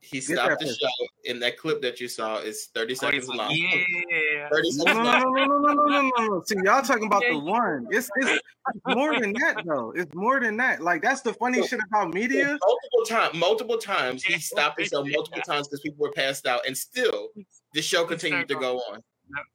[0.00, 2.88] He Get stopped that the show, and that clip that you saw is 30 Oh,
[2.88, 3.50] he's seconds like, long.
[3.50, 4.27] yeah.
[4.50, 6.42] 30 No, no, no, no, no, no, no, no, no, no.
[6.46, 7.86] See, y'all talking about Yeah, the one.
[7.90, 8.40] It's, it's
[8.86, 9.92] more than that, though.
[9.96, 10.80] It's more than that.
[10.82, 12.46] Like that's the funny shit about media.
[12.46, 16.66] Multiple times, multiple times, he stopped the show multiple times because people were passed out,
[16.66, 17.28] and still
[17.74, 19.02] the show continued to go on.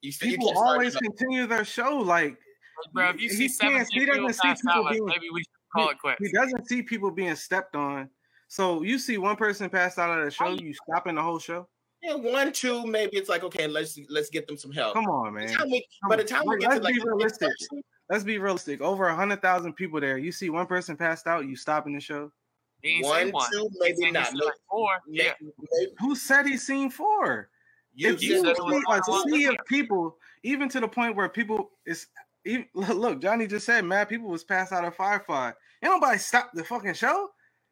[0.02, 1.96] You, still, you People can't always continue their show.
[1.96, 2.36] Like
[2.92, 5.48] Bro, if you He see can't- he doesn't see people out, being- maybe we should
[5.74, 6.20] call it quits.
[6.20, 8.10] he doesn't see people being stepped on.
[8.48, 11.38] So you see one person passed out at a show, oh, you stopping the whole
[11.38, 11.68] show.
[12.04, 14.92] Yeah, one, two, maybe it's like okay, let's let's get them some help.
[14.94, 15.46] Come on, By man.
[15.48, 16.26] the time we, Come by the on.
[16.28, 17.50] time we Like, get to let's like be realistic.
[18.10, 18.80] Let's be realistic.
[18.82, 20.18] Over a hundred thousand people there.
[20.18, 22.30] You see one person passed out, you stopping the show.
[22.82, 24.26] He one, two, maybe said he not.
[24.26, 24.88] seen Maybe, like four.
[25.08, 25.32] Yeah.
[25.40, 27.48] maybe- Who said he seen four?
[27.94, 31.70] you, if you you see a sea of people, even to the point where people
[31.86, 32.08] is
[32.44, 35.52] even, look, Johnny just said mad people was passed out of Firefly.
[35.82, 37.30] Ain't nobody stopped the fucking show.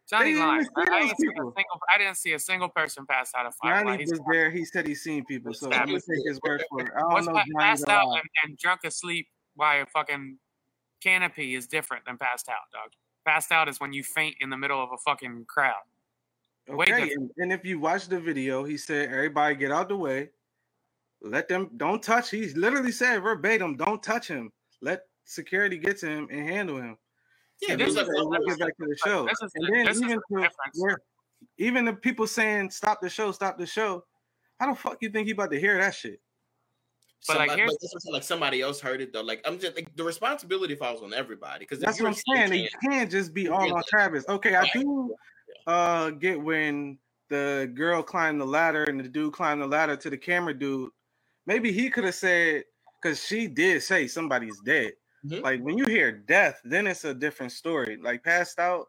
[0.09, 0.61] Johnny They didn't lying.
[0.61, 1.55] even I, I didn't see a single.
[1.95, 3.85] I didn't see a single person pass out of fire.
[3.85, 4.51] Johnny He's was there.
[4.51, 5.55] He said he seen people.
[5.55, 6.93] So I'm gonna take his word for it.
[6.97, 7.41] I don't was know.
[7.59, 10.39] passed out and, and drunk asleep by a fucking
[11.03, 12.91] canopy is different than passed out, dog.
[13.27, 15.83] Passed out is when you faint in the middle of a fucking crowd.
[16.69, 20.31] Okay, and, and if you watch the video, he said, "Everybody get out the way.
[21.21, 21.71] Let them.
[21.77, 24.53] Don't touch." He literally said verbatim, "Don't touch him.
[24.81, 26.97] Let security get to him and handle him."
[27.63, 29.27] Yeah, And there's then like he said, get back to the show.
[29.27, 30.99] This And the- then even the to where,
[31.59, 34.05] even the people saying "Stop the show, stop the show."
[34.61, 36.21] How the fuck you think he about to hear that shit?
[37.27, 39.23] But, like, somebody, here's- but this is like somebody else heard it though.
[39.23, 42.63] Like I'm just like the responsibility falls on everybody because That's what I'm saying.
[42.65, 44.25] You can't just be all on Travis.
[44.29, 44.73] Okay, I Right.
[44.75, 45.15] do
[45.69, 46.99] uh get when
[47.29, 50.91] the girl climbed the ladder and the dude climbed the ladder to the camera dude.
[51.47, 52.65] Maybe he could have said
[53.01, 54.93] because she did say somebody's dead.
[55.25, 55.43] Mhm.
[55.43, 57.97] Like when you hear death, then it's a different story.
[57.97, 58.89] Like passed out,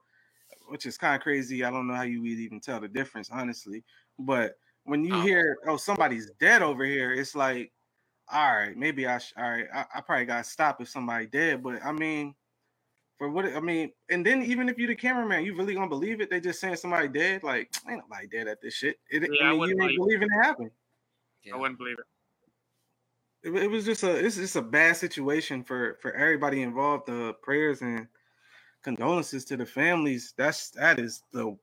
[0.68, 1.64] which is kind of crazy.
[1.64, 3.84] I don't know how you would even tell the difference, honestly.
[4.20, 5.22] But when you Oh.
[5.22, 7.74] hear oh somebody's dead over here, it's like,
[8.32, 11.28] all right, maybe I sh- all right, I, I probably got to stop if somebody
[11.28, 11.64] dead.
[11.64, 12.36] But I mean,
[13.18, 16.22] for what I mean, and then even if you're the cameraman, you really gonna believe
[16.22, 16.30] it?
[16.30, 17.44] They just saying somebody dead?
[17.44, 18.98] Like ain't nobody dead at this shit.
[19.10, 20.72] It, Yeah, I I mean, wouldn't you ain't believe believing it happened.
[21.54, 22.06] I wouldn't believe it.
[23.44, 27.08] It, it was just a it's just a bad situation for for everybody involved.
[27.08, 28.08] The prayers and
[28.84, 30.34] condolences to the families.
[30.38, 31.58] That's that is the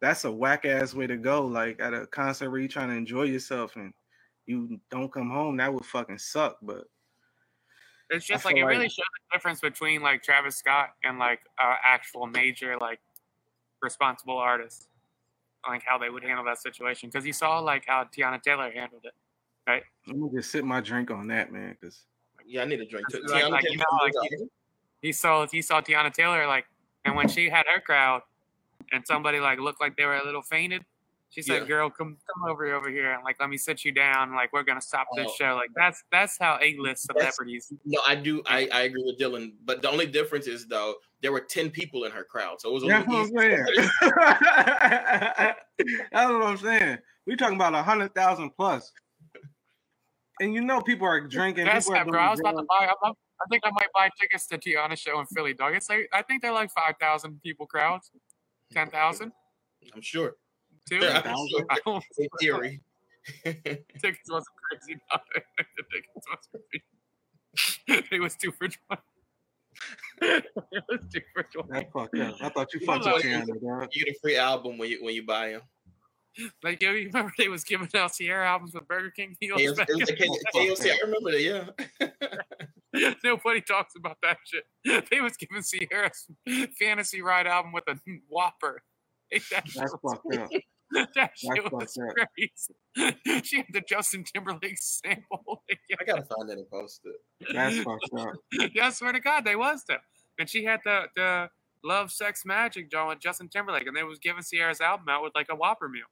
[0.00, 1.44] that's a whack ass way to go.
[1.46, 3.92] Like at a concert where you're trying to enjoy yourself and
[4.46, 6.58] you don't come home, that would fucking suck.
[6.62, 6.84] But
[8.10, 11.40] It's just like it like- really shows the difference between like Travis Scott and like
[11.58, 13.00] uh, actual major like
[13.82, 14.88] responsible artists,
[15.66, 17.08] like how they would handle that situation.
[17.08, 19.14] Because you saw like how Teyana Taylor handled it.
[19.66, 19.82] Let
[20.16, 21.76] me just sip my drink on that, man.
[21.80, 22.04] Because
[22.46, 23.22] Yeah, I need a drink too.
[23.26, 24.50] Like- like, you know, like, comes.
[25.02, 26.66] He saw he saw Teyana Taylor like,
[27.04, 28.22] and when she had her crowd,
[28.92, 30.84] and somebody like looked like they were a little fainted.
[31.28, 31.68] She said, Yeah.
[31.68, 34.34] "Girl, come come over over here and like let me sit you down.
[34.34, 35.34] Like we're gonna stop this Oh.
[35.36, 35.54] show.
[35.56, 37.72] Like that's that's how A list celebrities.
[37.84, 38.42] No, I do.
[38.46, 42.04] I, I agree with Dylan, but the only difference is though there were ten people
[42.04, 43.66] in her crowd, so it was a that's little what I'm easier.
[43.66, 43.90] saying.
[46.12, 46.98] that's what I'm saying.
[47.26, 48.92] We talking about a hundred thousand plus,
[50.40, 51.64] and you know people are drinking.
[51.66, 52.20] That's people are that, bro.
[52.20, 52.86] I was about to buy.
[52.86, 53.14] I'm, I'm-
[53.50, 55.74] think I might buy tickets to Teyana's show in Philly, dog.
[55.74, 58.10] It's like I think they're like five thousand people crowds,
[58.72, 59.32] ten thousand,
[59.94, 60.36] I'm sure.
[60.88, 60.96] two.
[60.96, 61.66] Yeah, I'm sure.
[61.70, 62.80] I don't In theory.
[63.44, 64.98] tickets wasn't crazy.
[65.10, 65.20] dog.
[65.76, 66.48] the tickets was
[67.88, 68.04] crazy.
[68.12, 68.98] it was two for one.
[70.22, 71.68] it was two for one.
[71.70, 72.34] That's fucked up.
[72.40, 73.88] I thought you You fucked know, with Teyana, dog.
[73.92, 75.62] you get a free album when you when you buy them.
[76.62, 79.68] Like yo, you remember they was giving out Ciara albums with Burger King deals It
[79.70, 81.42] was, back it was in the K- I remember that.
[82.92, 83.10] Yeah.
[83.24, 85.08] Nobody talks about that shit.
[85.10, 86.10] They was giving Ciara
[86.78, 88.82] fantasy ride album with a Whopper.
[89.32, 90.50] Ain't that That's was fucked up.
[90.92, 92.28] That shit That's was fucked up.
[92.36, 93.42] crazy.
[93.44, 95.64] She had the Justin Timberlake sample.
[95.68, 97.16] I gotta find that and post it.
[97.52, 98.34] That's fucked up.
[98.72, 99.98] yeah, I swear to God, they was them.
[100.38, 101.50] And she had the the
[101.82, 105.32] Love, Sex, Magic John with Justin Timberlake, and they was giving Ciara's album out with
[105.34, 106.06] like a Whopper meal.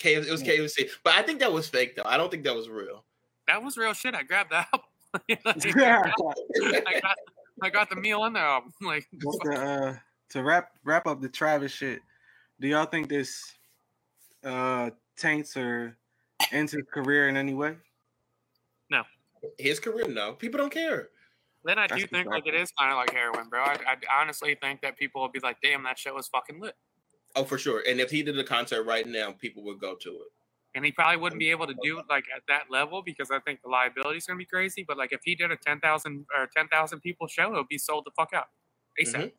[0.00, 2.02] K- it was KOC, but I think that was fake though.
[2.06, 3.04] I don't think that was real.
[3.46, 4.14] That was real shit.
[4.14, 4.80] I grabbed the album.
[6.86, 7.16] I, got,
[7.62, 8.46] I got the meal in there.
[8.46, 9.96] I'm like, Just to, uh,
[10.30, 12.00] to wrap wrap up the Travis shit,
[12.60, 13.52] do y'all think this
[14.42, 15.96] uh taints or
[16.50, 17.76] ends his career in any way?
[18.90, 19.02] No.
[19.58, 21.10] His career, no, people don't care.
[21.64, 23.60] then I That's do think like it is kind of like heroin, bro.
[23.60, 26.74] I, I honestly think that people will be like, damn, that show was fucking lit.
[27.36, 27.82] Oh, for sure.
[27.88, 30.28] And if he did a concert right now, people would go to it.
[30.74, 33.40] And he probably wouldn't be able to do it like at that level because I
[33.40, 34.84] think the liability is gonna be crazy.
[34.86, 37.68] But like if he did a ten thousand or ten thousand people show, it would
[37.68, 38.46] be sold the fuck out.
[39.00, 39.32] ASAP.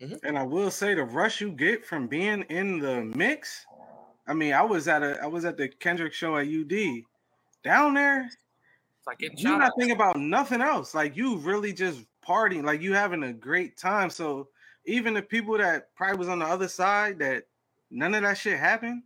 [0.00, 0.04] Mm-hmm.
[0.04, 0.26] Mm-hmm.
[0.26, 3.66] And I will say the rush you get from being in the mix.
[4.26, 7.02] I mean, I was at a I was at the Kendrick show at UD.
[7.62, 9.72] Down there, It's like getting you're not at.
[9.78, 10.94] thinking about nothing else.
[10.94, 14.08] Like you really just partying, like you having a great time.
[14.08, 14.48] So
[14.90, 17.44] even the people that probably was on the other side that
[17.90, 19.02] none of that shit happened,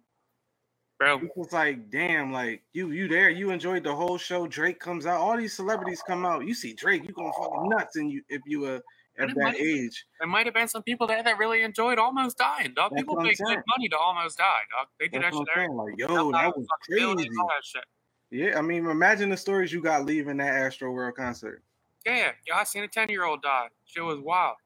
[0.98, 1.20] bro.
[1.36, 4.46] it's like damn, like you you there, you enjoyed the whole show.
[4.46, 6.46] Drake comes out, all these celebrities come out.
[6.46, 8.80] You see Drake, you gonna fucking nuts, and you if you uh
[9.16, 10.06] And at that might- age.
[10.18, 12.90] There might have been some people there that really enjoyed almost dying, dog.
[12.90, 14.88] That's people what good money to almost die, dog.
[14.98, 15.76] They do That's that shit I'm every saying.
[15.76, 17.28] Like, yo, that was crazy.
[17.74, 17.84] that.
[18.30, 21.62] Yeah, I mean, imagine the stories you got leaving that Astroworld concert.
[22.04, 23.68] Yeah, I seen a ten year old die.
[23.84, 24.56] Shit was wild.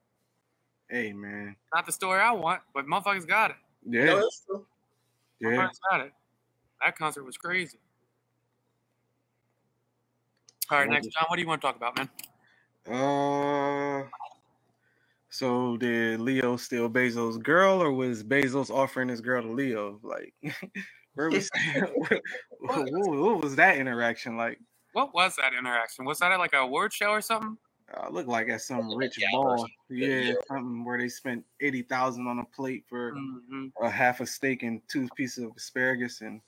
[0.90, 1.54] Hey, man.
[1.74, 3.56] Not the story I want, but motherfuckers got it.
[3.88, 4.66] Yeah, No, that's true.
[5.40, 5.68] yeah.
[5.90, 6.12] Got it.
[6.84, 7.78] That concert was crazy.
[10.70, 12.10] All right, next John, what do you want to talk about, man?
[12.90, 14.06] Uh,
[15.30, 19.98] so did Leo steal Bezos' girl, or was Bezos offering his girl to Leo?
[20.02, 20.34] Like,
[21.14, 22.22] where was what,
[22.60, 24.58] what, what was that interaction like?
[24.92, 26.04] What was that interaction?
[26.04, 27.56] Was that at like a award show or something?
[27.96, 29.66] Uh, looked like at some rich or ball.
[29.88, 30.34] Yeah, yeah.
[30.46, 34.62] something where they spent eighty thousand on a plate for hmm a half a steak
[34.62, 36.40] and two pieces of asparagus and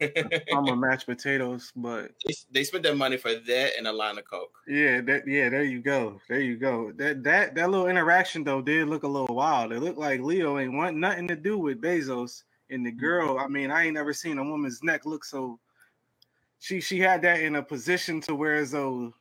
[0.50, 1.72] some mashed potatoes.
[1.76, 4.56] But they, they spent their money for that and a line of coke.
[4.66, 6.92] yeah, that yeah, there you go, there you go.
[6.92, 9.72] That that that little interaction though did look a little wild.
[9.72, 13.38] It looked like Leo ain't want nothing to do with Bezos and the girl.
[13.38, 15.58] I mean, I ain't never seen a woman's neck look so.
[16.58, 19.12] She she had that in a position to where as though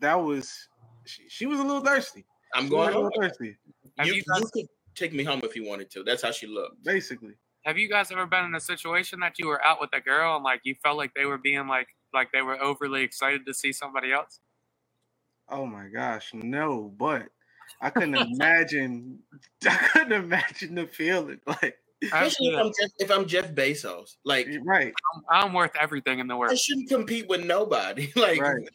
[0.00, 0.67] that was
[1.08, 2.24] she, she was a little thirsty.
[2.54, 3.12] I'm She going a little home.
[3.22, 3.56] thirsty,
[4.04, 6.02] You, you guys- you could take me home if you wanted to.
[6.02, 6.82] That's how she looked.
[6.84, 7.34] basically.
[7.64, 10.36] Have you guys ever been in a situation that you were out with a girl
[10.36, 13.52] and like you felt like they were being like like they were overly excited to
[13.52, 14.40] see somebody else?
[15.50, 17.28] Oh my gosh, no, but
[17.82, 19.18] I couldn't imagine
[19.66, 21.40] I couldn't imagine the feeling.
[21.46, 24.16] Like Especially if I'm, Jeff, if I'm Jeff Bezos.
[24.24, 24.94] Like, right,
[25.28, 26.52] I'm worth everything in the world.
[26.52, 28.12] I shouldn't compete with nobody.
[28.16, 28.68] like, Right.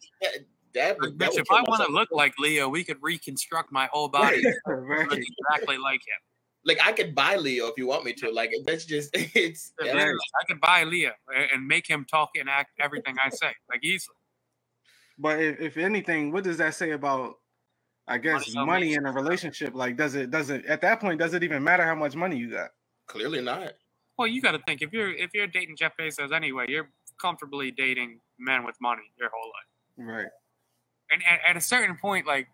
[0.74, 2.98] That, that, would- that Bitch, would if I want to look like Leo, we could
[3.02, 5.08] reconstruct my whole body right.
[5.12, 6.20] exactly like him.
[6.66, 8.32] like I could buy Leo if you want me to.
[8.32, 12.50] Like that's just it's Literally, I could buy Leo and- and make him talk and
[12.50, 14.16] act everything I say, like easily.
[15.20, 17.36] But if, if anything, what does that say about
[18.08, 19.74] I guess Money money, in a relationship?
[19.76, 22.38] Like does it does it at that point does it even matter how much money
[22.38, 22.70] you got?
[23.08, 23.74] clearly not.
[24.18, 26.90] Well, you got to think if you're if you're dating Jeff Bezos anyway, you're
[27.22, 30.08] comfortably dating men with money your whole life.
[30.16, 30.32] Right.
[31.14, 32.48] And at, at a certain point, like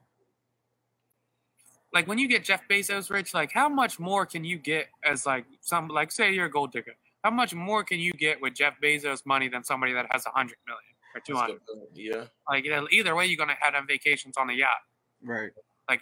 [1.94, 5.26] like when you get Jeff Bezos rich, like how much more can you get as
[5.26, 6.94] like some like say you're a gold digger?
[7.24, 10.30] How much more can you get with Jeff Bezos money than somebody that has a
[10.30, 10.84] hundred million
[11.16, 11.62] or two That's hundred?
[11.68, 11.90] good point.
[11.96, 12.26] Yeah.
[12.50, 14.82] Like you know, either way, you're gonna have them vacations on the yacht.
[15.24, 15.52] Right.
[15.90, 16.02] Like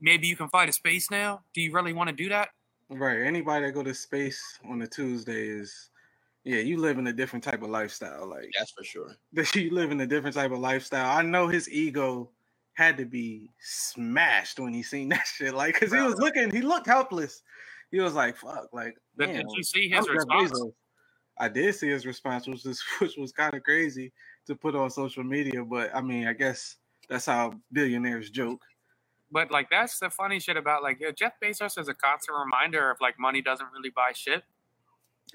[0.00, 1.42] maybe you can fly to space now.
[1.52, 2.50] Do you really want to do that?
[2.88, 3.20] Right.
[3.20, 5.90] Anybody that go to space on a Tuesday is
[6.48, 8.26] yeah, you live in a different type of lifestyle.
[8.26, 9.14] Like That's for sure.
[9.34, 11.14] that you live in a different type of lifestyle.
[11.14, 12.30] I know his ego
[12.72, 15.52] had to be smashed when he seen that shit.
[15.52, 17.42] Like, cause he was looking, he looked helpless.
[17.90, 20.62] He was like, "Fuck!" Like, But damn, did you see I'm his response?
[21.38, 24.10] I did see his response, which was which was kind of crazy
[24.46, 25.62] to put on social media.
[25.62, 26.76] But I mean, I guess
[27.10, 28.62] that's how billionaires joke.
[29.30, 32.96] But like that's the funny shit about like Jeff Bezos is a constant reminder of
[33.02, 34.44] like money doesn't really buy shit.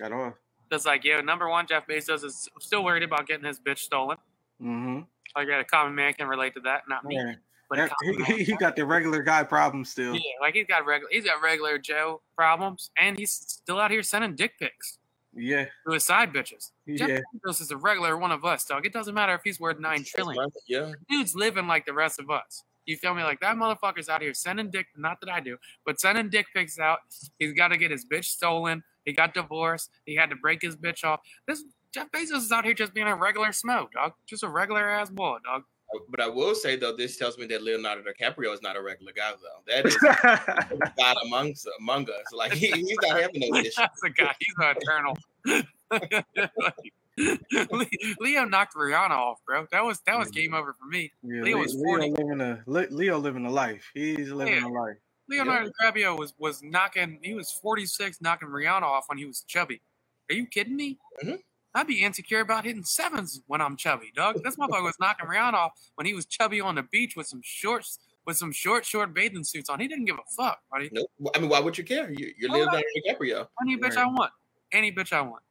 [0.01, 0.33] At all.
[0.73, 4.17] Because like yeah, number one, Jeff Bezos is still worried about getting his bitch stolen.
[4.59, 5.01] Mm-hmm.
[5.35, 7.15] Like a common man can relate to that, not me.
[7.15, 7.35] Yeah.
[7.69, 10.15] But a That- common man he, he got the regular guy problem still.
[10.15, 14.01] yeah, like he's got regular he's got regular Joe problems, and he's still out here
[14.01, 14.97] sending dick pics
[15.35, 15.65] Yeah.
[15.85, 16.71] to his side bitches.
[16.87, 17.19] Jeff Yeah.
[17.45, 18.87] Bezos is a regular one of us, dog.
[18.87, 20.43] It doesn't matter if he's worth nine That's trillion.
[20.43, 20.91] my- Yeah.
[21.07, 22.63] dude's living like the rest of us.
[22.87, 23.21] You feel me?
[23.23, 24.87] Like that motherfucker's out here sending dick.
[24.97, 26.99] Not that I do, but sending dick pics out.
[27.37, 28.83] He's got to get his bitch stolen.
[29.05, 29.89] He got divorced.
[30.05, 31.21] He had to break his bitch off.
[31.47, 34.13] This Jeff Bezos is out here just being a regular smoke, dog.
[34.25, 35.63] Just a regular ass boy, dog.
[35.95, 38.81] Oh, but I will say though, this tells me that Leonardo DiCaprio is not a
[38.81, 39.61] regular guy though.
[39.71, 39.95] That is
[40.97, 42.33] God amongst among us.
[42.33, 43.75] Like he, he's not having no issues.
[43.75, 44.33] That's a guy.
[44.39, 45.17] He's an eternal.
[47.15, 47.85] Le-
[48.19, 49.67] Leo knocked Rihanna off, bro.
[49.71, 51.11] That was that was game over for me.
[51.21, 52.09] Yeah, Leo Le- was Leo 40.
[52.11, 53.91] living a Leo living a life.
[53.93, 54.65] He's living Yeah.
[54.67, 54.97] a life.
[55.29, 57.19] Leonardo DiCaprio was was knocking.
[57.21, 59.81] He was 46, knocking Rihanna off when he was chubby.
[60.29, 60.97] Are you kidding me?
[61.23, 61.39] Mhm.
[61.75, 64.43] I'd be insecure about hitting sevens when I'm chubby, dog.
[64.43, 67.41] This motherfucker was knocking Rihanna off when he was chubby on the beach with some
[67.43, 69.79] shorts, with some short, short bathing suits on.
[69.79, 70.89] He didn't give a fuck, buddy.
[70.91, 72.11] No, I mean, why would you care?
[72.11, 73.47] You, you're Why would Leonardo DiCaprio.
[73.61, 74.31] Any bitch I want,
[74.71, 75.41] any bitch I want.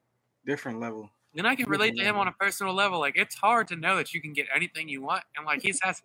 [0.46, 1.10] Different level.
[1.36, 3.00] And I can relate to him on a personal level.
[3.00, 5.80] Like it's hard to know that you can get anything you want, and like he's
[5.82, 6.02] has,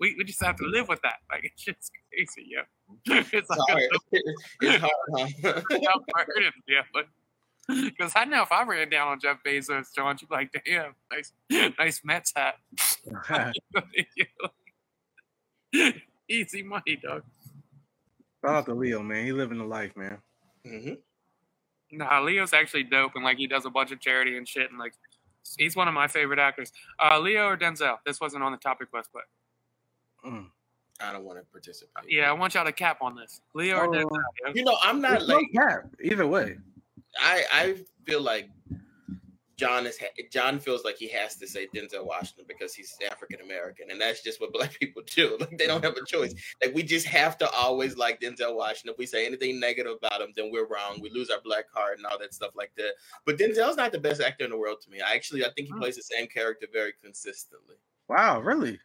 [0.00, 1.16] we, we just have to live with that.
[1.30, 2.60] Like it's just crazy, yo.
[3.06, 3.82] It's It's like hard.
[3.82, 3.98] a
[4.62, 5.52] It's hard, huh?
[5.70, 6.82] tough burden, yeah.
[7.68, 10.94] Because I know if I ran down on Jeff Bezos, John, you'd be like, damn,
[11.10, 11.32] nice,
[11.78, 12.56] nice Mets hat.
[16.28, 17.22] Easy money, dog.
[18.44, 19.24] Shout out to Leo, man.
[19.24, 20.18] He living the life, man.
[20.64, 20.94] hmm
[21.92, 24.78] Nah, Leo's actually dope, and like he does a bunch of charity and shit, and
[24.78, 24.92] like
[25.56, 26.72] he's one of my favorite actors.
[27.02, 27.98] Uh, Leo or Denzel?
[28.04, 29.22] This wasn't on the topic list, but
[30.26, 30.46] Mm.
[31.00, 32.10] I don't want to participate.
[32.10, 33.42] yeah, I want y'all to cap on this.
[33.54, 34.08] Leo or Oh,
[34.54, 35.90] You know, I'm not There's no like cap.
[36.02, 36.56] Either way.
[37.20, 37.44] I.
[37.52, 38.48] I feel like
[39.56, 39.98] John is.
[40.30, 44.22] John feels like he has to say Denzel Washington because he's African American, and that's
[44.22, 45.36] just what black people do.
[45.40, 46.34] Like they don't have a choice.
[46.64, 48.92] Like we just have to always like Denzel Washington.
[48.92, 50.98] If we say anything negative about him, then we're wrong.
[51.02, 52.92] We lose our black card and all that stuff like that.
[53.26, 55.00] But Denzel's not the best actor in the world to me.
[55.02, 57.76] I actually, I think he plays the same character very consistently.
[58.08, 58.78] Wow, really?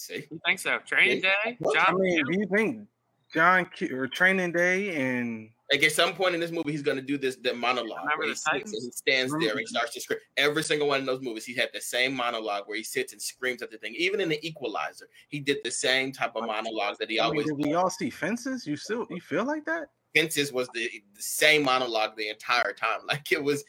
[0.00, 0.78] See, You think so?
[0.86, 2.00] Training Day, Well, I John.
[2.00, 2.88] mean, do you think
[3.34, 7.02] John Q or Training Day and like at some point in this movie, he's gonna
[7.02, 10.18] do this the monologue where he sits and he stands there and starts to scream.
[10.38, 13.20] Every single one of those movies, he had the same monologue where he sits and
[13.20, 13.94] screams at the thing.
[13.96, 17.30] Even in the Equalizer, he did the same type of monologue that he I mean,
[17.32, 17.46] always.
[17.46, 18.66] did we all see fences?
[18.66, 19.90] You still you feel like that?
[20.16, 23.00] Fences was the, the same monologue the entire time.
[23.06, 23.64] Like it was,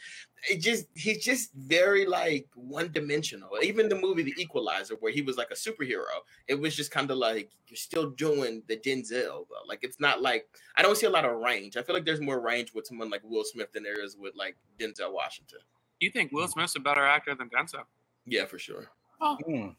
[0.50, 3.50] it just he's just very like one dimensional.
[3.62, 7.12] Even the movie The Equalizer, where he was like a superhero, it was just kind
[7.12, 9.66] of like you're still doing the Denzel though.
[9.68, 11.78] Like it's not like I don't see a lot of range.
[11.78, 14.36] I feel like there's more range with someone like Will Smith than there is with
[14.36, 15.60] like Denzel Washington.
[16.00, 17.84] You think Will Smith's a better actor than Denzel?
[18.26, 18.88] Yeah, for sure.
[19.22, 19.76] Mm.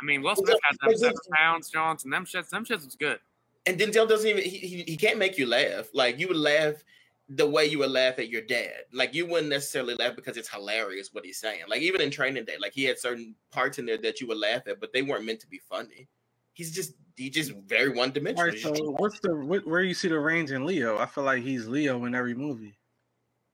[0.00, 2.10] I mean, Will Smith had them seven pounds, Johnson.
[2.10, 3.18] Them shits, them shits was good.
[3.66, 5.88] And Denzel doesn't even he, he he can't make you laugh.
[5.92, 6.82] Like you would laugh
[7.28, 8.84] the way you would laugh at your dad.
[8.92, 11.62] Like you wouldn't necessarily laugh because it's hilarious what he's saying.
[11.68, 14.38] Like even in Training Day, like he had certain parts in there that you would
[14.38, 16.06] laugh at, but they weren't meant to be funny.
[16.52, 18.48] He's just he just very one dimensional.
[18.50, 20.98] right, so what's the wh- where you see the range in Leo?
[20.98, 22.76] I feel like he's Leo in every movie.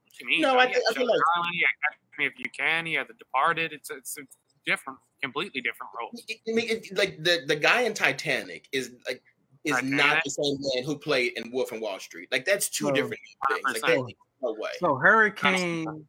[0.04, 0.40] What you mean?
[0.42, 2.86] No, I He think- I feel like- Island, he had Catch If You Can.
[2.86, 3.72] He had The Departed.
[3.72, 4.22] It's it's a
[4.66, 6.10] different, completely different role.
[6.28, 9.22] I mean, it- like the the guy in Titanic is like
[9.64, 12.28] is not the same man who played in Wolf and Wall Street.
[12.32, 12.92] Like that's two No.
[12.92, 13.60] different things.
[13.64, 14.70] Like that, no way.
[14.78, 16.06] So Hurricane,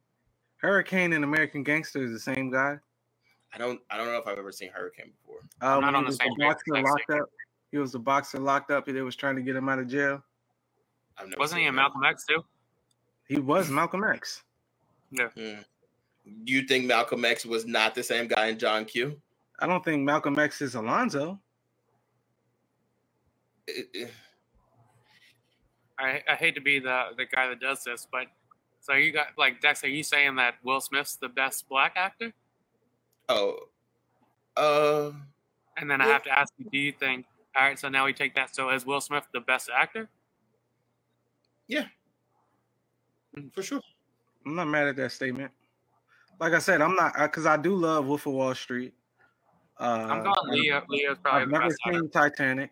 [0.56, 2.78] Hurricane and American Gangster is the same guy.
[3.54, 5.40] I don't I don't know if I've ever seen Hurricane before.
[5.60, 7.28] Uh, not on he the was same the page boxer as locked up.
[7.70, 8.88] He was the boxer locked up.
[8.88, 10.22] and They was trying to get him out of jail.
[11.18, 11.74] I've never Wasn't he in.
[11.74, 12.42] Malcolm X too?
[13.28, 14.42] He was Malcolm X.
[15.10, 15.28] Yeah.
[15.36, 19.20] Do you think Malcolm X was not the same guy in John Q?
[19.58, 21.38] I don't think Malcolm X is Alonzo.
[23.66, 24.10] It- it-
[25.98, 28.26] I, I hate to be the the guy that does this, but
[28.80, 32.32] so you got like Dex, are you saying that Will Smith's the best black actor?
[33.28, 33.56] oh,
[34.56, 35.12] uh,
[35.76, 38.12] And then I have to ask you, do you think all right, so now we
[38.14, 38.54] take that.
[38.54, 40.08] So is Will Smith the best actor?
[41.68, 41.84] Yeah.
[43.52, 43.80] For sure.
[44.44, 45.52] I'm not mad at that statement.
[46.40, 48.94] Like I said, I'm not because I do love Wolf of Wall Street.
[49.78, 50.82] Uh, I'm going Leo.
[50.88, 52.00] Leo's probably I've the never best actor.
[52.00, 52.70] seen Titanic.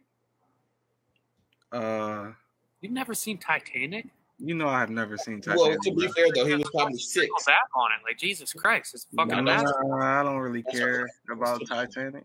[1.72, 2.32] Uh,
[2.80, 4.06] You've never seen Titanic?
[4.42, 5.60] you know I've never seen Titanic.
[5.60, 7.26] Well, to be fair though, he was probably six.
[7.26, 9.74] Circle back on it, like Jesus Christ, it's fucking Nah, best.
[10.00, 12.24] I don't really care about Titanic.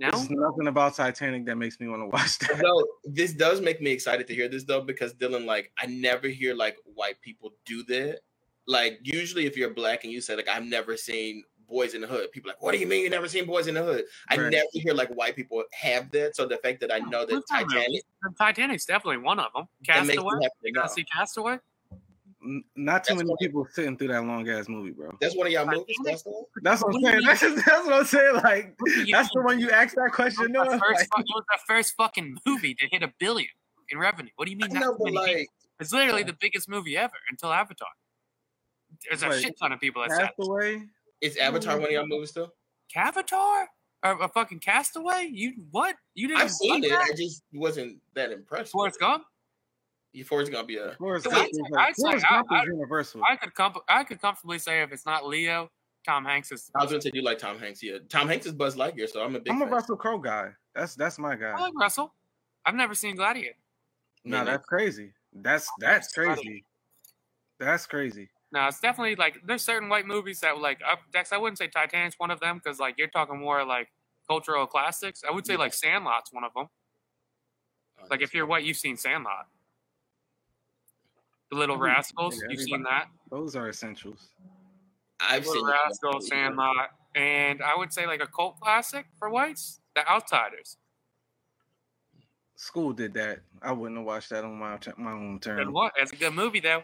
[0.00, 2.60] No, There's nothing about Titanic that makes me want to watch that.
[2.62, 6.28] No, this does make me excited to hear this though, because Dylan, like, I never
[6.28, 8.20] hear like white people do that.
[8.66, 12.06] Like, usually, if you're black and you say like, I've never seen Boys in the
[12.06, 14.04] Hood, people are like, what do you mean you never seen Boys in the Hood?
[14.30, 16.34] I never hear like white people have that.
[16.34, 17.74] So the fact that I know that What's that movie?
[17.76, 19.68] Titanic, The Titanic's definitely one of them.
[19.86, 20.48] that makes Castaway.
[20.62, 21.58] You gotta see Castaway?
[22.40, 25.10] Not too That's many what- people sitting through that long ass movie, bro.
[25.20, 25.96] That's one of y'all movies.
[26.04, 26.44] That's the?
[26.62, 27.20] That's what I'm saying.
[27.26, 28.34] That's, just, that's what I'm saying.
[28.36, 30.44] Like, What do you that's the one you asked that question.
[30.44, 33.12] was, No, the first, like, fu- it was the first fucking movie to hit a
[33.18, 33.50] billion
[33.90, 34.30] in revenue.
[34.36, 34.72] What do you mean?
[34.72, 35.48] not know, too but like,
[35.80, 37.88] It's literally the biggest movie ever until Avatar.
[39.08, 40.82] There's a Wait, shit ton of people that said Castaway.
[41.20, 42.52] Is Avatar one of y'all movies still?
[42.94, 43.66] Cavatar
[44.04, 45.28] or a fucking Castaway.
[45.32, 45.96] You what?
[46.14, 46.90] You didn't I've seen it.
[46.90, 47.08] that?
[47.10, 48.66] I just wasn't that impressed.
[48.66, 49.00] with Forrest it.
[49.00, 49.24] Gump.
[50.12, 50.94] You Forrest Gump, yeah.
[50.98, 53.22] Forrest Gump is say- like, I'd Forrest I- Gump is universal.
[53.28, 55.70] I could comf- I could comfortably say if it's not Leo,
[56.06, 56.70] Tom Hanks is.
[56.74, 57.98] I was gonna say you like Tom Hanks, yeah.
[58.08, 59.74] Tom Hanks is Buzz Lightyear, so I'm a big I'm a fan.
[59.74, 60.50] Russell Crowe guy.
[60.74, 61.50] That's that's my guy.
[61.50, 62.14] I like Russell.
[62.64, 63.56] I've never seen Gladiator.
[64.24, 65.12] No, Me that's crazy.
[65.34, 66.64] That's that's crazy.
[67.58, 68.28] That's crazy.
[68.50, 71.32] No, it's definitely like there's certain white movies that like up Dex.
[71.32, 73.88] I wouldn't say Titanic's one of them because like you're talking more like
[74.26, 75.22] cultural classics.
[75.26, 76.68] I would say like Sandlot's one of them.
[77.98, 78.04] neither.
[78.04, 79.46] Oh, like if you're white, you've seen Sandlot.
[81.50, 81.76] The Little.
[81.78, 83.08] Rascals, Yeah, you've seen that.
[83.30, 84.28] Those are essentials.
[85.20, 89.80] I've seen Little Rascals, Sandlot, and I would say like a cult classic for whites,
[89.94, 90.76] The Outsiders.
[92.56, 93.40] School did that.
[93.62, 95.72] I wouldn't have watched that on my my own Good term.
[95.72, 95.90] one.
[95.96, 96.82] It's a good movie though.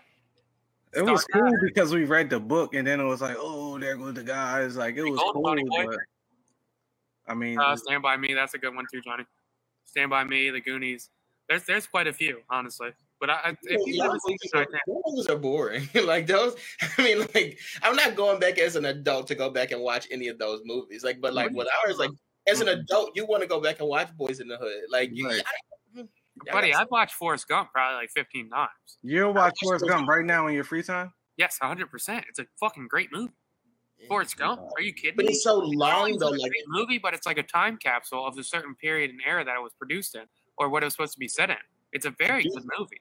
[0.97, 3.79] It was Start cool because we read the book and then it was like, oh,
[3.79, 4.77] there goes the guys.
[4.77, 5.99] Like it was Gold cool, Bunny but
[7.27, 9.25] I mean, Uh, Stand by Me, that's a good one too, Johnny.
[9.85, 11.11] Stand by Me, The Goonies.
[11.49, 12.91] There's there's quite a few, honestly.
[13.21, 15.89] But I, I- if you Yeah, never seen Titanic, those are boring.
[16.05, 16.57] like those,
[16.99, 20.07] I mean, like I'm not going back as an adult to go back and watch
[20.11, 21.05] any of those movies.
[21.05, 22.11] Like, but like what ours, like
[22.47, 24.83] as an adult, you want to go back and watch Boys in the Hood.
[24.91, 25.41] Like, you, Right.
[25.45, 25.74] I-
[26.53, 28.71] buddy, I, I've watched Forrest Gump probably like 15 times.
[29.03, 31.13] you'll watch Forrest Gump right now in your free time.
[31.37, 31.91] Yes, 100.
[31.91, 33.33] percent It's a fucking great movie.
[34.09, 34.61] Forrest Gump?
[34.77, 35.33] Are you kidding but me?
[35.33, 36.29] it's so long is it though.
[36.29, 39.21] a Like, great movie, but it's like a time capsule of the certain period and
[39.27, 40.23] era that it was produced in,
[40.59, 41.57] or what it was supposed to be set in.
[41.93, 43.01] It's a very do- good movie.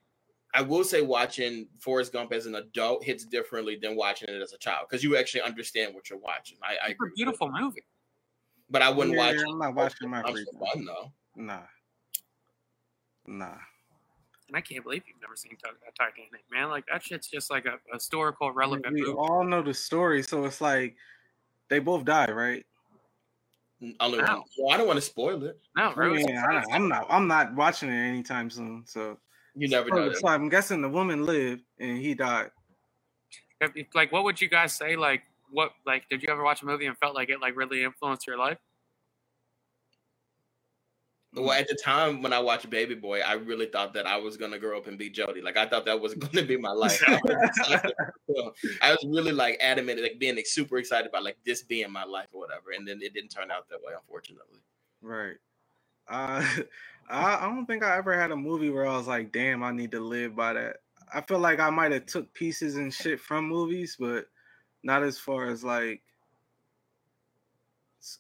[0.56, 4.54] I will say, watching Forrest Gump as an adult hits differently than watching it as
[4.54, 6.58] a child because you actually understand what you're watching.
[6.64, 7.10] I, I It's a agree.
[7.10, 7.84] with beautiful movie.
[8.70, 9.42] but I wouldn't Yeah, watch.
[9.50, 11.12] I'm not watching my I'm free for fun though.
[11.36, 11.62] Nah,
[13.28, 13.58] nah.
[14.48, 16.70] And I can't believe you've never seen Ti- uh, Titanic, man.
[16.70, 19.14] Like that shit's just like a, a historical I mean, relevant we movie.
[19.18, 20.96] all know the story, so it's like
[21.70, 22.66] they both die, right?
[23.82, 24.36] Mm, Only Wow.
[24.38, 24.44] one.
[24.60, 25.60] Well, I don't want to spoil it.
[25.76, 26.24] No, I Rose.
[26.26, 27.08] mean, I, I'm not.
[27.10, 28.84] I'm not watching it anytime soon.
[28.86, 29.18] So,
[29.56, 30.14] You never so, know.
[30.14, 32.52] so I'm guessing the woman lived and he died.
[33.62, 34.96] If- if- like, what would you guys say?
[34.96, 35.74] Like, what?
[35.86, 38.38] Like, did you ever watch a movie and felt like it like really influenced your
[38.38, 38.58] life?
[41.36, 44.38] Well, at the time when I watched Baby Boy, I really thought that I was
[44.38, 45.42] gonna grow up and be Jody.
[45.42, 47.04] Like I thought that was gonna be my life.
[47.08, 47.92] I was,
[48.30, 51.92] so, I was really like adamant, like being like, super excited about like this being
[51.92, 52.72] my life or whatever.
[52.78, 54.60] And then it didn't turn out that way, unfortunately.
[55.02, 55.38] Right.
[56.08, 56.46] Uh,
[57.10, 59.72] I, I don't think I ever had a movie where I was like, "Damn, I
[59.72, 60.78] need to live by that."
[61.14, 64.28] I feel like I might have took pieces and shit from movies, but
[64.84, 66.02] not as far as like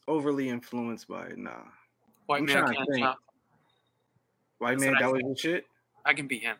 [0.07, 1.37] overly influenced by it.
[1.37, 1.63] Nah.
[2.25, 3.07] White I'm man can't think.
[4.59, 5.65] White That's man, that was your shit.
[6.05, 6.55] I can be him.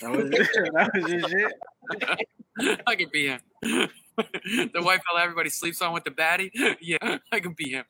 [0.00, 2.80] That was, that was your shit.
[2.86, 3.40] I can be him.
[3.62, 6.50] the white fella everybody sleeps on with the baddie.
[6.80, 7.84] Yeah, I can be him.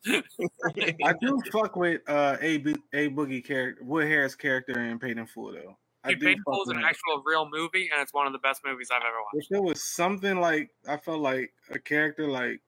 [1.04, 2.56] I do fuck with uh a
[2.92, 5.76] a boogie character, Wood Harris character in Paid in Full though.
[6.04, 6.84] I do Painful fuck is an him.
[6.84, 9.50] actual real movie, and it's one of the best movies I've ever watched.
[9.50, 12.60] If it was something like I felt like a character like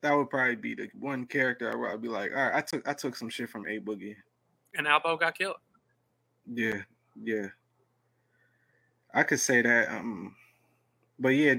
[0.00, 2.60] that would probably be the one character I would I'd be like, all right, I
[2.60, 4.16] took I took some shit from A Boogie.
[4.74, 5.56] And Albo got killed.
[6.52, 6.82] Yeah,
[7.20, 7.46] yeah.
[9.14, 9.88] I could say that.
[9.88, 10.34] Um
[11.18, 11.54] but yeah,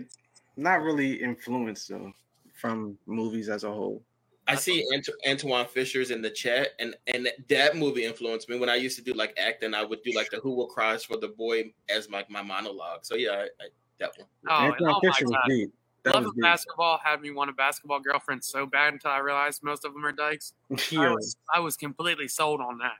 [0.55, 2.11] not really influenced though
[2.53, 4.03] from movies as a whole.
[4.49, 8.57] I see Ant- Antwone Fisher's in the chat, and and that movie influenced me.
[8.57, 11.03] When I used to do like acting, I would do like the "Who Will Cries
[11.03, 13.01] for the Boy" as my, my monologue.
[13.03, 13.67] So yeah, I, I,
[13.99, 14.27] that one.
[14.49, 15.43] Oh, and Antwone oh my Fisher was god.
[15.47, 15.73] deep.
[16.03, 16.43] That Love of deep.
[16.43, 20.05] basketball had me want a basketball girlfriend so bad until I realized most of them
[20.05, 20.53] are dykes.
[20.97, 22.97] I was I was completely sold on that.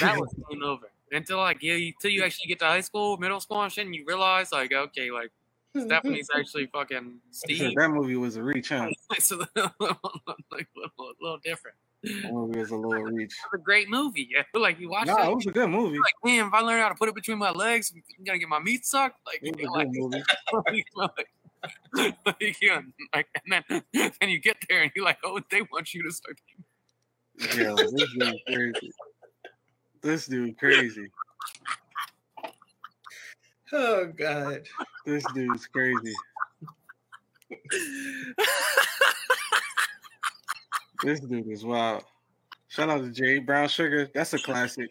[0.00, 0.90] That was game over.
[1.12, 3.84] Until like yeah, you, until you actually get to high school, middle school and shit,
[3.86, 5.30] and you realize like okay, like
[5.76, 7.74] Stephanie's actually fucking Steve.
[7.76, 8.88] that movie was a reach, huh?
[9.12, 9.72] it's a little,
[10.50, 11.76] like, little, little different.
[12.02, 13.26] That movie was a little reach.
[13.32, 14.28] It's a great movie.
[14.30, 15.98] Yeah, like you watch No, it, it was a good movie.
[15.98, 18.48] like, damn, if I learn how to put it between my legs, I'm gonna get
[18.48, 19.20] my meat sucked.
[19.26, 21.24] Like, It was you a good like, movie.
[21.94, 22.80] Like, like, yeah,
[23.14, 23.82] like, and then
[24.20, 26.38] then you get there and you're like, oh, they want you to start.
[27.56, 28.92] Yo, this dude crazy.
[30.02, 31.10] This dude crazy.
[33.72, 34.62] Oh God.
[35.06, 36.14] This dude's crazy.
[41.02, 42.04] This dude is wild.
[42.68, 44.08] Shout out to Jay Brown Sugar.
[44.14, 44.90] That's a classic.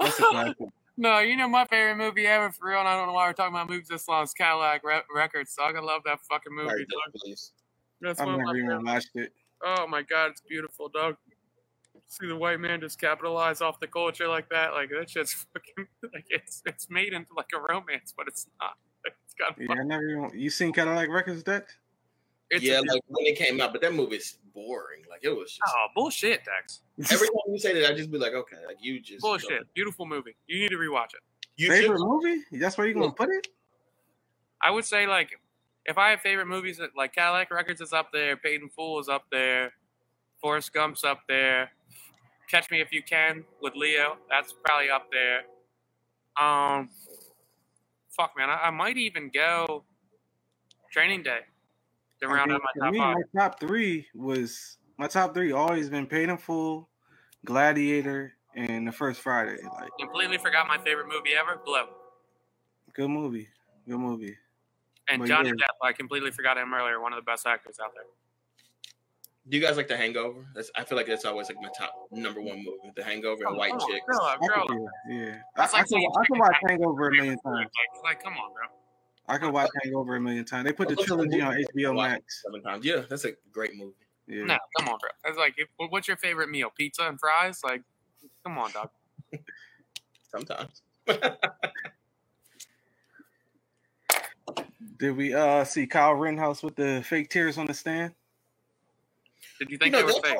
[0.00, 0.68] That's a classic.
[0.96, 3.32] No, you know my favorite movie ever for real, and I don't know why we're
[3.32, 4.24] talking about movies this long.
[4.24, 5.54] Is Cadillac Re- Records.
[5.54, 6.68] Dog, I love that fucking movie.
[6.68, 7.14] Right, dog.
[7.16, 7.52] please.
[8.00, 9.32] That's I've one of my never even watched it.
[9.64, 11.16] Oh my god, it's beautiful, dog.
[12.06, 15.86] See the white man just capitalize off the culture like that, like that shit's fucking
[16.14, 18.72] like it's it's made into like a romance, but it's not.
[19.24, 20.30] It's got Yeah, I never even.
[20.34, 21.76] You seen Cadillac Records, Dex?
[22.50, 25.02] it's yeah, like when it came out, but that movie's boring.
[25.10, 26.80] Like it was just oh bullshit, Dex.
[27.12, 29.72] every time you say that, I just be like, okay, like you just Bullshit.
[29.74, 30.36] Beautiful movie.
[30.46, 31.20] You need to rewatch it.
[31.56, 32.06] You Favorite should.
[32.06, 32.42] movie?
[32.52, 33.48] That's where you gonna put it?
[34.62, 35.30] I would say like
[35.84, 39.08] if I have favorite movies, like Cadillac Records is up there, Paid in Full is
[39.08, 39.72] up there,
[40.40, 41.70] Forrest Gump's up there,
[42.48, 45.42] Catch Me If You Can with Leo, that's probably up there.
[46.42, 46.88] Um,
[48.10, 49.84] fuck man, I, I might even go
[50.90, 51.40] Training Day
[52.20, 53.16] to round out my for top me, five.
[53.34, 56.88] my top three was my top three always been Paid in Full,
[57.44, 59.58] Gladiator, and The First Friday.
[59.62, 61.86] Like Completely forgot my favorite movie ever, Blow.
[62.94, 63.48] good movie,
[63.88, 64.36] good movie.
[65.08, 65.54] And But Johnny yeah.
[65.54, 68.04] Depp, I completely forgot him earlier, one of the best actors out there.
[69.46, 70.46] Do you guys like The Hangover?
[70.54, 72.90] That's, I feel like that's always like my top number one movie.
[72.96, 74.06] The Hangover and oh, White Oh, Chicks.
[74.08, 76.82] Girl, girl, could, yeah, I, That's I, like could, I could chicken watch tender.
[76.82, 77.68] Hangover a million times.
[78.02, 78.64] Like, like, come on, bro.
[79.26, 80.66] I could watch Hangover a million times.
[80.66, 81.54] They put the trilogy on?
[81.74, 82.42] HBO Max.
[82.44, 82.84] Seven times.
[82.84, 83.94] Yeah, that's a great movie.
[84.26, 84.44] Yeah.
[84.44, 85.10] No, come on, bro.
[85.24, 86.70] It's like, if, what's your favorite meal?
[86.76, 87.60] Pizza and fries?
[87.64, 87.82] Like,
[88.42, 88.90] come on, dog.
[90.30, 90.82] Sometimes.
[94.98, 98.14] Did we uh see Kyle Rittenhouse with the fake tears on the stand?
[99.58, 100.38] Did you You think know, they were fake?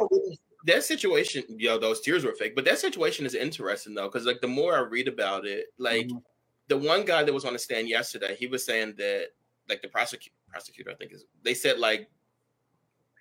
[0.66, 2.55] that situation, yo, those tears were fake.
[2.55, 6.07] But that situation is interesting though, because like the more I read about it, like
[6.07, 6.22] Mhm.
[6.69, 9.29] The one guy that was on the stand yesterday, he was saying that
[9.69, 12.09] like the prosecutor, prosecutor, I think is they said like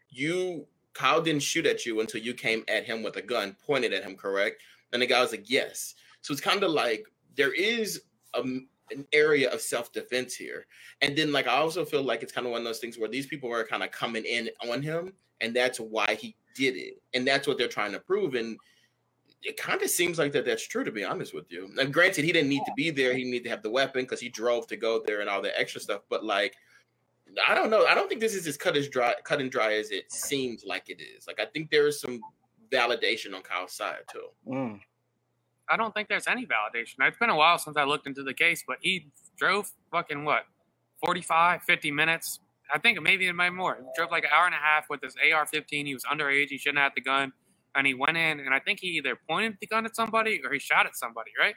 [0.09, 3.93] you Kyle didn't shoot at you until you came at him with a gun, pointed
[3.93, 4.61] at him, correct?
[4.91, 5.95] And the guy was like, yes.
[6.21, 8.03] So it's kind of like there is
[8.35, 10.65] a, an area of self defense here,
[11.01, 13.09] and then like I also feel like it's kind of one of those things where
[13.09, 17.01] these people are kind of coming in on him, and that's why he did it,
[17.13, 18.57] and that's what they're trying to prove, and
[19.43, 21.69] it kind of seems like that that's true to be honest with you.
[21.77, 24.19] And granted, he didn't need to be there; he needed to have the weapon because
[24.19, 26.01] he drove to go there and all that extra stuff.
[26.09, 26.55] But like,
[27.45, 27.85] I don't know.
[27.85, 30.63] I don't think this is as cut as dry, cut and dry as it seems
[30.65, 31.27] like it is.
[31.27, 32.21] Like, I think there is some
[32.71, 34.27] validation on Kyle's side too.
[34.47, 34.79] Mm.
[35.69, 36.95] I don't think there's any validation.
[37.01, 40.43] It's been a while since I looked into the case, but he drove fucking what,
[41.03, 42.39] 45, 50 minutes?
[42.73, 43.77] I think maybe it might more.
[43.79, 45.85] He drove like an hour and a half with his AR 15.
[45.85, 46.47] He was underage.
[46.47, 47.33] He shouldn't have had the gun.
[47.75, 50.53] And he went in, and I think he either pointed the gun at somebody or
[50.53, 51.55] he shot at somebody, right?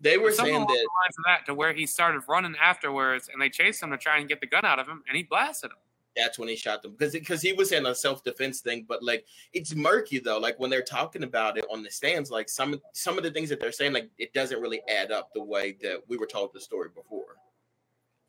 [0.00, 3.48] They were Something saying that the that to where he started running afterwards, and they
[3.50, 5.76] chased him to try and get the gun out of him, and he blasted him.
[6.16, 8.86] that's when he shot them because because he was in a self defense thing.
[8.88, 10.38] But like, it's murky though.
[10.38, 13.48] Like when they're talking about it on the stands, like some some of the things
[13.50, 16.52] that they're saying, like it doesn't really add up the way that we were told
[16.54, 17.36] the story before.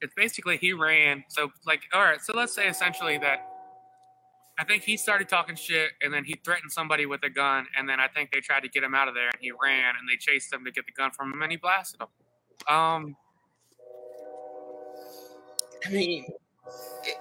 [0.02, 1.24] it's basically he ran.
[1.30, 2.22] So like, all right.
[2.22, 3.48] So let's say essentially that
[4.60, 7.88] I think he started talking shit, and then he threatened somebody with a gun, and
[7.88, 10.08] then I think they tried to get him out of there, and he ran, and
[10.10, 12.08] they chased him to get the gun from him, and he blasted him.
[12.76, 13.16] Um,
[15.86, 16.26] I mean,
[17.06, 17.18] it-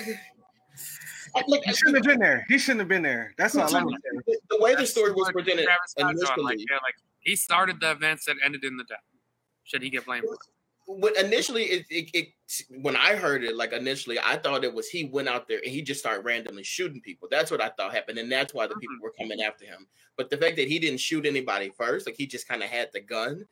[0.00, 2.44] eh, look, He shouldn't have been there.
[2.48, 3.34] He shouldn't have been there.
[3.38, 3.98] That's all I'm saying.
[4.26, 6.44] the, the way the story was presented Travis Scott's doing, initially.
[6.44, 8.98] like, yeah, like he started the events that ended in the death.
[9.62, 10.26] Should he get blamed?
[10.86, 12.28] When initially it, it, it
[12.82, 15.70] when I heard it, like initially, I thought it was he went out there and
[15.70, 17.28] he just started randomly shooting people.
[17.30, 19.04] That's what I thought happened, and that's why the people mm-hmm.
[19.04, 19.86] were coming after him.
[20.16, 22.90] But the fact that he didn't shoot anybody first, like he just kind of had
[22.92, 23.46] the gun,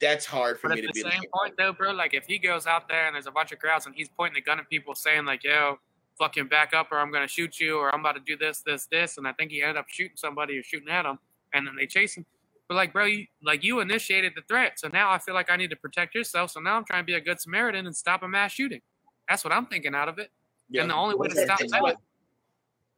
[0.00, 1.30] that's hard for But me at to the be same like.
[1.30, 3.86] point, though, bro, like if he goes out there and there's a bunch of crowds
[3.86, 5.78] and he's pointing the gun at people, saying like, "Yo,
[6.18, 8.86] fucking back up, or I'm gonna shoot you, or I'm about to do this, this,
[8.86, 11.18] this," and I think he ended up shooting somebody or shooting at him,
[11.54, 12.26] and then they chase him.
[12.68, 15.56] But like, bro, you like you initiated the threat, so now I feel like I
[15.56, 16.50] need to protect yourself.
[16.50, 18.80] So now I'm trying to be a good Samaritan and stop a mass shooting.
[19.28, 20.30] That's what I'm thinking out of it.
[20.70, 20.82] Yeah.
[20.82, 21.96] And the only way to That's stop how- that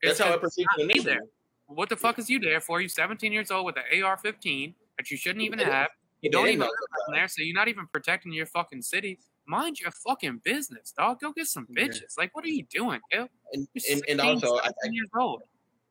[0.02, 1.20] That's how I to perceive not it there.
[1.66, 2.80] What the fuck is you there for?
[2.80, 5.88] You're 17 years old with an AR-15 that you shouldn't even have.
[6.20, 6.72] You They don't even know live
[7.08, 9.20] in there, so you're not even protecting your fucking city.
[9.46, 11.20] Mind your fucking business, dog.
[11.20, 11.84] Go get some Yeah.
[11.84, 12.18] bitches.
[12.18, 13.28] Like, what are you doing, yo?
[13.52, 15.42] And, and, and also, I, 17 years old.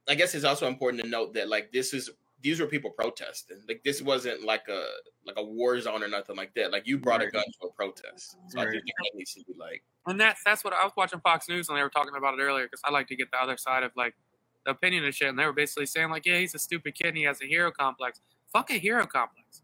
[0.08, 2.10] I guess it's also important to note that like this is
[2.42, 3.58] these were people protesting.
[3.68, 4.86] Like this wasn't like a
[5.26, 6.72] like a war zone or nothing like that.
[6.72, 8.38] Like you brought a gun to a protest.
[8.48, 8.72] So I Right.
[8.72, 11.70] think that needs to be like And that's that's what I was watching Fox News
[11.70, 13.84] and they were talking about it earlier because I like to get the other side
[13.84, 14.16] of like
[14.66, 15.30] the opinion and shit.
[15.30, 17.46] And they were basically saying like, yeah, he's a stupid kid and he has a
[17.46, 18.22] hero complex.
[18.54, 19.62] Fuck a hero complex.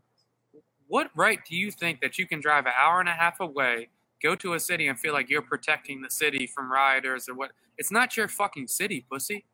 [0.88, 3.89] What right do you think that you can drive an hour and a half away,
[4.22, 7.52] go to a city and feel like you're protecting the city from rioters or what?
[7.77, 9.45] It's not your fucking city, pussy.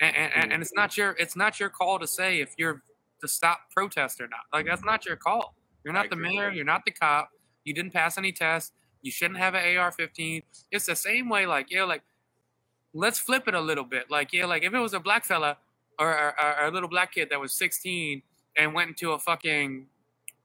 [0.00, 2.82] And, and, and- it's not your it's not your call to say if you're
[3.20, 4.40] to stop protest or not.
[4.52, 5.54] Like that's not your call.
[5.84, 6.36] You're I not the agree.
[6.36, 6.50] mayor.
[6.50, 7.30] You're not the cop.
[7.64, 8.72] You didn't pass any tests.
[9.02, 10.42] You shouldn't have an AR-15.
[10.70, 11.46] It's the same way.
[11.46, 12.02] Like yeah, like
[12.94, 14.10] let's flip it a little bit.
[14.10, 15.56] Like yeah, like if it was a black fella
[15.98, 18.22] or, or, or a little black kid that was 16
[18.56, 19.86] and went into a fucking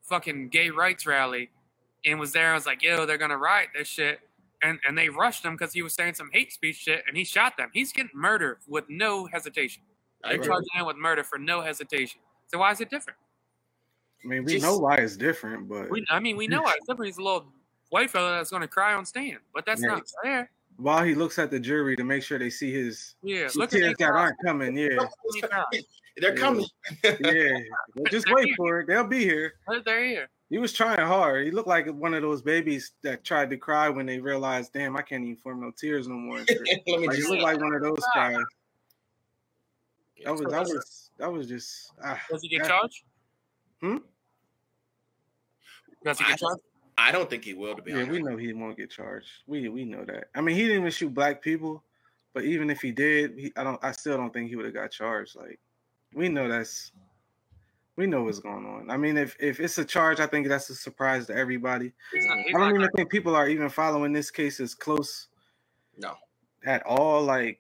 [0.02, 1.50] fucking gay rights rally
[2.06, 4.20] and was there I was like, yo, they're gonna riot this shit.
[4.64, 7.24] And, and they rushed him because he was saying some hate speech shit and he
[7.24, 7.70] shot them.
[7.74, 9.84] He's getting murdered with no hesitation.
[10.24, 12.22] They're charging him with murder for no hesitation.
[12.48, 13.20] So why is it different?
[14.24, 16.76] I mean, we Just- know why it's different, but We, I mean, we know it.
[16.86, 17.52] Somebody's a little
[17.90, 19.88] white fella that's going to cry on stand, but that's Yeah.
[19.90, 20.50] not fair.
[20.78, 23.70] while he looks at the jury to make sure they see his Yeah, the look
[23.70, 24.22] tears me that cry.
[24.22, 25.64] aren't coming, yeah, Look at me cry.
[26.18, 26.66] They're coming.
[27.04, 27.60] yeah.
[27.96, 29.54] Well, just wait for it; they'll be here.
[29.86, 30.30] They're here.
[30.54, 31.46] He was trying hard.
[31.46, 34.96] He looked like one of those babies that tried to cry when they realized, "Damn,
[34.96, 36.48] I can't even form no tears no more." Let
[37.00, 38.38] me like, he looked like one of those cries.
[40.16, 41.92] Yeah, That was that was that was just.
[42.04, 43.02] Ah, Does he get that- charged?
[43.82, 43.98] Hmm?
[46.04, 46.62] Does he get charged?
[47.00, 48.06] I don't think he will, to be honest.
[48.12, 48.24] Yeah, honest.
[48.28, 49.30] we know he won't get charged.
[49.48, 50.26] We we know that.
[50.36, 51.84] I mean, he didn't even shoot black people,
[52.32, 53.84] but even if he did, he, I don't.
[53.84, 55.36] I still don't think he would have got charged.
[55.36, 55.60] Like,
[56.14, 56.92] we know that's.
[57.96, 58.90] We know what's going on.
[58.90, 61.94] I mean, if if it's a charge, I think that's a surprise to everybody.
[62.14, 65.28] Not, I don't even think people are even following this case as close
[65.98, 66.16] No.
[66.66, 67.22] at all.
[67.24, 67.60] Like,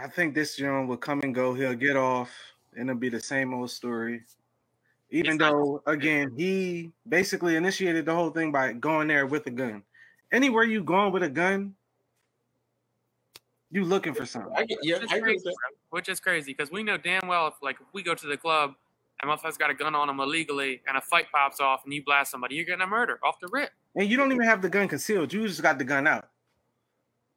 [0.00, 1.52] I think this John will come and go.
[1.52, 2.30] He'll get off,
[2.76, 4.22] and it'll be the same old story.
[5.10, 9.46] Even It's not- though, again, he basically initiated the whole thing by going there with
[9.46, 9.82] a gun.
[10.30, 11.74] Anywhere you going with a gun,
[13.70, 14.52] you looking for something.
[14.54, 15.50] I yeah, Which is I crazy,
[15.90, 18.36] Which is crazy because we know damn well if like if we go to the
[18.36, 18.74] club
[19.20, 22.02] and motherfucker's got a gun on him illegally and a fight pops off and you
[22.04, 23.70] blast somebody, you're getting a murder off the rip.
[23.96, 25.32] And you don't even have the gun concealed.
[25.32, 26.28] You just got the gun out.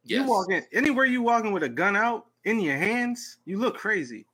[0.04, 0.22] Yes.
[0.22, 3.78] You walk in anywhere you walking with a gun out in your hands, you look
[3.78, 4.26] crazy.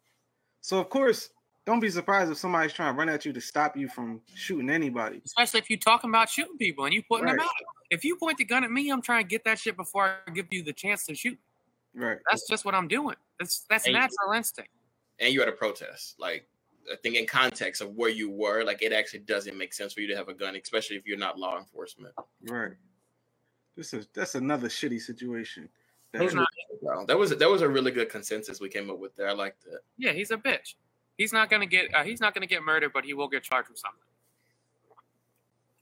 [0.61, 1.29] So of course,
[1.65, 4.69] don't be surprised if somebody's trying to run at you to stop you from shooting
[4.69, 5.21] anybody.
[5.25, 7.49] Especially if you're talking about shooting people and you putting them out.
[7.89, 10.31] If you point the gun at me, I'm trying to get that shit before I
[10.31, 11.37] give you the chance to shoot.
[11.93, 12.17] Right.
[12.29, 13.15] That's just what I'm doing.
[13.39, 14.71] That's that's And- natural instinct.
[15.19, 16.15] and you're at a protest.
[16.19, 16.47] Like
[16.91, 20.01] I think in context of where you were, like it actually doesn't make sense for
[20.01, 22.13] you to have a gun, especially if you're not law enforcement.
[22.43, 22.71] Right.
[23.75, 25.69] This is that's another shitty situation.
[26.13, 26.47] That- He's not-
[26.81, 29.27] Well, that was that was a really good consensus we came up with there.
[29.29, 29.79] I liked it.
[29.97, 30.75] Yeah, he's a bitch.
[31.17, 33.69] He's not gonna get uh, he's not gonna get murdered, but he will get charged
[33.69, 34.01] with something.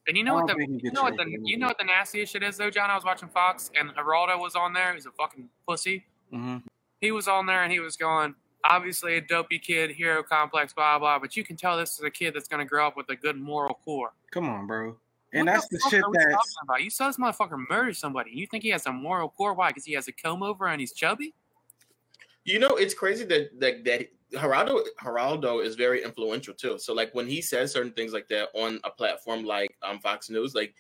[0.08, 1.78] And you know what don't the think you know what the with you know what
[1.80, 2.90] the nastiest shit is though, John?
[2.92, 4.94] I was watching Fox and Geraldo was on there.
[4.94, 6.06] He's a fucking pussy.
[6.32, 6.64] Mhm.
[7.02, 8.36] He was on there and he was going,
[8.70, 11.20] obviously a dopey kid, hero complex, blah blah.
[11.20, 13.38] But you can tell this is a kid that's gonna grow up with a good
[13.38, 14.14] moral core.
[14.32, 14.98] Come on, bro.
[15.34, 16.84] And What that's the, fuck shit are we that's about.
[16.84, 18.32] You saw this motherfucker murder somebody.
[18.32, 19.54] You think he has a moral core?
[19.54, 19.70] Why?
[19.70, 21.34] Because he has a comb over and he's chubby.
[22.46, 26.78] You know, it's crazy that that that Geraldo Geraldo is very influential too.
[26.78, 30.30] So like when he says certain things like that on a platform like um, Fox
[30.30, 30.74] News, like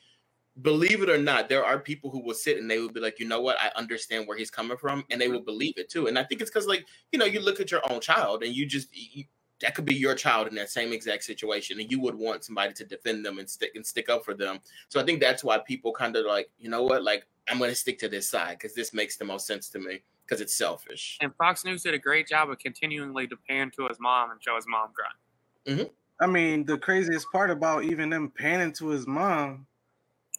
[0.61, 3.19] believe it or not, there are people who will sit and they will be like,
[3.19, 6.07] you know what, I understand where he's coming from, and they will believe it too.
[6.07, 8.55] And I think it's because like you know, you look at your own child and
[8.55, 9.25] you just you,
[9.61, 12.73] that could be your child in that same exact situation, and you would want somebody
[12.73, 14.59] to defend them and stick and stick up for them.
[14.89, 17.69] So I think that's why people kind of like, you know what, like I'm going
[17.69, 20.55] to stick to this side because this makes the most sense to me because it's
[20.55, 21.17] selfish.
[21.21, 24.43] And Fox News did a great job of continually to pan to his mom and
[24.43, 25.79] show his mom crying.
[25.79, 25.93] Mm-hmm.
[26.19, 29.67] I mean, the craziest part about even them panning to his mom,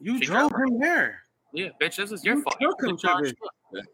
[0.00, 1.22] you She drove got him there.
[1.52, 2.56] Yeah, bitch, this is your You fault.
[2.60, 3.32] took You him should to charged this.
[3.84, 3.90] too.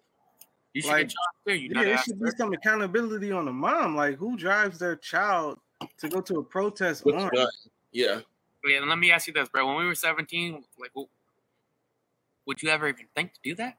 [0.74, 1.54] You should Like, get charged too.
[1.54, 3.94] You Yeah, know it should be some accountability on the mom.
[3.94, 5.58] Like, who drives their child
[5.98, 7.32] to go to a protest With armed?
[7.32, 7.48] gun.
[7.92, 8.20] Yeah.
[8.64, 9.66] Yeah, and let me ask you this, bro.
[9.66, 10.92] When we were 17, like,
[12.46, 13.76] would you ever even think to do that?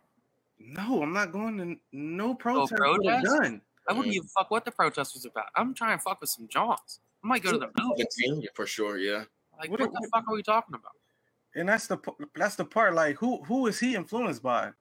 [0.59, 3.25] No, I'm not going to no oh, protest with a protest?
[3.25, 3.61] gun.
[3.89, 5.45] I wouldn't give a fuck what the protest was about.
[5.55, 6.99] I'm trying to fuck with some Johns.
[7.23, 8.47] I might go to the movies.
[8.53, 9.23] for sure, yeah.
[9.59, 10.93] Like, What what, the fuck are we talking about?
[11.55, 11.97] And that's the
[12.35, 12.93] that's the part.
[12.95, 14.71] Like, who who is he influenced by?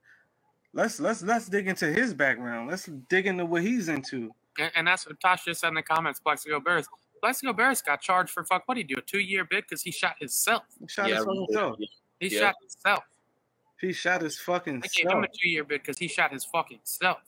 [0.72, 2.70] Let's let's let's dig into his background.
[2.70, 4.30] Let's dig into what he's into.
[4.58, 6.20] And, and that's what Tosh just said in the comments.
[6.20, 6.86] Plaxico Burress.
[7.20, 8.62] Plaxico Burress got charged for fuck.
[8.66, 8.98] What did he do?
[8.98, 10.64] A two year bid because he shot himself.
[10.80, 11.76] He shot yeah, his own.
[12.20, 12.40] He Yeah.
[12.40, 13.04] shot himself.
[13.80, 16.44] He shot his fucking They gave him a two year bid because he shot his
[16.44, 17.18] fucking self.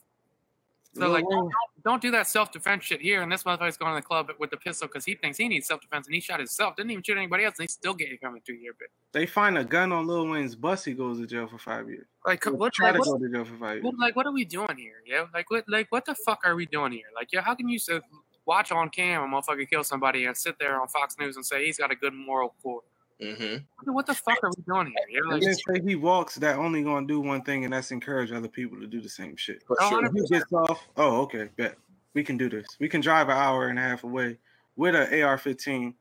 [0.94, 1.52] So like, don't,
[1.84, 3.22] don't do that self defense shit here.
[3.22, 5.66] And this motherfucker's going to the club with the pistol because he thinks he needs
[5.66, 6.76] self defense, and he shot himself.
[6.76, 8.88] Didn't even shoot anybody else, and they still gave him a two year bid.
[9.12, 12.06] they find a gun on Lil Wayne's bus, he goes to jail for five years.
[12.24, 13.84] Like, what, Try like, to what, go to jail for five years.
[13.84, 15.02] what, like, what are we doing here?
[15.04, 17.06] Yeah, like, what, like, what the fuck are we doing here?
[17.14, 18.00] Like, yeah, how can you so,
[18.46, 21.66] watch on cam a motherfucker kill somebody and sit there on Fox News and say
[21.66, 22.82] he's got a good moral core?
[23.22, 23.92] Mm-hmm.
[23.92, 25.22] What the fuck are we doing here?
[25.24, 28.32] Yeah, And like, say he walks that only gonna do one thing, and that's encourage
[28.32, 29.62] other people to do the same shit.
[29.66, 30.04] For Oh, sure.
[30.06, 31.76] If he gets off, oh okay, bet
[32.14, 32.66] we can do this.
[32.80, 34.38] We can drive an hour and a half away
[34.76, 35.94] with an AR-15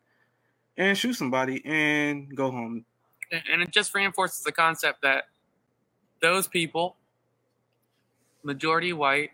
[0.77, 2.85] and shoot somebody and go home.
[3.31, 5.25] and it just reinforces the concept that
[6.19, 6.95] those people,
[8.43, 9.31] majority white,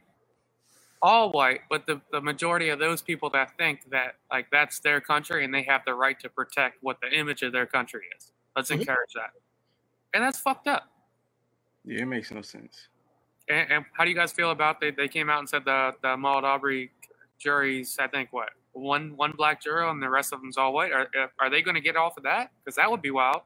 [1.01, 4.99] all white, but the, the majority of those people that think that like that's their
[4.99, 8.31] country and they have the right to protect what the image of their country is.
[8.55, 8.81] Let's Mhm.
[8.81, 9.31] encourage that.
[10.13, 10.91] And that's fucked up.
[11.85, 12.89] Yeah, it makes no sense.
[13.47, 15.95] And, and how do you guys feel about they they came out and said the
[16.01, 16.91] the Maud Arbery
[17.37, 20.91] juries, I think what one one black juror and the rest of them's all white.
[20.91, 21.09] Are
[21.39, 22.51] are they going to get off of that?
[22.63, 23.41] Because that would be wild.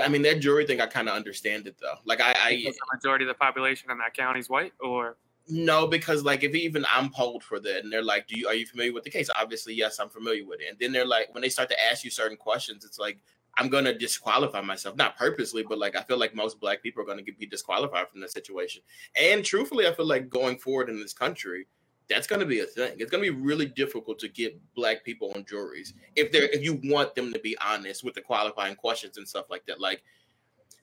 [0.00, 1.96] I mean, that jury thing, I kind of understand it though.
[2.04, 5.16] Like, I, I Because the majority of the population in that county is white, or
[5.50, 8.54] no, because like if even I'm polled for that, and they're like, "Do you are
[8.54, 10.70] you familiar with the case?" Obviously, yes, I'm familiar with it.
[10.70, 13.18] And then they're like, when they start to ask you certain questions, it's like
[13.58, 17.06] I'm gonna disqualify myself, not purposely, but like I feel like most black people are
[17.06, 18.82] gonna be disqualified from that situation.
[19.20, 21.66] And truthfully, I feel like going forward in this country,
[22.08, 22.94] that's gonna be a thing.
[22.98, 26.80] It's gonna be really difficult to get black people on juries if they're if you
[26.84, 29.80] want them to be honest with the qualifying questions and stuff like that.
[29.80, 30.02] Like,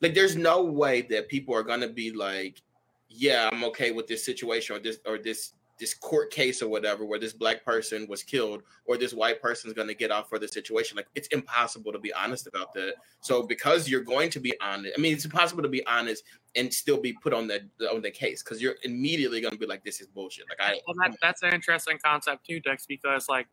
[0.01, 2.61] like there's no way that people are gonna be like,
[3.09, 7.05] yeah, I'm okay with this situation or this or this this court case or whatever
[7.05, 10.27] where this black person was killed or this white person is going to get off
[10.27, 10.95] for the situation.
[10.95, 12.95] Like it's impossible to be honest about that.
[13.21, 16.23] So because you're going to be honest i mean it's impossible to be honest
[16.55, 17.61] and still be put on the
[17.91, 20.45] on the case because you're immediately going to be like this is bullshit.
[20.49, 23.47] Like i well, that, that's an interesting concept too, Dex, because like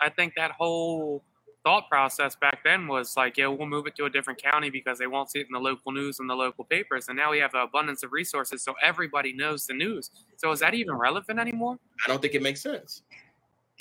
[0.00, 1.22] I think that whole
[1.68, 4.98] thought process back then was like, yeah, we'll move it to a different county because
[4.98, 7.08] they won't see it in the local news and the local papers.
[7.08, 10.10] And now we have an abundance of resources, so everybody knows the news.
[10.36, 11.76] So is that even relevant anymore?
[12.04, 13.02] i don't think it makes sense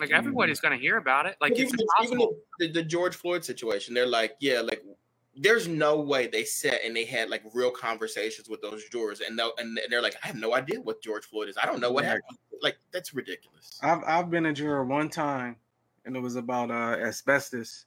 [0.01, 1.37] Like everybody's going to hear about it.
[1.39, 4.81] Like it's even, even the, the george floyd situation they're like yeah like
[5.35, 9.37] there's no way they sat and they had like real conversations with those jurors and
[9.37, 11.91] they'll, and they're like i have no idea what george floyd is i don't know
[11.91, 12.09] what Right.
[12.09, 15.57] happened like that's ridiculous I've I've been a juror one time,
[16.07, 17.85] and it was about uh, asbestos,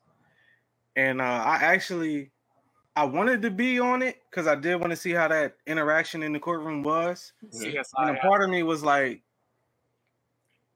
[0.94, 2.30] and uh, I actually
[2.94, 6.22] I wanted to be on it because I did want to see how that interaction
[6.22, 7.32] in the courtroom was,
[7.96, 9.22] and a part of me was like,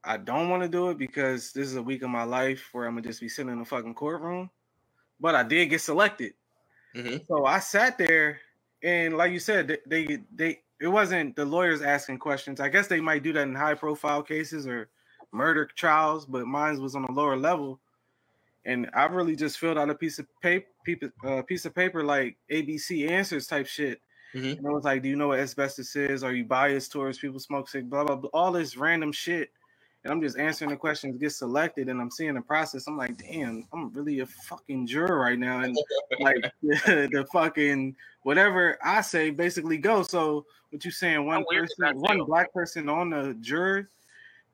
[0.03, 2.87] I don't want to do it because this is a week of my life where
[2.87, 4.51] I'm gonna just be sitting in the fucking courtroom,
[5.21, 6.33] but I did get selected.
[6.95, 7.27] Mhm.
[7.29, 8.41] So I sat there,
[8.83, 12.59] and like you said, they, they they it wasn't the lawyers asking questions.
[12.61, 14.89] I guess they might do that in high profile cases or
[15.35, 17.81] murder trials, but mine was on a lower level.
[18.65, 20.67] And I really just filled out a piece of paper,
[21.27, 24.01] uh, piece of paper like ABC answers type shit.
[24.35, 24.57] Mhm.
[24.57, 26.25] And it was like, do you know what asbestos is?
[26.25, 27.85] Are you biased towards people smoke sick?
[27.85, 28.31] Blah blah blah.
[28.33, 29.51] All this random shit.
[30.03, 32.87] And I'm just answering the questions, get selected, and I'm seeing the process.
[32.87, 35.61] I'm like, damn, I'm really a fucking juror right now.
[35.61, 35.77] And
[36.21, 40.11] like the, the fucking whatever I say basically goes.
[40.11, 41.25] So what you saying?
[41.25, 43.87] One How weird does person, one black person on the jury,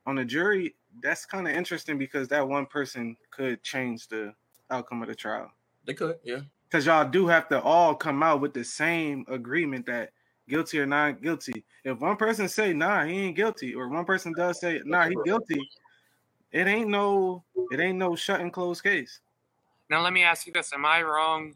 [0.07, 0.75] on the jury.
[1.03, 4.35] That's kind of interesting because that one person could change the
[4.71, 5.51] outcome of the trial.
[5.85, 9.87] they could yeah Because y'all do have to all come out with the same agreement
[9.87, 10.11] that
[10.49, 11.65] guilty or not guilty.
[11.85, 15.17] If one person say nah, he ain't guilty, or one person does say nah, he
[15.25, 15.61] guilty,
[16.53, 19.21] it ain't no, it ain't no shut and close case.
[19.89, 21.55] Now let me ask you this: Am I wrong?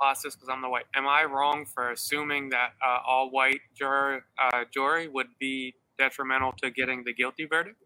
[0.00, 0.84] I'll this because I'm the white.
[0.94, 6.52] Am I wrong for assuming that uh, all white juror uh, jury would be detrimental
[6.62, 7.82] to getting the guilty verdict?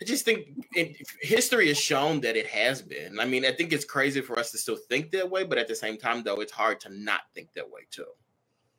[0.00, 3.20] I just think it, history has shown that it has been.
[3.20, 5.68] I mean, I think it's crazy for us to still think that way, but at
[5.68, 8.06] the same time, though, it's hard to not think that way too.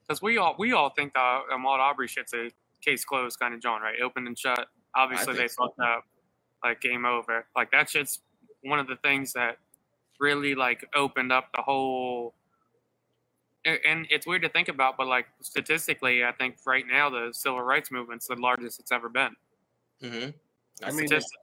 [0.05, 1.19] Because we all we all think the
[1.53, 2.51] Ahmaud Arbery shit's a
[2.81, 3.95] case closed kind of John, right?
[4.03, 4.67] Open and shut.
[4.95, 5.63] Obviously, they so.
[5.63, 6.03] fucked up.
[6.61, 7.45] Like game over.
[7.55, 8.19] Like that shit's
[8.61, 9.57] one of the things that
[10.19, 12.33] really like opened up the whole.
[13.65, 17.29] And- And it's weird to think about, but like statistically, I think right now the
[17.33, 19.35] civil rights movement's the largest it's ever been.
[20.01, 20.29] Mm-hmm.
[20.85, 21.37] I mean, Statistically.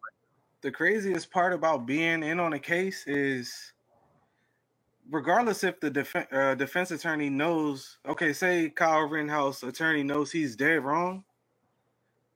[0.61, 3.73] the craziest part about being in on a case is
[5.11, 10.55] regardless if the def- uh, defense attorney knows okay say kyle rittenhouse attorney knows he's
[10.55, 11.25] dead wrong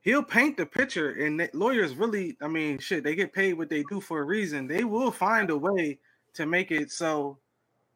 [0.01, 3.69] he'll paint the picture and that- lawyers really i mean shit they get paid what
[3.69, 5.98] they do for a reason they will find a way
[6.32, 7.39] to make it so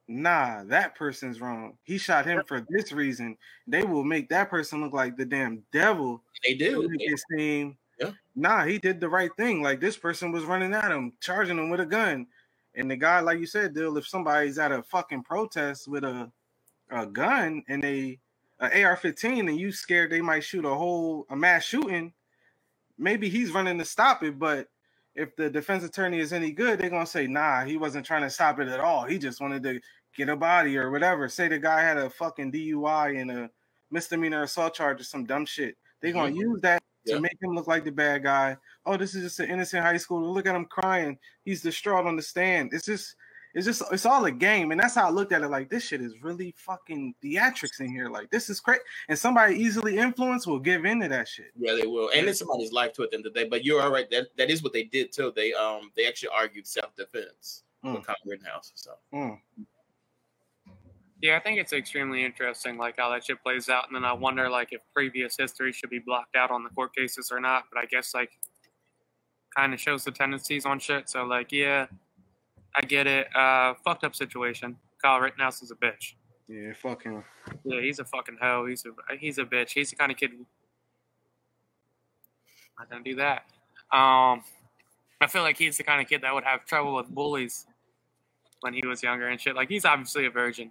[0.09, 3.37] nah that person's wrong he shot him for this reason
[3.67, 6.89] they will make that person look like the damn devil They do.
[6.89, 8.13] make it seem Yeah.
[8.35, 9.61] nah, he did the right thing.
[9.63, 12.27] Like this person was running at him, charging him with a gun.
[12.77, 16.31] And the guy, like you said, Dill, if somebody's at a fucking protest with a
[16.91, 18.19] a gun and they
[18.61, 22.13] a AR-15 and you scared they might shoot a whole a mass shooting,
[22.97, 24.39] maybe he's running to stop it.
[24.39, 24.69] But
[25.17, 28.31] if the defense attorney is any good, they're gonna say, nah, he wasn't trying to
[28.31, 29.05] stop it at all.
[29.07, 29.81] He just wanted to
[30.19, 31.29] get a body or whatever.
[31.29, 33.51] Say the guy had a fucking DUI and a
[33.91, 35.77] misdemeanor assault charge or some dumb shit.
[36.03, 37.21] They're gonna use that to Yeah.
[37.21, 38.57] make him look like the bad guy.
[38.85, 40.31] Oh, this is just an innocent high schooler.
[40.35, 41.19] Look at him crying.
[41.45, 42.75] He's distraught on the stand.
[42.75, 43.15] It's just,
[43.55, 45.49] it's just, it's all a game, and that's how I looked at it.
[45.49, 48.09] Like this shit is really fucking theatrics in here.
[48.11, 51.51] Like this is crazy, and somebody easily influenced will give into that shit.
[51.57, 53.49] Yeah, they will, and it's somebody's life to at the end of the day.
[53.49, 54.09] But you're all right.
[54.11, 55.33] That that is what they did too.
[55.35, 57.95] They um they actually argued self defense Mm.
[57.95, 58.73] with Kyle Rittenhouse.
[58.75, 59.39] So Mm.
[61.21, 64.13] Yeah, I think it's extremely interesting, like how that shit plays out, and then I
[64.13, 67.65] wonder, like, if previous history should be blocked out on the court cases or not.
[67.73, 68.31] But I guess, like,
[69.59, 71.09] kind of shows the tendencies on shit.
[71.09, 71.87] So like, yeah,
[72.75, 73.35] I get it.
[73.35, 74.77] Uh, fucked up situation.
[75.03, 76.15] Kyle Rittenhouse is a bitch.
[76.49, 77.25] Yeah, fucking.
[77.65, 78.67] Yeah, he's a fucking hoe.
[78.67, 79.71] He's a he's a bitch.
[79.71, 80.33] He's the kind of kid.
[82.79, 83.45] Not gonna do that.
[83.93, 84.43] Um,
[85.21, 87.67] I feel like he's the kind of kid that would have trouble with bullies
[88.61, 89.57] when he was younger and shit.
[89.57, 90.71] Like he's obviously a virgin.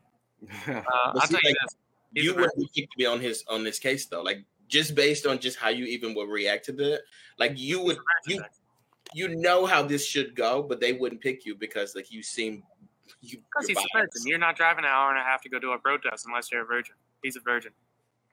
[0.68, 1.76] Uh, I'll see, tell you like, this.
[2.14, 2.70] You would virgin.
[2.74, 5.70] be to be on his on this case though, like just based on just how
[5.70, 7.02] you even would react to that.
[7.40, 7.98] Like you would
[8.28, 8.44] you
[9.14, 12.64] you know how this should go, but they wouldn't pick you because like you seem
[13.22, 14.22] you Because you're he's a virgin.
[14.26, 16.62] You're not driving an hour and a half to go do a protest unless you're
[16.62, 16.96] a virgin.
[17.24, 17.72] He's a virgin.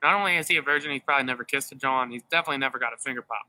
[0.03, 2.11] Not only is he a virgin, he's probably never kissed a John.
[2.11, 3.47] He's definitely never got a finger pop.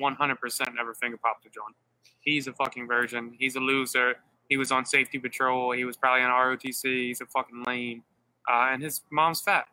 [0.00, 1.74] 100% never finger popped a John.
[2.20, 3.34] He's a fucking virgin.
[3.38, 4.16] He's a loser.
[4.52, 5.72] He was on safety patrol.
[5.72, 6.84] He was probably on ROTC.
[6.84, 8.02] He's a fucking lame.
[8.46, 9.64] Uh, and his mom's fat.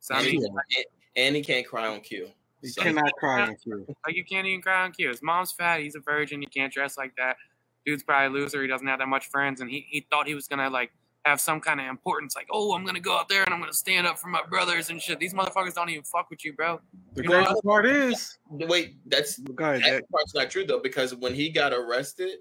[0.00, 0.86] So, I and, mean, he, and-
[1.16, 2.30] and he can't cry on cue.
[2.62, 3.84] He So- cannot cry on cue.
[4.06, 5.10] like, you can't even cry on cue.
[5.10, 5.80] His mom's fat.
[5.80, 6.40] He's a virgin.
[6.40, 7.36] You can't dress like that.
[7.84, 8.62] Dude's probably a loser.
[8.62, 9.60] He doesn't have that much friends.
[9.60, 10.92] And he, he thought he was going to, like,
[11.26, 12.34] have some kind of importance.
[12.34, 14.28] Like, oh, I'm going to go out there and I'm going to stand up for
[14.28, 15.18] my brothers and shit.
[15.20, 16.80] These motherfuckers don't even fuck with you, bro.
[17.12, 21.14] The You crazy part is, Wait, that's go ahead, that part's not true though because
[21.14, 22.38] when he got arrested,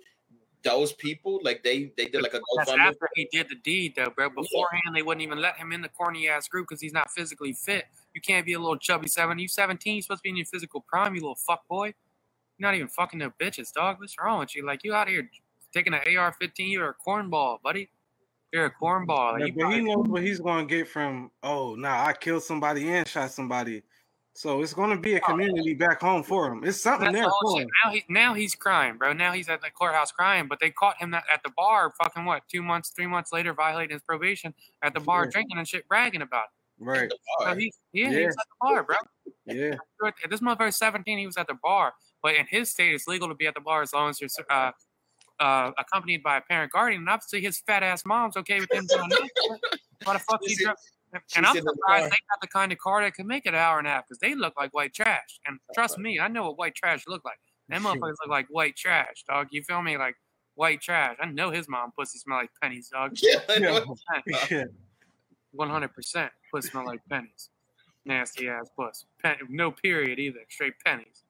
[0.64, 2.80] those people like they they did like a That's GoFundMe.
[2.80, 4.30] after he did the deed, though, bro.
[4.30, 7.54] Beforehand, they wouldn't even let him in the corny ass group because he's not physically
[7.54, 7.86] fit.
[8.14, 9.40] You can't be a little chubby seven.
[9.40, 11.94] You 17, you're supposed to be in your physical prime, you little fuck boy.
[12.58, 14.00] You're not even fucking no bitches, dog.
[14.00, 14.66] What's wrong with you?
[14.66, 15.30] Like, you out here
[15.74, 17.90] taking an AR 15, you're a cornball, buddy.
[18.54, 19.34] You're a cornball.
[19.34, 21.32] Like, Yeah, you but he knows what he's going to get from.
[21.42, 23.82] Oh, nah, I killed somebody and shot somebody.
[24.34, 26.64] So it's going to be a community back home for him.
[26.64, 27.68] It's something That's there for him.
[27.84, 29.12] Now, he, now he's crying, bro.
[29.12, 32.24] Now he's at the courthouse crying, but they caught him at at the bar, fucking
[32.24, 34.54] what, two months, three months later, violating his probation
[34.84, 35.32] at the bar, Yeah.
[35.32, 36.84] drinking and shit, bragging about it.
[36.84, 37.12] Right.
[37.42, 38.26] So he, yeah, he Yeah.
[38.28, 38.96] was at the bar, bro.
[39.46, 39.76] Yeah.
[40.30, 41.20] This motherfucker's 17.
[41.20, 41.94] He was at the bar,
[42.24, 44.30] but in his state, it's legal to be at the bar as long as you're
[44.50, 44.72] uh,
[45.40, 47.02] uh, accompanied by a parent guardian.
[47.02, 49.30] And obviously, his fat ass mom's okay with him doing that.
[50.06, 50.78] Why the fuck he She's in- drove?
[50.80, 50.92] she's
[51.36, 53.50] And I'm in the surprised they got the kind of car that can make it
[53.50, 55.40] an hour and a half because they look like white trash.
[55.46, 57.38] And trust me, I know what white trash look like.
[57.70, 59.48] Them motherfuckers look like white trash, dog.
[59.52, 59.98] You feel me?
[59.98, 60.16] Like
[60.56, 61.18] white trash.
[61.22, 63.16] I know his mom pussy smell like pennies, dog.
[63.22, 63.60] Yeah, I Yeah.
[63.60, 63.96] know.
[64.50, 64.64] yeah.
[65.54, 66.32] One hundred percent.
[66.54, 67.50] Puss smell like pennies.
[68.06, 69.06] Nasty ass puss.
[69.22, 70.40] Pen- no period either.
[70.50, 71.24] Straight pennies.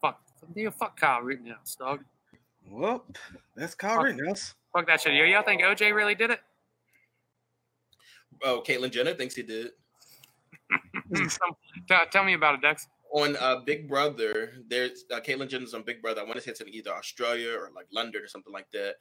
[0.00, 0.20] Fuck.
[0.54, 2.04] Yeah, fuck Kyle Rittenhouse, dog.
[2.68, 3.04] Well,
[3.54, 4.54] that's Kyle Rittenhouse.
[4.72, 5.14] Fuck that shit.
[5.14, 6.40] Yo, y'all think OJ really did it?
[8.42, 9.70] Oh, Caitlyn Jenner thinks he did.
[11.14, 11.56] Some-
[11.88, 12.86] tell, tell me about it, Dex.
[13.12, 16.20] on uh, Big Brother, there's uh, Caitlyn Jenner's on Big Brother.
[16.20, 18.94] I want to say it's in either Australia or like London or something like that.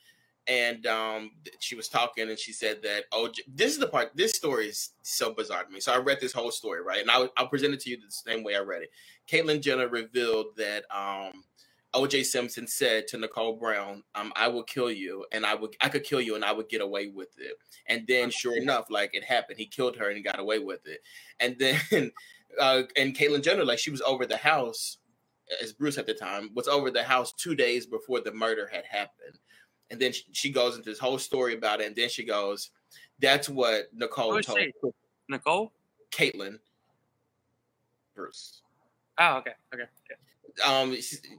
[0.47, 3.39] And um, she was talking and she said that OJ.
[3.53, 4.11] This is the part.
[4.15, 5.79] This story is so bizarre to me.
[5.79, 8.09] So I read this whole story right, and I'll, I'll present it to you the
[8.09, 8.89] same way I read it.
[9.29, 11.43] Caitlyn Jenner revealed that um,
[11.93, 15.89] OJ Simpson said to Nicole Brown, um, "I will kill you, and I would I
[15.89, 17.53] could kill you, and I would get away with it."
[17.87, 19.57] And then, sure enough, like it happened.
[19.57, 21.01] He killed her and he got away with it.
[21.39, 22.11] And then
[22.59, 24.97] uh, and Caitlyn Jenner, like she was over the house,
[25.61, 28.85] as Bruce at the time was over the house two days before the murder had
[28.85, 29.39] happened,
[29.89, 32.69] and then she, she goes into this whole story about it, and then she goes,
[33.19, 34.71] "That's what Nicole Who told she?
[35.27, 35.71] Nicole?
[36.11, 36.59] Caitlyn."
[38.15, 38.61] Bruce.
[39.17, 39.53] Oh, okay.
[39.73, 39.83] Okay.
[40.09, 40.15] Yeah.
[40.65, 40.95] Um,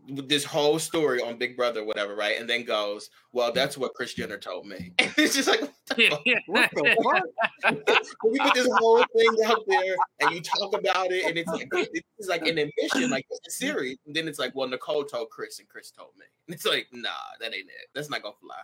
[0.09, 2.39] this whole story on Big Brother, whatever, right?
[2.39, 5.61] And then goes, "Well, that's what Kris Jenner told me." And it's just like,
[5.97, 6.39] Yeah, yeah.
[6.47, 7.73] What the fuck?
[8.23, 11.69] when put this whole thing out there and you talk about it, and it's like
[11.73, 15.31] it's like an admission, like it's a series, and then it's like, well, Nicole told
[15.31, 16.27] Kris, and Kris told me.
[16.47, 17.09] And it's like, nah,
[17.41, 17.89] that ain't it.
[17.95, 18.57] That's not gonna fly.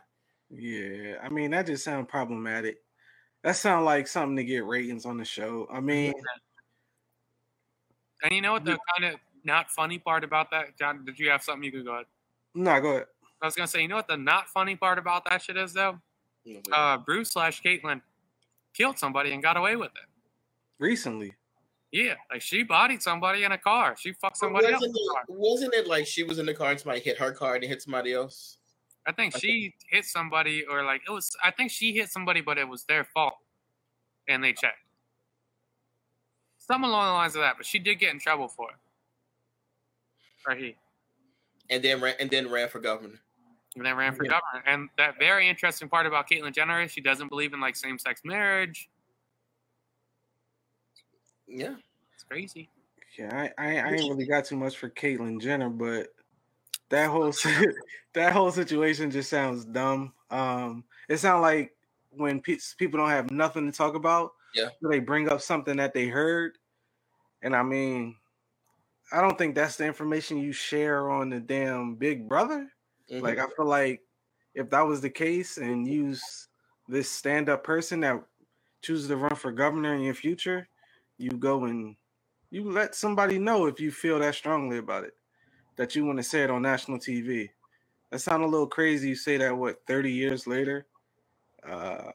[0.51, 2.79] Yeah, I mean that just sounds problematic.
[3.43, 5.69] That sounds like something to get ratings on the show.
[5.71, 6.15] I mean,
[8.23, 11.05] And you know what the kind of not funny part about that, John?
[11.05, 12.07] Did you have something you could go ahead?
[12.55, 13.07] no, go ahead.
[13.41, 15.73] I was gonna say, you know what the not funny part about that shit is
[15.73, 15.99] though?
[16.73, 18.01] Uh, Bruce slash Caitlyn
[18.75, 20.09] killed somebody and got away with it.
[20.79, 21.33] Recently,
[21.93, 23.97] Yeah, like she bodied somebody in a car.
[23.99, 25.23] She fucked somebody else in wasn't, the car.
[25.29, 27.65] it, wasn't it like she was in the car and somebody hit her car and
[27.65, 28.59] hit somebody else?
[29.07, 31.31] I think she hit somebody, or like it was.
[31.45, 33.35] I think she hit somebody, but it was their fault,
[34.29, 34.79] and they checked.
[36.59, 37.57] Something along the lines of that.
[37.57, 38.77] But she did get in trouble for it.
[40.47, 40.77] Right he.
[41.71, 43.19] And then ran, and then ran for governor.
[43.75, 44.31] And then ran for Yeah.
[44.41, 44.63] governor.
[44.67, 47.99] And that very interesting part about Caitlyn Jenner is she doesn't believe in like same
[47.99, 48.89] sex marriage.
[51.47, 51.75] Yeah.
[52.15, 52.69] It's crazy.
[53.19, 56.09] yeah, I, I, I ain't really got too much for Caitlyn Jenner, but
[56.91, 57.33] that whole
[58.15, 60.13] that whole situation just sounds dumb.
[60.31, 61.75] Um, it sounds like
[62.11, 64.69] when pe- people don't have nothing to talk about, Yeah.
[64.81, 66.59] so they bring up something that they heard,
[67.43, 68.17] and I mean,
[69.13, 72.71] I don't think that's the information you share on the damn Big Brother.
[73.11, 73.23] Mhm.
[73.23, 74.03] Like I feel like
[74.55, 76.49] if that was the case and use
[76.89, 78.23] this stand-up person that
[78.83, 80.69] chooses to run for governor in your future,
[81.19, 81.97] you go and
[82.51, 85.15] you let somebody know if you feel that strongly about it,
[85.77, 87.51] that you want to say it on national TV.
[88.11, 89.09] That sounds a little crazy.
[89.11, 90.87] You say that what 30 years later?
[91.65, 92.11] Uh,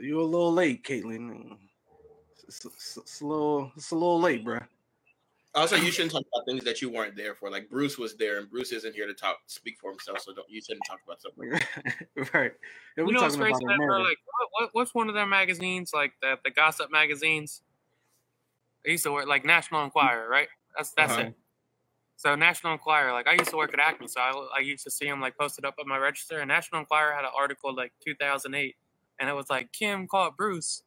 [0.00, 1.58] you're a little late, Caitlyn.
[2.48, 4.60] It's, it's- it's a little, it's a little late, bro.
[5.56, 7.50] Also, you shouldn't talk about things that you weren't there for.
[7.50, 10.20] Like Bruce was there, and Bruce isn't here to talk, speak for himself.
[10.22, 11.46] So don't you shouldn't talk about something.
[12.34, 12.52] right.
[12.96, 13.52] And You we know what's talking crazy?
[13.52, 15.92] about a That, bro, like, what, what, what's one of their magazines?
[15.94, 17.62] Like the the gossip magazines.
[18.86, 20.48] I used to work like National Enquirer, right?
[20.76, 21.18] That's that's Uh-huh.
[21.18, 21.32] it.
[22.16, 24.90] So National Enquirer, like I used to work at Acme, so I, I used to
[24.90, 26.40] see them like posted up on my register.
[26.40, 28.76] And National Enquirer had an article like 2008,
[29.20, 30.84] and it was like Kim caught Bruce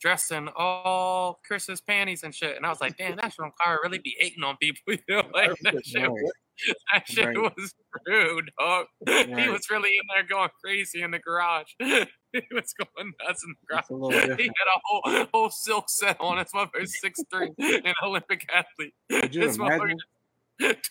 [0.00, 2.56] dressed in all Kris's panties and shit.
[2.56, 4.80] And I was like, damn, National Enquirer really be hating on people.
[4.86, 6.74] You know, like that shit, Right.
[6.92, 7.36] that shit Right.
[7.36, 7.74] was
[8.06, 8.86] rude, dog.
[9.06, 11.66] He was really in there going crazy in the garage.
[11.78, 13.80] he was going nuts in the garage.
[13.82, 16.38] It's a little He had a whole whole silk set on.
[16.38, 18.94] His mother's six three, an Olympic athlete.
[19.10, 19.98] Could you imagine?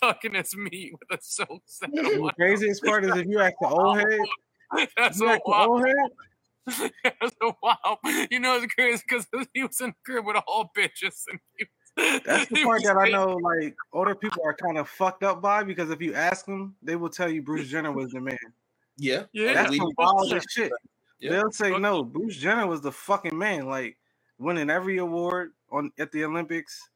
[0.01, 3.67] tucking his meat with a silk set The craziest part is if you ask the
[3.67, 4.19] old head,
[4.95, 5.95] That's you ask the old head,
[7.03, 7.97] That's so wild.
[8.29, 11.23] You know it's crazy because he was in the crib with all bitches.
[11.29, 11.65] And he
[11.95, 15.41] was, that's the part that I know like older people are kind of fucked up
[15.41, 18.37] by because if you ask them, they will tell you Bruce Jenner was the man.
[18.97, 20.71] Yeah, Yeah, That's we- some wildest shit.
[21.19, 21.31] Yeah.
[21.31, 23.97] They'll say no, Bruce Jenner was the fucking man, like
[24.37, 26.89] winning every award on at the Olympics.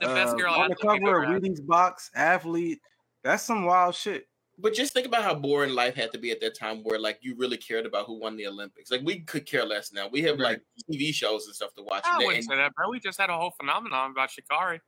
[0.00, 1.42] The best uh, girl on the cover of had.
[1.42, 2.80] Wheaties box, athlete.
[3.22, 4.28] That's some wild shit.
[4.58, 7.18] But just think about how boring life had to be at that time, where like
[7.20, 8.90] you really cared about who won the Olympics.
[8.90, 10.08] Like we could care less now.
[10.08, 12.04] We have like TV shows and stuff to watch.
[12.06, 12.88] I and wouldn't say that, bro.
[12.88, 14.80] We just had a whole phenomenon about Sha'Carri.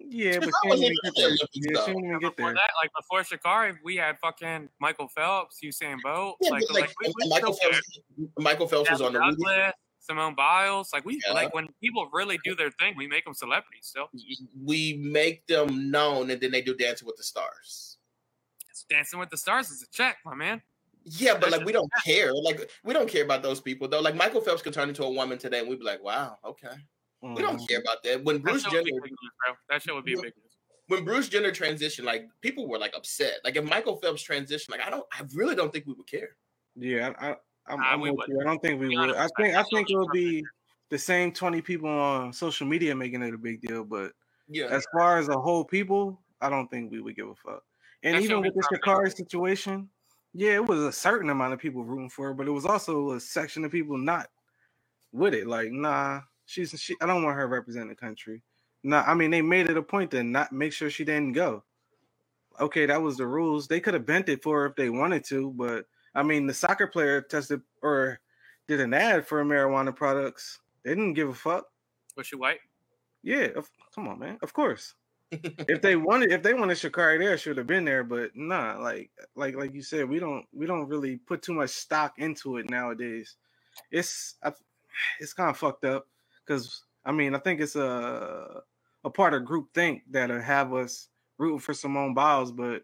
[0.00, 1.28] Yeah, but That she didn't even get there.
[1.30, 1.36] Yeah,
[1.74, 1.86] though.
[1.86, 2.54] she didn't even get Before there.
[2.54, 6.36] that, like before Sha'Carri, we had fucking Michael Phelps, Usain Bolt.
[6.40, 8.00] Yeah, like, like, like, we, we Michael Phelps,
[8.38, 9.72] Michael Phelps was on the Douglas, Wheaties.
[10.00, 10.92] Simone Biles.
[10.92, 11.32] Like we Yeah.
[11.34, 13.88] like when people really do their thing, we make them celebrities.
[13.94, 14.08] So
[14.64, 17.93] We make them known, and then they do Dancing with the Stars.
[18.88, 20.62] It's Dancing with the Stars is a check, my man.
[21.04, 22.32] Yeah, but like we don't care.
[22.32, 24.00] Like we don't care about those people though.
[24.00, 26.76] Like Michael Phelps could turn into a woman today, and we'd be like, "Wow, okay."
[27.22, 27.38] We Mhm.
[27.42, 28.22] don't care about that.
[28.24, 29.00] When That Bruce shit Jenner, news,
[29.46, 29.54] bro.
[29.68, 30.56] That shit would be big news.
[30.88, 33.40] when Bruce Jenner transitioned, like people were like upset.
[33.44, 36.36] Like if Michael Phelps transitioned, like I don't, I really don't think we would care.
[36.76, 37.36] Yeah, I, I,
[37.66, 38.36] I'm, Nah, I'm we with wouldn't.
[38.38, 38.40] you.
[38.40, 39.14] I don't think we would.
[39.16, 40.44] I think I I think it feel would be
[40.90, 44.12] the same 20 people on social media making it a big deal, but
[44.48, 47.62] Yeah, as far as a whole people, I don't think we would give a fuck.
[48.04, 48.62] And even with the.
[48.62, 49.88] Sha'Carri situation,
[50.34, 53.12] yeah, it was a certain amount of people rooting for her, but it was also
[53.12, 54.28] a section of people not
[55.12, 55.46] with it.
[55.46, 56.94] Like, nah, she's she.
[57.00, 58.42] I don't want her representing the country.
[58.82, 61.64] Nah, I mean they made it a point to not make sure she didn't go.
[62.60, 63.66] Okay, that was the rules.
[63.66, 66.54] They could have bent it for her if they wanted to, but I mean the
[66.54, 68.20] soccer player tested or
[68.68, 70.60] did an ad for marijuana products.
[70.84, 71.64] They didn't give a fuck.
[72.16, 72.60] Was she white?
[73.22, 74.38] Yeah, of, come on, man.
[74.42, 74.94] Of course.
[75.68, 78.04] If they wanted, if they wanted Sha'Carri there, should have been there.
[78.04, 81.70] But nah, like, like, like you said, we don't, we don't really put too much
[81.70, 83.36] stock into it nowadays.
[83.90, 84.52] It's, I,
[85.20, 86.06] it's kind of fucked up
[86.46, 88.62] because I mean, I think it's a,
[89.04, 91.08] a part of group think that'll have us
[91.38, 92.82] rooting for Simone Biles, but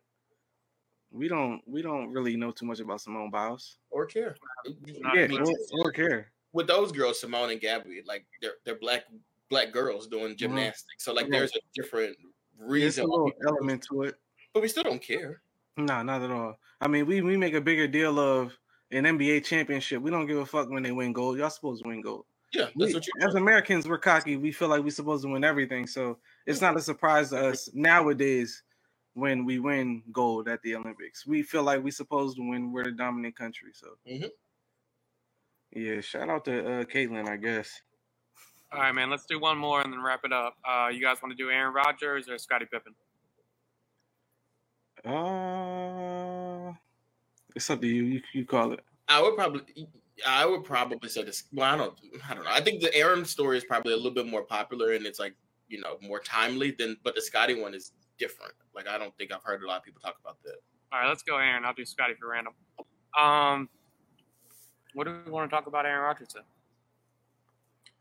[1.12, 3.78] we don't, we don't really know too much about Simone Biles.
[3.90, 4.36] or care.
[4.86, 6.32] Yeah, or, or care.
[6.52, 9.04] With those girls, Simone and Gabby, like they're they're black
[9.50, 10.36] black girls doing mm-hmm.
[10.36, 11.04] gymnastics.
[11.04, 11.32] So like, Right.
[11.32, 12.29] there's a different There's
[12.60, 13.04] reason.
[13.04, 14.14] a little element to it.
[14.52, 15.42] but we still don't care.
[15.76, 16.58] No, not at all.
[16.80, 18.52] I mean, we we make a bigger deal of
[18.90, 20.02] an NBA championship.
[20.02, 21.38] We don't give a fuck when they win gold.
[21.38, 22.24] Y'all supposed to win gold.
[22.52, 23.12] Yeah, that's We- what you.
[23.20, 24.36] as Americans, we're cocky.
[24.36, 25.86] We feel like we're supposed to win everything.
[25.86, 28.62] So it's not a surprise to us nowadays
[29.14, 31.24] when we win gold at the Olympics.
[31.26, 32.72] We feel like we're supposed to win.
[32.72, 33.70] We're the dominant country.
[33.72, 34.30] So Mhm.
[35.72, 37.80] yeah, shout out to uh, Caitlyn, I guess.
[38.72, 39.10] All right, man.
[39.10, 40.56] Let's do one more and then wrap it up.
[40.64, 42.94] Uh, you guys want to do Aaron Rodgers or Scottie Pippen?
[45.04, 46.72] Uh,
[47.56, 48.04] it's up to you.
[48.04, 48.80] You, you call it.
[49.08, 49.62] I would probably,
[50.26, 51.44] I would probably say this.
[51.52, 51.98] Well, I don't,
[52.28, 52.50] I don't know.
[52.52, 55.34] I think the Aaron story is probably a little bit more popular and it's like
[55.70, 58.52] you know more timely than, but the Scottie one is different.
[58.74, 60.56] Like I don't think I've heard a lot of people talk about that.
[60.92, 61.64] All right, let's go Aaron.
[61.64, 62.52] I'll do Scottie for random.
[63.18, 63.68] Um,
[64.94, 66.36] what do we want to talk about Aaron Rodgers?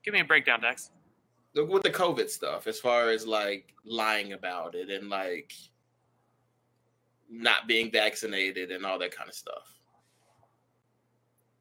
[0.04, 0.92] Give me a breakdown, Dex.
[1.56, 5.52] Look, With the COVID stuff, as far as like lying about it and like
[7.30, 9.68] not being vaccinated and all that kind of stuff,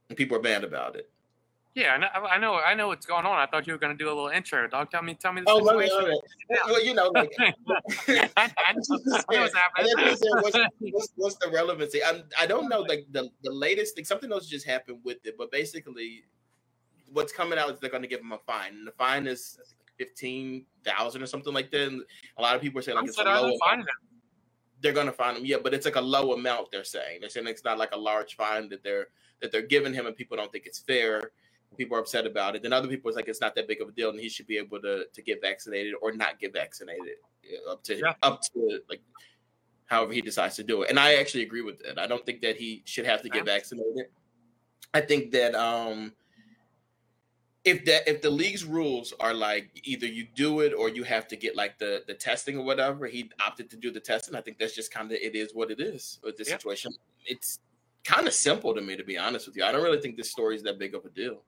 [0.09, 1.11] and people are bad about it.
[1.75, 3.39] Yeah, I know, I know, I know what's going on.
[3.39, 4.91] I thought you were going to do a little intro, dog.
[4.91, 6.07] Tell me, tell me the Oh, situation.
[6.51, 6.59] right.
[6.67, 7.55] Well, you know, like, I,
[8.09, 10.41] I, I, I know what's happening.
[10.41, 12.03] what's, what's, what's the relevancy?
[12.03, 12.81] I'm, I don't know.
[12.81, 16.25] Like the, the latest thing, something else just happened with it, but basically,
[17.13, 19.59] what's coming out is they're going to give him a fine, and the fine is
[19.97, 21.89] fifteen thousand or something like that.
[21.89, 22.03] And
[22.37, 23.57] a lot of people are saying like I it's a low.
[23.71, 23.89] amount.
[24.81, 26.71] They're going to fine him, yeah, but it's like a low amount.
[26.71, 29.09] They're saying they're saying it's not like a large fine that they're
[29.41, 31.33] that they're giving him, and people don't think it's fair.
[31.77, 32.63] People are upset about it.
[32.63, 34.47] Then other people are like it's not that big of a deal, and he should
[34.47, 37.15] be able to to get vaccinated or not get vaccinated
[37.69, 38.15] up to Yeah.
[38.23, 39.01] up to like
[39.87, 40.91] however he decides to do it.
[40.91, 41.99] And I actually agree with that.
[41.99, 44.07] I don't think that he should have to get vaccinated.
[44.95, 46.13] I think that um
[47.69, 51.29] if that if the league's rules are like either you do it or you have
[51.29, 54.35] to get like the the testing or whatever, he opted to do the testing.
[54.35, 56.93] I think that's just kind of it is what it is with this situation.
[57.27, 57.61] It's
[58.05, 59.65] kind of simple to me to be honest with you.
[59.65, 61.43] I don't really think this story is that big of a deal.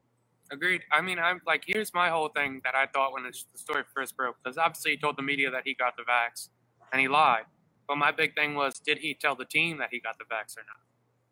[0.52, 0.82] Agreed.
[0.90, 4.16] I mean, I'm like, here's my whole thing that I thought when the story first
[4.16, 6.48] broke, because obviously he told the media that he got the vax,
[6.92, 7.44] and he lied.
[7.86, 10.56] But my big thing was, did he tell the team that he got the vax
[10.56, 10.89] or not?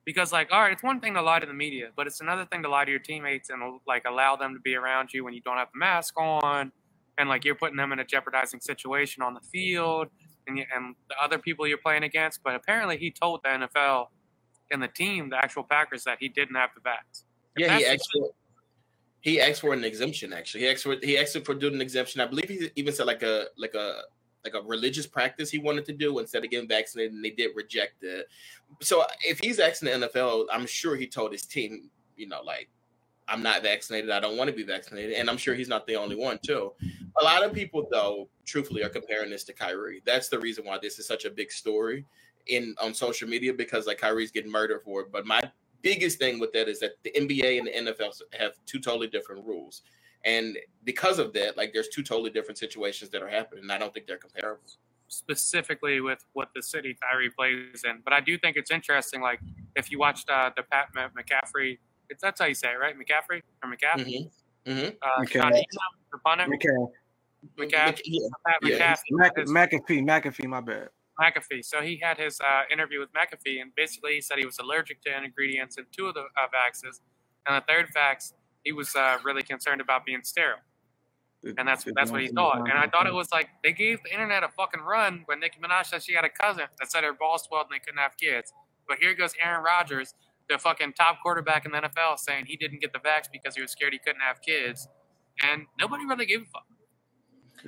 [0.08, 2.46] Because like, all right, it's one thing to lie to the media, but it's another
[2.46, 5.34] thing to lie to your teammates and like allow them to be around you when
[5.34, 6.72] you don't have the mask on,
[7.18, 10.08] and like you're putting them in a jeopardizing situation on the field,
[10.46, 12.42] and you, and the other people you're playing against.
[12.42, 14.06] But apparently, he told the NFL
[14.70, 17.24] and the team, the actual Packers, that he didn't have the vax.
[17.58, 18.30] Yeah, he for
[19.20, 20.32] he asked for an exemption.
[20.32, 22.22] Actually, he asked for he asked for doing an exemption.
[22.22, 24.04] I believe he even said like a like a
[24.44, 27.50] like a religious practice he wanted to do instead of getting vaccinated, and they did
[27.54, 28.26] reject it.
[28.80, 32.68] So if he's asking the NFL, I'm sure he told his team, you know, like
[33.28, 34.10] I'm not vaccinated.
[34.10, 36.72] I don't want to be vaccinated, and I'm sure he's not the only one too.
[37.20, 40.02] A lot of people, though, truthfully, are comparing this to Kyrie.
[40.06, 42.04] That's the reason why this is such a big story
[42.46, 45.12] in on social media because like Kyrie's getting murdered for it.
[45.12, 45.42] But my
[45.82, 49.44] biggest thing with that is that the NBA and the NFL have two totally different
[49.44, 49.82] rules.
[50.28, 53.62] And because of that, like there's two totally different situations that are happening.
[53.64, 54.62] And I don't think they're comparable.
[55.08, 58.00] specifically with what the city Kyrie plays in.
[58.04, 59.20] But I do think it's interesting.
[59.22, 59.40] Like
[59.74, 61.78] if you watched uh, the Pat McCaffrey,
[62.10, 62.94] it's that's how you say it, right?
[62.94, 64.28] McCaffrey or McCaffrey?
[64.66, 64.70] Mm-hmm.
[64.70, 64.88] Mm-hmm.
[65.00, 65.62] Uh, McCaffrey.
[66.12, 66.88] The punter, McCaffrey.
[67.58, 68.00] McCaffrey.
[68.04, 68.28] Yeah.
[68.46, 68.94] Pat Yeah.
[68.94, 69.46] McCaffrey.
[69.48, 70.88] Mac- McAfee, McAfee, my bad.
[71.20, 71.64] McAfee.
[71.64, 75.00] So he had his uh, interview with McAfee, and basically he said he was allergic
[75.02, 77.00] to ingredients in two of the uh, vaxes,
[77.46, 78.32] and the third vax
[78.64, 80.58] he was uh, really concerned about being sterile,
[81.56, 82.60] and that's that's what he thought.
[82.68, 85.58] And I thought it was like they gave the internet a fucking run when Nicki
[85.60, 88.16] Minaj said she had a cousin that said her balls swelled and they couldn't have
[88.16, 88.52] kids.
[88.88, 90.14] But here goes Aaron Rodgers,
[90.48, 93.62] the fucking top quarterback in the NFL, saying he didn't get the vax because he
[93.62, 94.88] was scared he couldn't have kids,
[95.42, 96.64] and nobody really gave a fuck.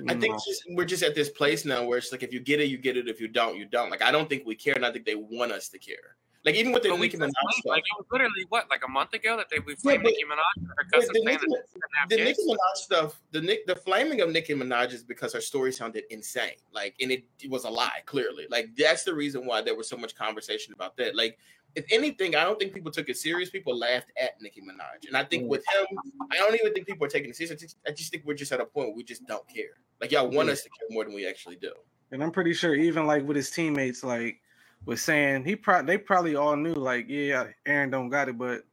[0.07, 2.61] I think just, we're just at this place now where it's like if you get
[2.61, 3.07] it, you get it.
[3.07, 3.89] If you don't, you don't.
[3.89, 6.15] Like I don't think we care, and I think they want us to care.
[6.43, 8.81] Like even with the But we Nicki Minaj stuff, like it was literally what, like
[8.83, 11.19] a month ago that they we flamed but- Nicki Minaj for her But cousin the
[11.19, 12.15] saying Nicki, that she didn't have the.
[12.17, 16.05] Nicki Minaj stuff, the Nick, the flaming of Nicki Minaj is because her story sounded
[16.09, 16.55] insane.
[16.73, 18.47] Like, and it, it was a lie, clearly.
[18.49, 21.15] Like, that's the reason why there was so much conversation about that.
[21.15, 21.37] Like,
[21.75, 23.51] if anything, I don't think people took it serious.
[23.51, 25.47] People laughed at Nicki Minaj, and I think mm.
[25.47, 25.85] with him,
[26.31, 27.51] I don't even think people are taking it serious.
[27.51, 29.77] I just, I just think we're just at a point where we just don't care.
[30.01, 31.71] Like, y'all want us to care more than we actually do.
[32.11, 34.41] And I'm pretty sure even like with his teammates, like
[34.85, 38.63] was saying he pro they probably all knew like yeah Aaron don't got it, but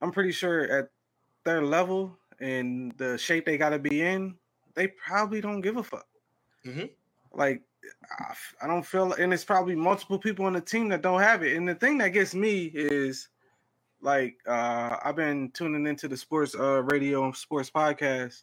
[0.00, 0.88] I'm pretty sure at
[1.44, 4.34] their level and the shape they got to be in,
[4.74, 6.06] they probably don't give a fuck.
[6.64, 6.90] Mhm.
[7.32, 7.62] Like
[8.18, 11.20] I f- I don't feel, and it's probably multiple people on the team that don't
[11.20, 11.56] have it.
[11.56, 13.28] And the thing that gets me is
[14.02, 18.42] like uh I've been tuning into the sports uh radio and sports podcast.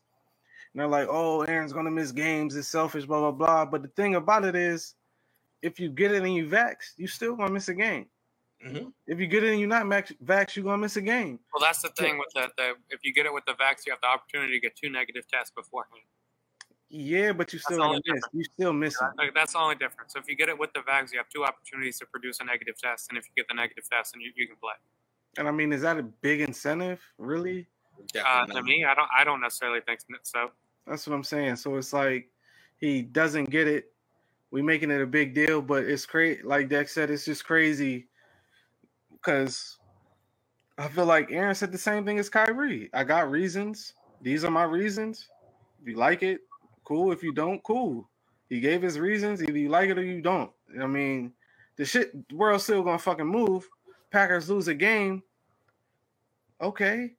[0.74, 3.66] And they're like, oh, Aaron's gonna miss games, it's selfish, blah blah blah.
[3.66, 4.96] But the thing about it is,
[5.64, 8.06] if you get it and you vax, you still gonna miss a game.
[8.64, 8.94] Mhm.
[9.08, 11.40] If you get it and you're not max, vax, you're gonna miss a game.
[11.54, 12.56] Well, that's the thing with that.
[12.56, 14.90] the if you get it with the vax, you have the opportunity to get two
[14.90, 16.02] negative tests beforehand.
[16.90, 18.24] Yeah, but you still the only gonna miss.
[18.34, 19.08] You still missing.
[19.18, 20.14] Like, that's the only difference.
[20.14, 22.46] So if you get it with the vax, you have two opportunities to produce a
[22.46, 24.76] negative test, and if you get the negative test, then you, you can play.
[25.38, 27.02] And I mean, is that a big incentive?
[27.18, 27.68] Really?
[28.16, 30.52] Uh, to me, I don't I don't necessarily think so.
[30.86, 31.56] That's what I'm saying.
[31.58, 32.30] So it's like
[32.78, 33.93] he doesn't get it.
[34.54, 36.44] We making it a big deal, but it's crazy.
[36.44, 38.06] Like Dex said, it's just crazy
[39.12, 39.80] because
[40.78, 42.88] I feel like Aaron said the same thing as Kyrie.
[42.94, 43.94] I got reasons.
[44.22, 45.28] These are my reasons.
[45.82, 46.42] If you like it,
[46.84, 47.12] cool.
[47.12, 48.08] If you don't, cool.
[48.48, 49.42] He gave his reasons.
[49.42, 50.52] Either you like it or you don't.
[50.80, 51.34] I mean,
[51.76, 53.68] the shit the world's still gonna fucking move.
[54.12, 55.24] Packers lose a game.
[56.62, 57.14] Okay.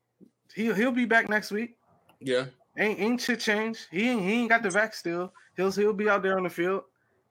[0.55, 1.77] He'll he'll be back next week.
[2.20, 2.44] Yeah.
[2.78, 3.89] Ain't ain't shit changed.
[3.90, 5.32] He ain't, he ain't got the vax still.
[5.56, 6.85] He'll he'll be out there on the field.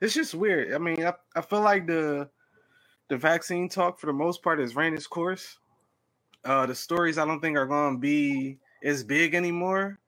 [0.03, 0.73] It's just weird.
[0.73, 2.29] I mean, I, I feel like the
[3.09, 5.59] the vaccine talk for the most part has ran its course.
[6.45, 9.99] uh, the stories I don't think are going to be as big anymore.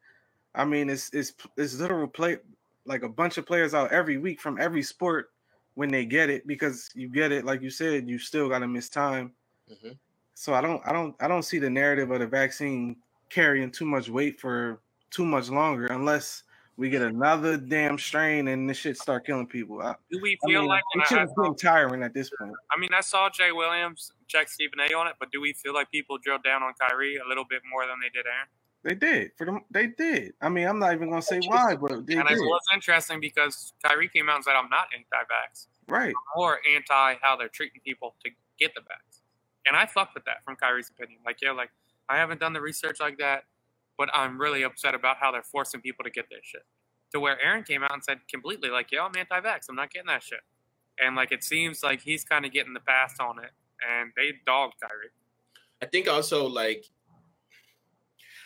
[0.55, 2.39] I mean, it's it's it's literal play
[2.85, 5.31] like a bunch of players out every week from every sport
[5.75, 8.67] when they get it because you get it like you said you still got to
[8.67, 9.33] miss time.
[9.69, 9.93] hmm
[10.35, 12.97] So I don't I don't I don't see the narrative of the vaccine
[13.29, 14.81] carrying too much weight for
[15.11, 16.43] too much longer unless
[16.77, 19.81] we get another damn strain and this shit start killing people.
[19.81, 22.53] I, Do we I feel mean, like it I, I, getting tiring at this point.
[22.75, 24.93] I mean, I saw Jay Williams check Stephen A.
[24.93, 27.61] on it, but do we feel like people drilled down on Kyrie a little bit
[27.71, 28.47] more than they did Aaron?
[28.83, 29.61] They did for them.
[29.71, 30.33] They did.
[30.41, 32.37] I mean, I'm not even gonna say why, but they and did.
[32.37, 36.09] it was interesting because Kyrie came out and said, "I'm not anti-vax, Right.
[36.09, 38.29] I'm more anti how they're treating people to
[38.59, 39.21] get the vax."
[39.65, 41.19] And I fucked with that from Kyrie's opinion.
[41.25, 41.71] Like, yeah, like
[42.09, 43.45] I haven't done the research like that,
[43.97, 46.63] but I'm really upset about how they're forcing people to get this shit.
[47.13, 49.69] To where Aaron came out and said completely, like, yo, I'm anti-vax.
[49.69, 50.41] I'm not getting that shit."
[50.99, 53.51] And like, it seems like he's kind of getting the pass on it,
[53.87, 55.09] and they dogged Kyrie.
[55.81, 56.85] I think also like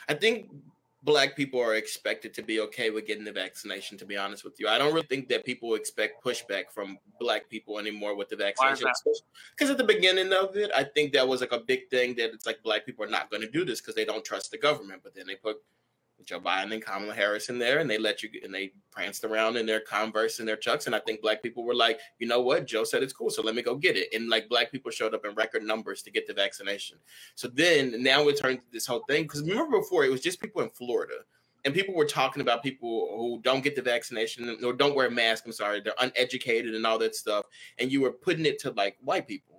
[0.09, 0.49] I think
[1.03, 4.59] black people are expected to be okay with getting the vaccination to be honest with
[4.59, 4.67] you.
[4.67, 8.89] I don't really think that people expect pushback from black people anymore with the vaccination.
[9.55, 12.33] Because at the beginning of it, I think that was like a big thing that
[12.33, 14.57] it's like black people are not going to do this because they don't trust the
[14.57, 15.01] government.
[15.03, 15.57] But then they put
[16.25, 19.57] Joe Biden and Kamala Harris in there, and they let you and they pranced around
[19.57, 22.41] in their Converse and their Chucks, and I think black people were like, you know
[22.41, 24.91] what, Joe said it's cool, so let me go get it, and like black people
[24.91, 26.97] showed up in record numbers to get the vaccination.
[27.35, 30.61] So then now it turned this whole thing because remember before it was just people
[30.61, 31.15] in Florida.
[31.65, 35.45] And people were talking about people who don't get the vaccination or don't wear masks.
[35.45, 37.47] I'm sorry, they're uneducated and all that stuff.
[37.79, 39.58] And you were putting it to like white people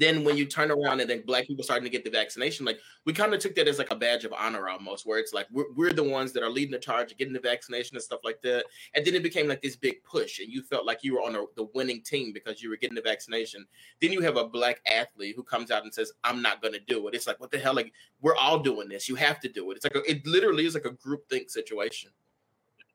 [0.00, 2.78] then when you turn around and then black people starting to get the vaccination, like
[3.04, 5.46] we kind of took that as like a badge of honor almost, where it's like
[5.50, 8.40] we're, we're the ones that are leading the charge getting the vaccination and stuff like
[8.42, 8.64] that.
[8.94, 11.36] And then it became like this big push, and you felt like you were on
[11.36, 13.66] a, the winning team because you were getting the vaccination.
[14.00, 16.80] Then you have a black athlete who comes out and says, "I'm not going to
[16.80, 17.74] do it." It's like what the hell?
[17.74, 19.08] Like we're all doing this.
[19.08, 19.76] You have to do it.
[19.76, 22.10] It's like a, it literally is like a group think situation.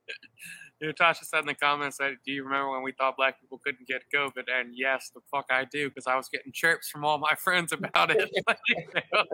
[0.87, 3.87] Natasha said in the comments that, "Do you remember when we thought black people couldn't
[3.87, 7.17] get COVID?" And yes, the fuck I do, because I was getting chirps from all
[7.17, 8.29] my friends about it.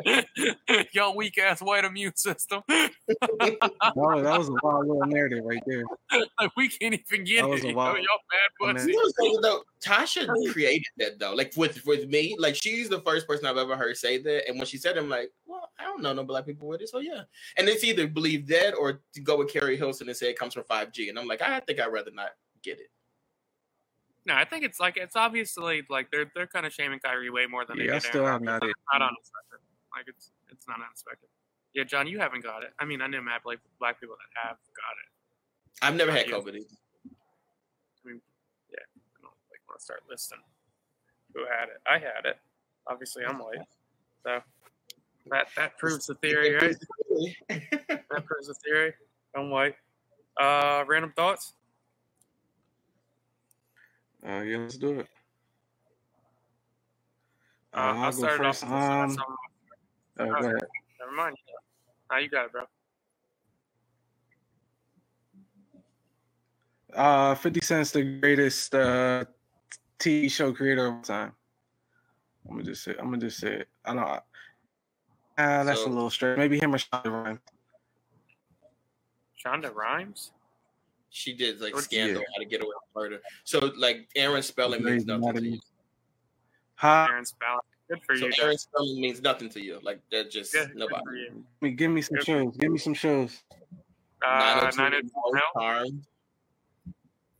[0.94, 2.62] Yo, weak ass white immune system.
[2.70, 2.86] No,
[4.22, 5.84] that was a wild little narrative right there.
[6.40, 7.72] like we can't even get That was it.
[7.72, 8.88] a wild- y'all bad I pussy.
[8.88, 9.64] mean- You know though?
[9.84, 11.34] Tasha created that though.
[11.36, 14.48] Like with with me, like she's the first person I've ever heard say that.
[14.50, 16.82] And when she said, it, I'm like, well, I don't know no black people with
[16.82, 17.22] it, so yeah.
[17.58, 20.56] And it's either believe that or to go with Keri Hilson and say it comes
[20.56, 21.10] from 5G.
[21.10, 22.30] And I'm like, I think I'd rather not
[22.64, 22.90] get it.
[24.26, 27.46] No, I think it's like it's obviously like they're they're kind of shaming Kyrie way
[27.48, 28.72] more than they Yeah, I still have not Rodgers.
[28.72, 28.76] it.
[28.94, 29.60] Not unexpected.
[29.96, 31.30] Like it's it's not unexpected.
[31.74, 32.72] Yeah, John, you haven't got it.
[32.80, 35.86] I mean, I know Matt like black people that have got it.
[35.86, 36.34] I've never Not had you.
[36.34, 36.56] COVID.
[36.56, 36.76] either.
[37.06, 38.22] I mean,
[38.72, 40.40] yeah, I don't like want to start listing
[41.34, 41.80] who had it.
[41.88, 42.38] I had it.
[42.88, 43.60] Obviously, I'm white,
[44.26, 44.42] so
[45.30, 46.76] that that proves the theory, right?
[47.90, 48.94] That proves the theory.
[49.36, 49.76] I'm white.
[50.40, 51.54] Uh, random thoughts.
[54.28, 55.08] Uh, yeah, let's do it.
[57.74, 58.64] Uh, Uh, I'll, I'll start it off.
[58.64, 59.18] Um,
[60.20, 60.56] oh, go ahead.
[61.00, 61.36] Never mind.
[62.12, 62.64] Now you got it, bro.
[66.96, 69.26] Uh, 50 Cent's the greatest uh,
[70.00, 71.34] TV show creator of all time.
[72.50, 72.92] I'm gonna just say.
[72.98, 73.68] I'm gonna just say it.
[73.86, 74.04] I don't.
[74.04, 74.24] Ah,
[75.64, 76.38] that's So- a little straight.
[76.38, 77.40] Maybe him or Shonda Rhimes.
[79.44, 80.32] Shonda Rhimes.
[81.10, 83.22] She did like Or- scandal how to get away with murder.
[83.44, 85.60] So like Aaron Spelling means nothing to you.
[86.76, 87.08] Huh?
[87.10, 87.60] Aaron Spelling.
[87.90, 88.34] Good for So you.
[88.42, 89.80] Aaron Spelling means nothing to you.
[89.82, 91.04] Like that just Good, good nobody.
[91.06, 91.30] for you.
[91.30, 92.26] Give me- Give me some Good.
[92.26, 92.58] shows.
[92.58, 93.44] Give me some shows.
[94.26, 95.10] Uh, 902 902
[95.54, 95.86] Charm.
[95.88, 96.06] Charm.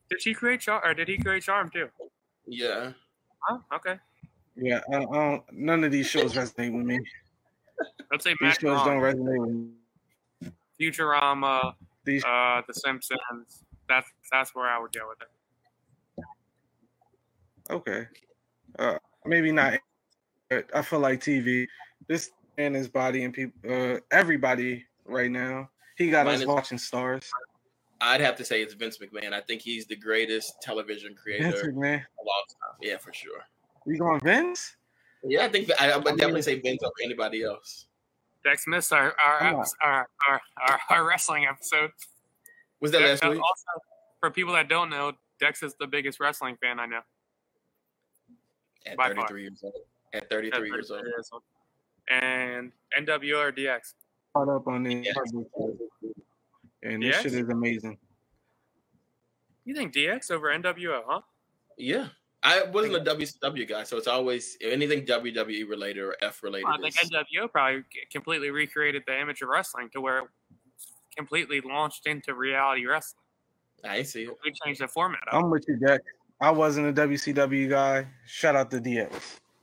[0.10, 1.90] Did she create Charm, or did he create Charm too?
[2.46, 2.94] Yeah.
[3.50, 4.00] Oh, okay.
[4.56, 7.00] Yeah, I, I don't, none of these shows resonate with me.
[8.12, 10.52] Let's say These Matt shows don't resonate with me.
[10.80, 11.76] Futurama,
[12.08, 13.64] These uh, The Simpsons.
[13.90, 16.24] That's that's where I would go with it.
[17.70, 18.08] okay.
[18.80, 19.74] Uh, maybe not.
[20.50, 21.68] But I feel like TV.
[22.08, 25.70] This man, his body, and people, uh, everybody right now.
[25.98, 27.30] He got us Minus- watching stars.
[28.00, 29.34] I'd have to say it's Vince McMahon.
[29.34, 31.96] I think he's the greatest television creator Vince McMahon.
[31.96, 32.78] of all time.
[32.82, 33.42] Yeah, for sure.
[33.86, 34.78] You going Vince?
[35.24, 37.88] Yeah, I think I, I would I mean- definitely say Vince over anybody else.
[38.44, 39.66] Dex missed our our, Come on.
[39.84, 41.92] our, our, our, our wrestling episode.
[42.80, 43.42] Was that Dex- last week?
[43.42, 43.66] Also,
[44.20, 47.02] for people that don't know, Dex is the biggest wrestling fan I know.
[48.86, 49.28] At by far.
[49.28, 49.74] 33 years old.
[50.14, 51.04] At 33 years old.
[51.06, 51.44] Years old.
[52.10, 53.94] And NWO or DX?
[54.34, 55.06] Caught up on this.
[55.06, 55.14] Yeah.
[56.84, 57.22] And this DX?
[57.22, 57.98] shit is amazing.
[59.66, 61.22] You think DX over NWO, huh?
[61.78, 62.08] Yeah.
[62.44, 66.68] I wasn't a WCW guy, so it's always anything WWE related or F related.
[66.68, 70.26] I think is- NWO probably completely recreated the image of wrestling to where it
[71.16, 73.24] completely launched into reality wrestling.
[73.84, 74.28] I see.
[74.44, 75.22] We changed the format.
[75.28, 75.34] Up.
[75.34, 76.04] I'm with you, Dex.
[76.40, 78.08] I wasn't a WCW guy.
[78.26, 79.12] Shout out to DX.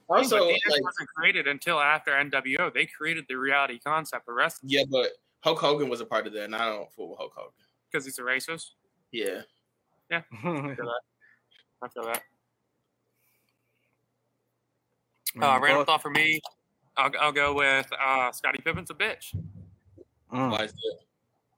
[0.08, 2.72] Also, but DX like, wasn't created until after NWO.
[2.72, 5.10] They created the reality concept of wrestling yeah, but
[5.40, 7.52] Hulk Hogan was a part of that, and I don't fool with Hulk Hogan.
[7.90, 8.70] because he's a racist.
[9.12, 9.42] Yeah.
[10.10, 12.22] Yeah, I feel that.
[15.40, 16.40] Uh, random thought for me.
[16.96, 19.34] I'll, I'll go with uh, Scottie Pippen's a bitch.
[20.32, 20.98] Mm, why is that?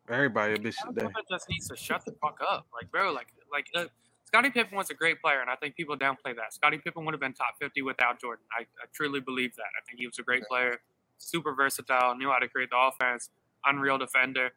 [0.09, 1.07] everybody a bitch today.
[1.07, 2.67] Pippen just needs to shut the fuck up.
[2.73, 3.87] Like, bro, like, like uh,
[4.25, 6.53] Scottie Pippen was a great player, and I think people downplay that.
[6.53, 8.45] Scottie Pippen would have been top 50 without Jordan.
[8.57, 9.63] I, I truly believe that.
[9.63, 10.79] I think he was a great player,
[11.19, 13.31] super versatile, knew how to create the offense,
[13.65, 14.51] unreal defender.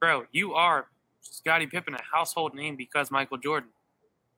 [0.00, 0.86] Bro, you are
[1.20, 3.70] Scottie Pippen, a household name because Michael Jordan.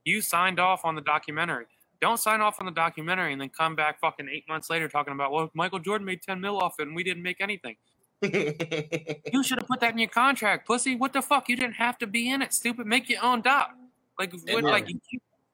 [0.04, 1.66] You signed off on the documentary.
[2.00, 5.14] Don't sign off on the documentary and then come back fucking eight months later talking
[5.14, 7.76] about, well, Michael Jordan made 10 mil off it and we didn't make anything.
[8.22, 10.96] You should have put that in your contract, pussy.
[10.96, 11.48] What the fuck?
[11.48, 12.86] You didn't have to be in it, stupid.
[12.86, 13.70] Make your own doc.
[14.18, 15.00] Like, what, like, you-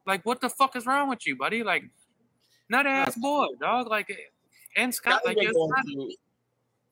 [0.07, 1.63] like, what the fuck is wrong with you, buddy?
[1.63, 1.85] Like,
[2.69, 3.89] nut ass boy, dog.
[3.89, 4.17] Like,
[4.77, 6.11] and Scott, Scotty like, it's not- through,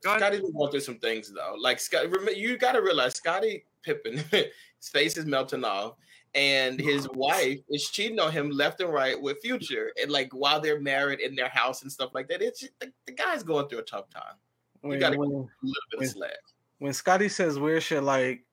[0.03, 0.17] go.
[0.17, 1.55] Scotty's been going through some things though.
[1.61, 2.07] Like Scott,
[2.37, 5.95] you got to realize Scotty Pippen, his face is melting off,
[6.35, 10.61] and his wife is cheating on him left and right with Future, and like while
[10.61, 12.41] they're married in their house and stuff like that.
[12.43, 14.35] It's just, the, the guy's going through a tough time.
[14.83, 15.49] When, gotta- when, A little
[15.91, 16.39] bit When- of slack.
[16.79, 18.45] when Scotty says weird shit like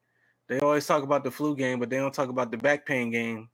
[0.47, 3.11] they always talk about the flu game, but they don't talk about the back pain
[3.11, 3.49] game.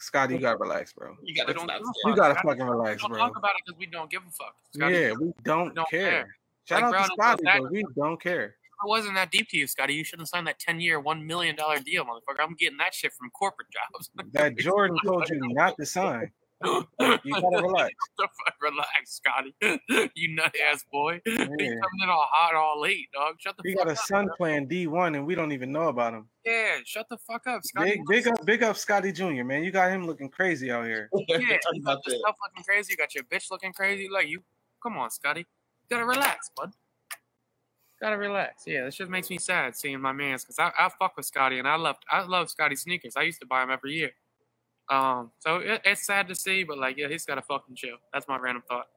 [0.00, 1.16] Scotty, you gotta relax, bro.
[1.22, 1.78] You gotta, don't stop.
[1.78, 2.16] give a You fuck.
[2.16, 3.18] gotta Scotty, fucking we relax, don't bro.
[3.20, 4.54] talk about it because we don't give a fuck.
[4.74, 6.10] Scotty, Yeah, we don't, don't care.
[6.10, 6.36] care.
[6.64, 8.56] Shout Like, out bro, to Scotty, that- but we don't care.
[8.84, 9.94] It wasn't that deep to you, Scotty.
[9.94, 12.40] You shouldn't have signed that 10 year, $1 million deal, motherfucker.
[12.42, 14.10] I'm getting that shit from corporate jobs.
[14.32, 16.30] That Jordan told you not to sign.
[16.64, 17.94] You gotta relax.
[18.18, 19.54] the fuck, relax, Scotty.
[20.14, 21.20] you nut ass boy.
[21.26, 21.46] You Yeah.
[21.48, 23.36] coming in all hot, all late, dog.
[23.38, 24.06] Shut the He fuck got a up.
[24.06, 26.28] son playing D one, and we don't even know about him.
[26.44, 27.90] Yeah, shut the fuck up, Scotty.
[27.90, 29.44] Big, big up, big up, Scotty Junior.
[29.44, 31.10] Man, you got him looking crazy out here.
[31.28, 32.92] Yeah, Talk you got yourself looking crazy.
[32.92, 34.08] You got your bitch looking crazy.
[34.10, 34.42] Like you,
[34.82, 35.40] come on, Scotty.
[35.40, 35.46] You
[35.96, 36.70] gotta relax, bud.
[38.04, 38.64] Gotta relax.
[38.66, 41.58] Yeah, this just makes me sad seeing my man's because I, I fuck with Scotty
[41.58, 43.16] and I love I love Scotty sneakers.
[43.16, 44.10] I used to buy them every year.
[44.90, 47.96] Um, so it, it's sad to see, but like, yeah, he's got to fucking chill.
[48.12, 48.88] That's my random thought.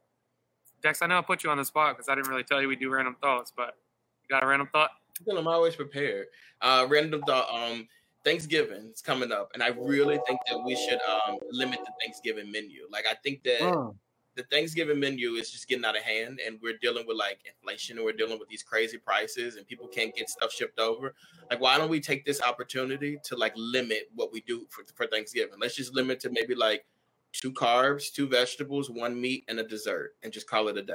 [0.83, 2.67] Dex, I know I put you on the spot because I didn't really tell you
[2.67, 3.75] we do random thoughts, but
[4.23, 4.89] you got a random thought?
[5.25, 6.27] Well, I'm always prepared.
[6.61, 7.47] Uh, random thought.
[7.49, 7.87] Um,
[8.25, 12.51] Thanksgiving is coming up, and I really think that we should um limit the Thanksgiving
[12.51, 12.81] menu.
[12.91, 13.95] Like, I think that Mm.
[14.37, 17.97] The Thanksgiving menu is just getting out of hand, and we're dealing with like inflation,
[17.97, 21.15] and we're dealing with these crazy prices, and people can't get stuff shipped over.
[21.49, 25.07] Like, why don't we take this opportunity to like limit what we do for, for
[25.07, 25.55] Thanksgiving?
[25.59, 26.85] Let's just limit to maybe like
[27.33, 30.93] two carbs, two vegetables, one meat, and a dessert, and just call it a day.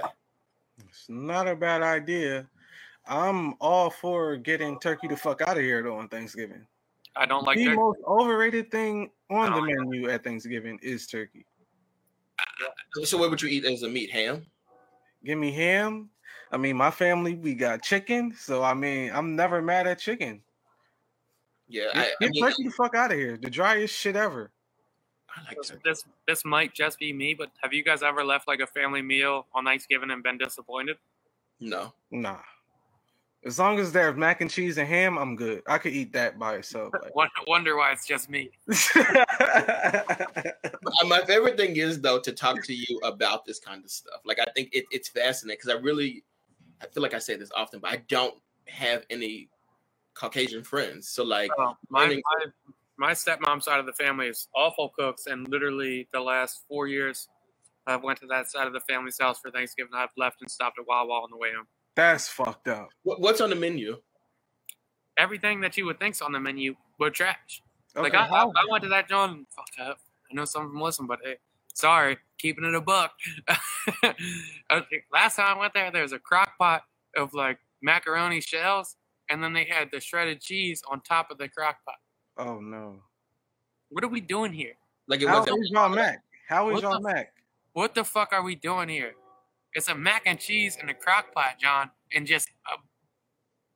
[0.78, 2.48] It's not a bad idea.
[3.06, 6.64] I'm all for getting turkey the fuck out of here though on Thanksgiving.
[7.16, 7.76] I don't like the turkey.
[7.76, 11.44] most overrated thing on the I don't menu at Thanksgiving is turkey.
[13.04, 14.10] So, what would you eat as a meat?
[14.10, 14.44] Ham?
[15.24, 16.10] Give me ham.
[16.50, 20.42] I mean, my family we got chicken, so I mean, I'm never mad at chicken.
[21.68, 23.38] Yeah, Get, I, I get mean, turkey the fuck out of here.
[23.40, 24.50] The driest shit ever.
[25.34, 25.80] I like This, turkey.
[25.84, 29.00] this this might just be me, but have you guys ever left like a family
[29.00, 30.98] meal on Thanksgiving and been disappointed?
[31.60, 31.94] No.
[32.10, 32.40] Nah.
[33.44, 35.62] As long as there's mac and cheese and ham, I'm good.
[35.66, 36.92] I could eat that by itself.
[37.02, 37.14] like.
[37.16, 38.50] Wonder, wonder why it's just me.
[41.00, 44.20] Uh, my favorite thing is though to talk to you about this kind of stuff.
[44.24, 46.24] Like I think it, it's fascinating because I really,
[46.82, 48.34] I feel like I say this often, but I don't
[48.68, 49.48] have any
[50.14, 51.08] Caucasian friends.
[51.08, 52.46] So like, Oh, my, Learning- my
[52.98, 57.28] my stepmom's side of the family is awful cooks, and literally the last four years,
[57.86, 59.92] I've went to that side of the family's house for Thanksgiving.
[59.94, 61.66] I've left and stopped at Wawa on the way home.
[61.96, 62.90] That's fucked up.
[63.02, 63.96] what, what's on the menu?
[65.16, 67.62] Everything that you would think's on the menu, but trash.
[67.94, 69.98] Like I, I, I went to that John and Fuck up.
[70.32, 71.36] I know some of them listen, but hey,
[71.74, 73.12] sorry, keeping it a buck.
[74.04, 76.82] okay, last time I went there, there was a crock pot
[77.16, 78.96] of like macaroni shells,
[79.30, 81.96] and then they had the shredded cheese on top of the crock pot.
[82.38, 83.00] oh no.
[83.90, 84.72] What are we doing here?
[85.06, 85.62] Like it How wasn't.
[85.62, 86.22] is y'all Mac?
[86.48, 87.32] How is What y'all Mac?
[87.74, 89.12] What the fuck are we doing here?
[89.74, 92.78] It's a mac and cheese in a crock pot, John, and just a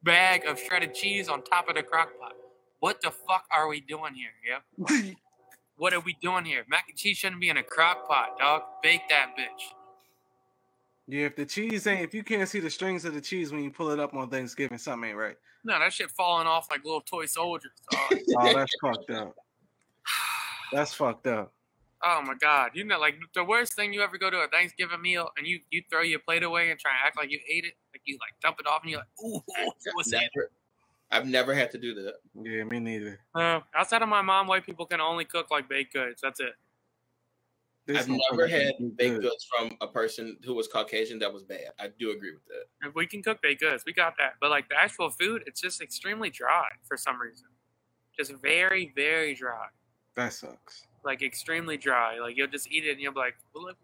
[0.03, 2.33] bag of shredded cheese on top of the crock pot.
[2.81, 4.31] What the fuck are we doing here?
[4.47, 5.13] Yeah.
[5.77, 6.65] What are we doing here?
[6.69, 8.63] Mac and cheese shouldn't be in a crock pot, dog.
[8.83, 9.63] Bake that bitch.
[11.07, 13.63] yeah, if the cheese ain't, if you can't see the strings of the cheese when
[13.63, 15.37] you pull it up on Thanksgiving, something ain't right.
[15.65, 17.73] No, that shit falling off like little toy soldiers.
[17.91, 18.21] dog.
[18.39, 19.35] Oh, that's fucked up.
[20.73, 21.53] That's fucked up.
[22.05, 22.73] Oh my god!
[22.75, 25.61] You know, like the worst thing you ever go to a Thanksgiving meal and you
[25.71, 28.19] you throw your plate away and try and act like you ate it, like you
[28.21, 29.41] like dump it off and you're like, ooh,
[29.95, 30.31] what's that?
[31.11, 32.15] Never, I've never had to do that.
[32.35, 33.21] Yeah, me neither.
[33.35, 36.21] Uh, outside of my mom, white people can only cook like baked goods.
[36.23, 36.55] That's it.
[37.87, 39.23] This I've never had baked good.
[39.23, 41.71] goods from a person who was Caucasian that was bad.
[41.79, 42.89] I do agree with that.
[42.89, 44.35] If we can cook baked goods, we got that.
[44.41, 47.47] But like the actual food, it's just extremely dry for some reason.
[48.19, 49.67] Just very, very dry.
[50.17, 50.87] That sucks.
[51.05, 52.19] Like extremely dry.
[52.19, 53.77] Like you'll just eat it and you'll be like, well, look.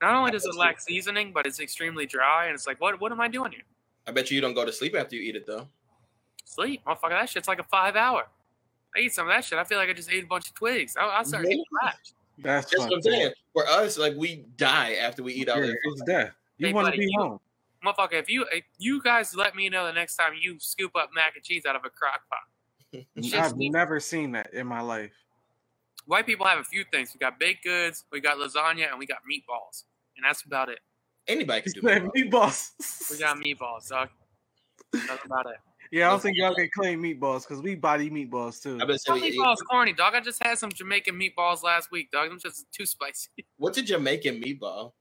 [0.00, 2.98] Not only does it lack seasoning, but it's extremely dry, and it's like, what?
[3.02, 3.64] What am I doing here?
[4.06, 5.68] I bet you you don't go to sleep after you eat it though.
[6.50, 7.10] Sleep, motherfucker.
[7.10, 8.26] That shit's like a five hour.
[8.96, 9.58] I eat some of that shit.
[9.58, 10.96] I feel like I just ate a bunch of twigs.
[10.98, 11.92] I, I started getting Maybe.
[12.38, 13.12] That's, That's what I'm fucked up.
[13.12, 13.32] saying.
[13.52, 15.76] For us, like we die after we eat all Yeah, that.
[15.84, 16.32] it's death.
[16.58, 17.40] You Hey, want to be you- home.
[17.84, 21.10] Motherfucker, if you if you guys let me know the next time you scoop up
[21.14, 23.00] mac and cheese out of a crock pot.
[23.34, 23.72] I've neat.
[23.72, 25.12] never seen that in my life.
[26.04, 27.14] White people have a few things.
[27.14, 29.84] We got baked goods, we got lasagna, and we got meatballs.
[30.16, 30.80] And that's about it.
[31.28, 32.30] Anybody can do Man, it.
[32.30, 32.70] meatballs.
[33.10, 34.08] We got meatballs, dog.
[34.92, 35.56] That's about it.
[35.90, 38.78] Yeah, I don't think y'all can claim meatballs because we body meatballs too.
[38.80, 39.24] I bet Some so.
[39.24, 40.14] meatballs corny, dog.
[40.14, 42.28] I just had some Jamaican meatballs last week, dog.
[42.28, 43.28] Them just too spicy.
[43.56, 44.92] What's a Jamaican meatball?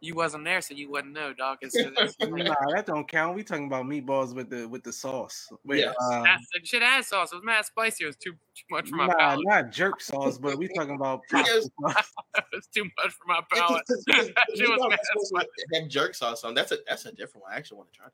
[0.00, 1.58] You wasn't there, so you wouldn't know, dog.
[1.62, 3.34] It's, it's, Nah, that don't count.
[3.34, 5.48] We talking about meatballs with the with the sauce.
[5.64, 5.94] With, Yes.
[6.00, 7.32] uh, That's- shit had sauce.
[7.32, 8.04] It was mad spicy.
[8.04, 9.46] It was too too much for my nah, palate.
[9.46, 11.64] not jerk sauce, but we talking about Yes.
[11.64, 13.82] it was too much for my palate.
[13.88, 15.48] Because- that shit was mad spicy.
[15.74, 16.54] have jerk sauce on.
[16.54, 17.52] That's a that's a different one.
[17.54, 18.12] I actually want to try that.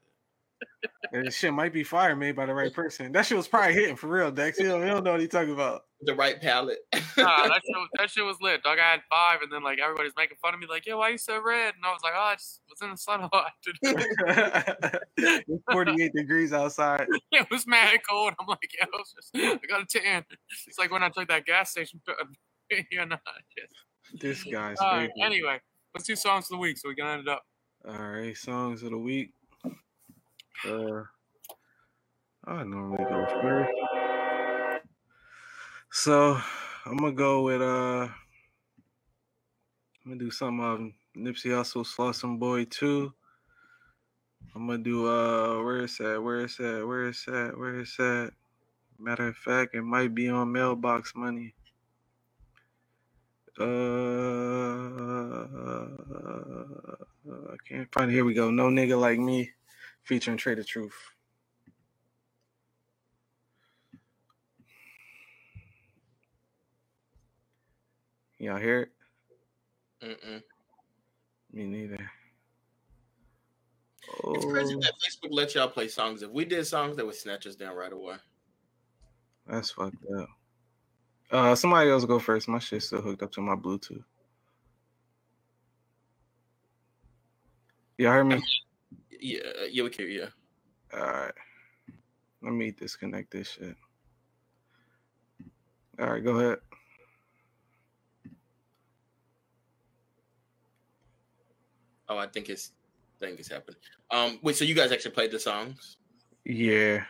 [1.12, 3.12] That shit might be fire made by the right person.
[3.12, 4.58] That shit was probably hitting for real, Dex.
[4.58, 5.82] You don't, you don't know what he talking about.
[6.02, 6.78] The right palette.
[6.92, 7.00] Nah,
[7.48, 8.78] that shit, was- that shit was lit, dog.
[8.78, 11.18] I had five, and then like everybody's making fun of me, like, "Yo, why you
[11.18, 13.52] so red?" And I was like, "Oh, I just was in the sun a lot
[15.16, 17.06] it's 48 degrees outside.
[17.32, 20.24] it was mad cold." I'm like, "Yeah, I, was just, I got a tan."
[20.66, 22.00] It's like when I took that gas station.
[22.70, 23.16] you know,
[23.56, 23.70] shit.
[24.20, 25.22] This guy's All right, crazy.
[25.22, 25.60] anyway,
[25.94, 27.44] let's do songs of the week so we can end it up.
[27.88, 29.32] All right, songs of the week.
[30.66, 31.02] Uh,
[32.46, 33.70] I normally go first.
[35.90, 36.40] So
[36.86, 38.12] I'm gonna go with uh, I'm
[40.06, 40.80] gonna do some of
[41.16, 43.12] Nipsey Hussle's Slauson Boy 2.
[44.54, 48.00] I'm gonna do uh, where it's at, where it's at, where it's at, where it's
[48.00, 48.32] at.
[48.98, 51.54] Matter of fact, it might be on mailbox money.
[53.58, 53.64] Uh,
[57.52, 58.14] I can't find it.
[58.14, 58.50] Here we go.
[58.50, 59.50] No nigga like me,
[60.04, 60.94] featuring Trae tha Truth.
[68.38, 68.88] Y'all hear it?
[70.02, 70.42] Mm-mm.
[71.52, 72.10] Me neither.
[74.34, 76.22] It's crazy Oh, that Facebook lets y'all play songs.
[76.22, 78.16] If we did songs, they would snatch us down right away.
[79.46, 80.28] that's fucked up.
[81.30, 82.48] Uh, somebody else go first.
[82.48, 84.04] My shit's still hooked up to my Bluetooth.
[87.96, 88.42] Y'all heard me?
[89.24, 89.38] Yeah,
[89.70, 90.10] yeah, we can.
[90.10, 90.26] Yeah.
[90.92, 91.32] All right.
[92.42, 93.74] Let me disconnect this shit.
[95.98, 96.58] All right, go ahead.
[102.06, 102.72] Oh, I think it's,
[103.16, 103.78] I think it's happened.
[104.10, 105.96] Um, wait, so you guys actually played the songs?
[106.44, 107.04] Yeah.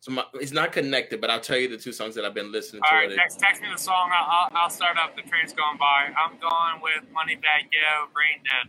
[0.00, 2.52] So my, it's not connected, but I'll tell you the two songs that I've been
[2.52, 2.88] listening to.
[2.88, 4.10] All right, They- text, text me the song.
[4.12, 5.16] I'll, I'll, I'll start up.
[5.16, 6.10] The train's going by.
[6.18, 8.68] I'm going with Moneybagg Yo, Brain Dead.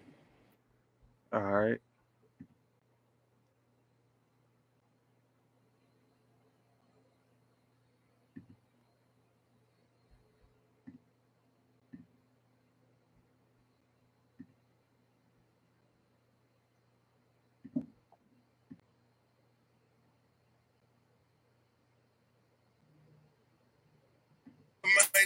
[1.33, 1.79] All right.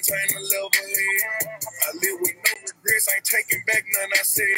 [0.02, 1.22] Maintain a level head.
[1.62, 4.58] I live with no regrets, ain't taking back none I said.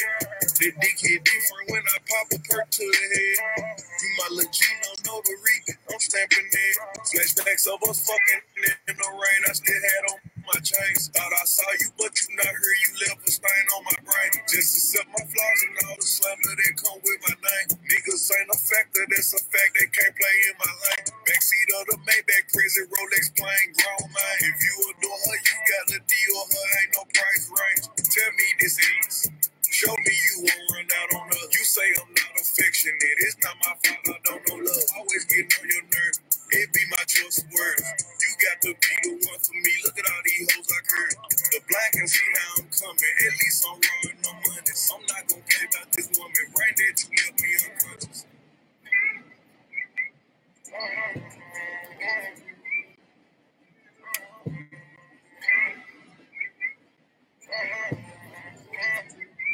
[0.59, 3.75] The dick hit different when I pop a perk to the head.
[4.03, 5.57] You my Legino notary,
[5.91, 6.75] I'm stamping it.
[7.11, 8.41] Flashbacks of us fucking
[8.87, 11.09] in the rain, I still had on my chains.
[11.15, 14.31] Thought I saw you, but you not here, you left a stain on my brain.
[14.51, 17.67] Just accept my flaws and all the slander that come with my name.
[17.87, 21.07] Niggas ain't a factor, that's a fact, they can't play in my lane.
[21.27, 24.37] Backseat of the Maybach, prison Rolex plane, grown man.
[24.43, 27.85] If you adore her, you got a deal, her ain't no price range.
[28.11, 29.29] Tell me this is.
[29.71, 31.45] Show me you won't run out on her.
[31.51, 33.17] You say I'm not affectionate.
[33.25, 34.05] It's not my fault.
[34.07, 34.85] I don't know love.
[34.97, 36.32] Always getting on your nerves.
[36.53, 37.84] It be my choice of words.
[38.21, 39.73] You got to be the one for me.
[39.85, 41.13] Look at all these hoes I curb.
[41.51, 43.15] The black and see now I'm coming.
[43.25, 44.75] At least I'm running on Monday.
[44.77, 48.27] So I'm not gonna care about this woman right there to me unconscious.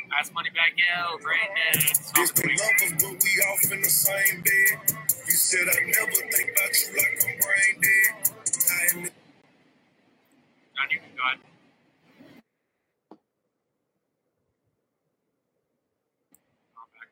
[0.09, 1.19] That's Moneybagg Yo,
[2.57, 5.08] lovers, but we off in the same bed.
[5.29, 8.33] You said I never think about you like I'm brain dead.
[8.71, 9.03] I am
[10.63, 11.39] John, you can go ahead.
[16.77, 17.09] I'm back.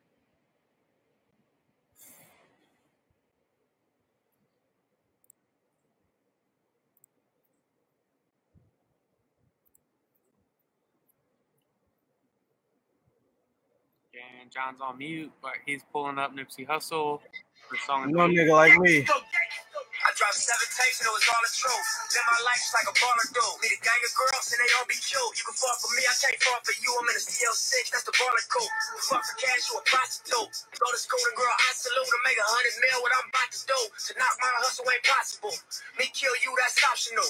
[14.42, 17.20] And John's on mute, but he's pulling up Nipsey Hussle
[17.68, 18.04] for song.
[18.04, 19.06] of the No nigga like me.
[20.78, 21.88] I it was all the truth.
[22.14, 23.46] Live my life just like a baller do.
[23.66, 25.32] Meet a gang of girls and they all be cute.
[25.34, 26.90] You can fall for me, I can't fall for you.
[26.94, 28.74] I'm in a CL6, that's the baller coupe.
[29.10, 30.50] Fuck for cash, you a prostitute.
[30.78, 33.50] Go to school and girl, I salute and make a hundred mil what I'm about
[33.50, 33.80] to do.
[33.90, 35.54] To knock my hustle ain't possible.
[35.98, 37.28] Me kill you, that's optional.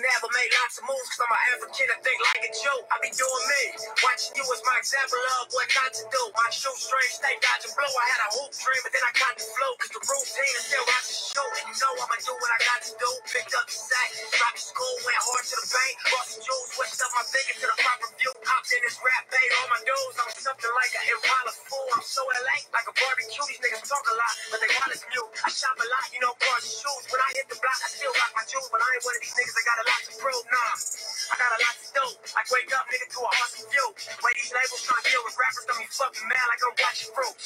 [0.00, 2.78] And never made lots of moves cause I'm an African that think like a Jew.
[2.88, 3.62] I be doing me.
[4.00, 6.22] Watching you as my example of what not to do.
[6.38, 7.90] My shoestring stay dodging blue.
[7.90, 9.68] I had a hoop dream, but then I got the flu.
[9.82, 11.46] Cause the routine is still watching show.
[11.50, 13.10] And you know I'ma do what I got to do.
[13.26, 15.94] Picked up the sack, dropped school, went hard to the bank.
[16.06, 18.32] Bought some jewels, switched up my figure to the proper view.
[18.46, 20.14] Hopped in this rap, paid all my dues.
[20.22, 21.88] I'm something like an Impala fool.
[21.98, 23.44] I'm so LA, like a barbecue.
[23.50, 25.30] These niggas talk a lot, but they want is mute.
[25.42, 27.04] I shop a lot, you know, cars and shoes.
[27.10, 28.70] When I hit the block, I still rock my jewels.
[28.70, 30.44] But I ain't one of these niggas that got a lot to prove.
[30.50, 32.06] Nah, I got a lot to do.
[32.38, 33.88] I wake up, nigga, to a awesome view.
[34.22, 37.10] Way these labels trying to deal with rappers, don't be fucking mad like I'm watching
[37.14, 37.36] fruit.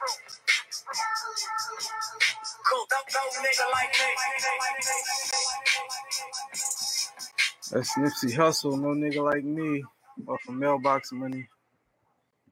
[0.00, 0.18] Cool,
[2.68, 4.08] don't go nigga like me.
[7.70, 8.80] That's Nipsey Hussle.
[8.80, 9.84] No nigga like me.
[10.26, 11.48] Off of mailbox money.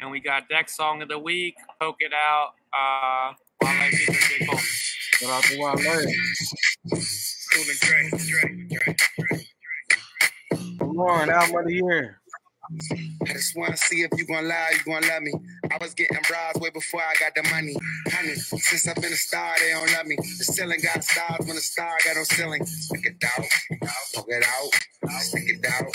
[0.00, 3.32] And we got Dex song of the week, Poke It Out, uh,
[3.62, 4.46] Wale J.
[4.46, 4.58] Cole.
[4.58, 5.76] Shout out to Wale.
[7.52, 9.46] cool and Dre, Dre, Dre, Dre.
[10.80, 12.20] Lauren, album of the year.
[13.22, 15.32] I just wanna see if you gon' lie, you gon' love me.
[15.70, 17.76] I was getting bras way before I got the money.
[18.08, 20.16] Honey, since I've been a star, they don't love me.
[20.16, 22.64] The ceiling got stars when the star got no ceiling.
[22.66, 23.46] Stick it out,
[24.14, 25.92] poke it out, stick it out,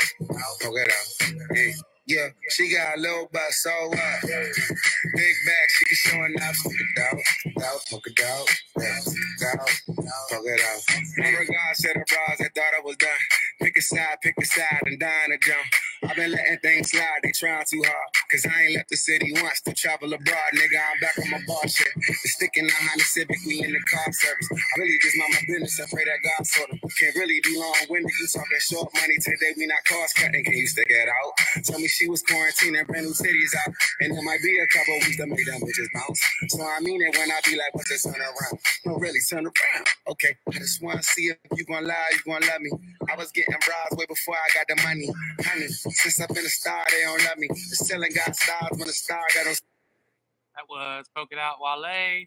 [0.61, 1.55] poke it out.
[1.55, 1.73] Hey.
[2.05, 4.21] Yeah, she got a little butt, so what?
[4.23, 6.55] Big back, she showing up.
[6.61, 9.07] Poke it out, out, poke it out, out,
[9.55, 9.69] out,
[10.29, 11.25] poke it out.
[11.25, 13.09] In regards to the bras, I thought I was done.
[13.61, 15.65] Pick a side, pick a side, and dying to jump.
[16.03, 18.09] I've been letting things slide, they trying too hard.
[18.31, 20.79] Cause I ain't left the city once to travel abroad, nigga.
[20.81, 21.93] I'm back on my bar shit.
[21.95, 24.49] The sticking the Civic, we in the car service.
[24.51, 26.79] I really just mind my business, I pray that God sort of.
[26.99, 30.43] Can't really be long winded, you talking short money today, we not cost cutting.
[30.43, 31.63] Can you stick it out?
[31.65, 33.73] Tell me she was quarantining, brand new cities out.
[33.99, 36.21] And it might be a couple weeks to make them bitches bounce.
[36.49, 38.59] So I mean it when I be like, what's this turn around?
[38.85, 39.87] No, really, turn around.
[40.07, 42.71] Okay, I just wanna see if you gon' lie, you gon' love me.
[43.11, 45.09] I was getting bras way before I got the money.
[45.43, 47.47] Honey, since I've been a star, they don't love me.
[47.47, 52.25] The ceiling got stars when the star got no That was Poke It Out Wale,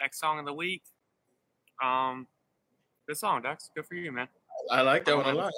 [0.00, 0.82] Next song of the week.
[1.82, 2.26] Um,
[3.06, 3.70] good song, Dex.
[3.74, 4.28] Good for you, man.
[4.70, 5.52] I like that one a lot.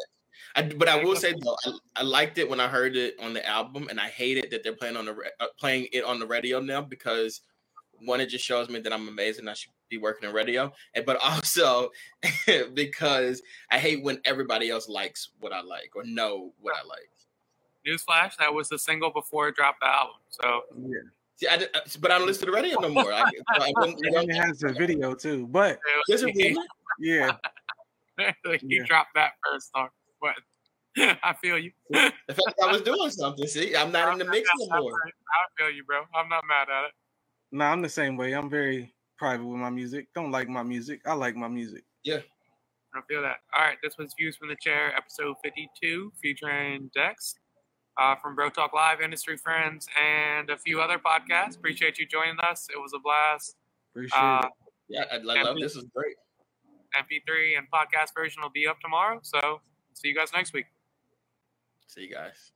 [0.56, 3.32] I, but I will say though, I, I liked it when I heard it on
[3.32, 6.19] the album, and I hate it that they're playing on the uh, playing it on
[6.19, 7.43] the radio now because
[8.05, 9.48] one, it just shows me that I'm amazing.
[9.48, 11.90] I should be working in radio, and but also
[12.74, 17.10] because I hate when everybody else likes what I like or know what I like.
[17.86, 20.16] Newsflash, that was the single before it dropped the album.
[20.28, 20.98] So Yeah.
[21.36, 23.12] See, I, did- uh, but I don't listen to the radio no more.
[23.12, 25.47] I, I wouldn't- you know, And it has a video too.
[25.47, 25.78] But
[26.09, 26.23] Does
[26.98, 27.32] yeah,
[28.19, 28.85] he Yeah.
[28.85, 29.89] dropped that first song.
[30.20, 30.35] But
[31.23, 31.70] I feel you.
[31.90, 33.47] The fact that I was doing something.
[33.47, 34.93] See, I'm not in the mix no more.
[35.05, 36.03] I feel you, bro.
[36.15, 36.93] I'm not mad at it.
[37.53, 38.32] no, I'm the same way.
[38.32, 40.09] I'm very private with my music.
[40.15, 41.01] Don't like my music.
[41.07, 41.85] I like my music.
[42.05, 42.20] Yeah.
[42.95, 43.36] I feel that.
[43.55, 47.35] All right, this was Views from the Chair, episode 52, featuring Dex
[48.01, 51.57] uh, from Bro Talk Live, Industry Friends, and a few other podcasts.
[51.57, 52.66] Appreciate you joining us.
[52.74, 53.57] It was a blast.
[53.93, 54.53] Appreciate Uh, it.
[54.89, 55.77] Yeah, I, I love this.
[55.77, 56.16] Is great.
[56.97, 59.20] MP3 and podcast version will be up tomorrow.
[59.23, 59.61] So
[59.99, 60.66] see you guys next week.
[61.87, 62.53] See you guys.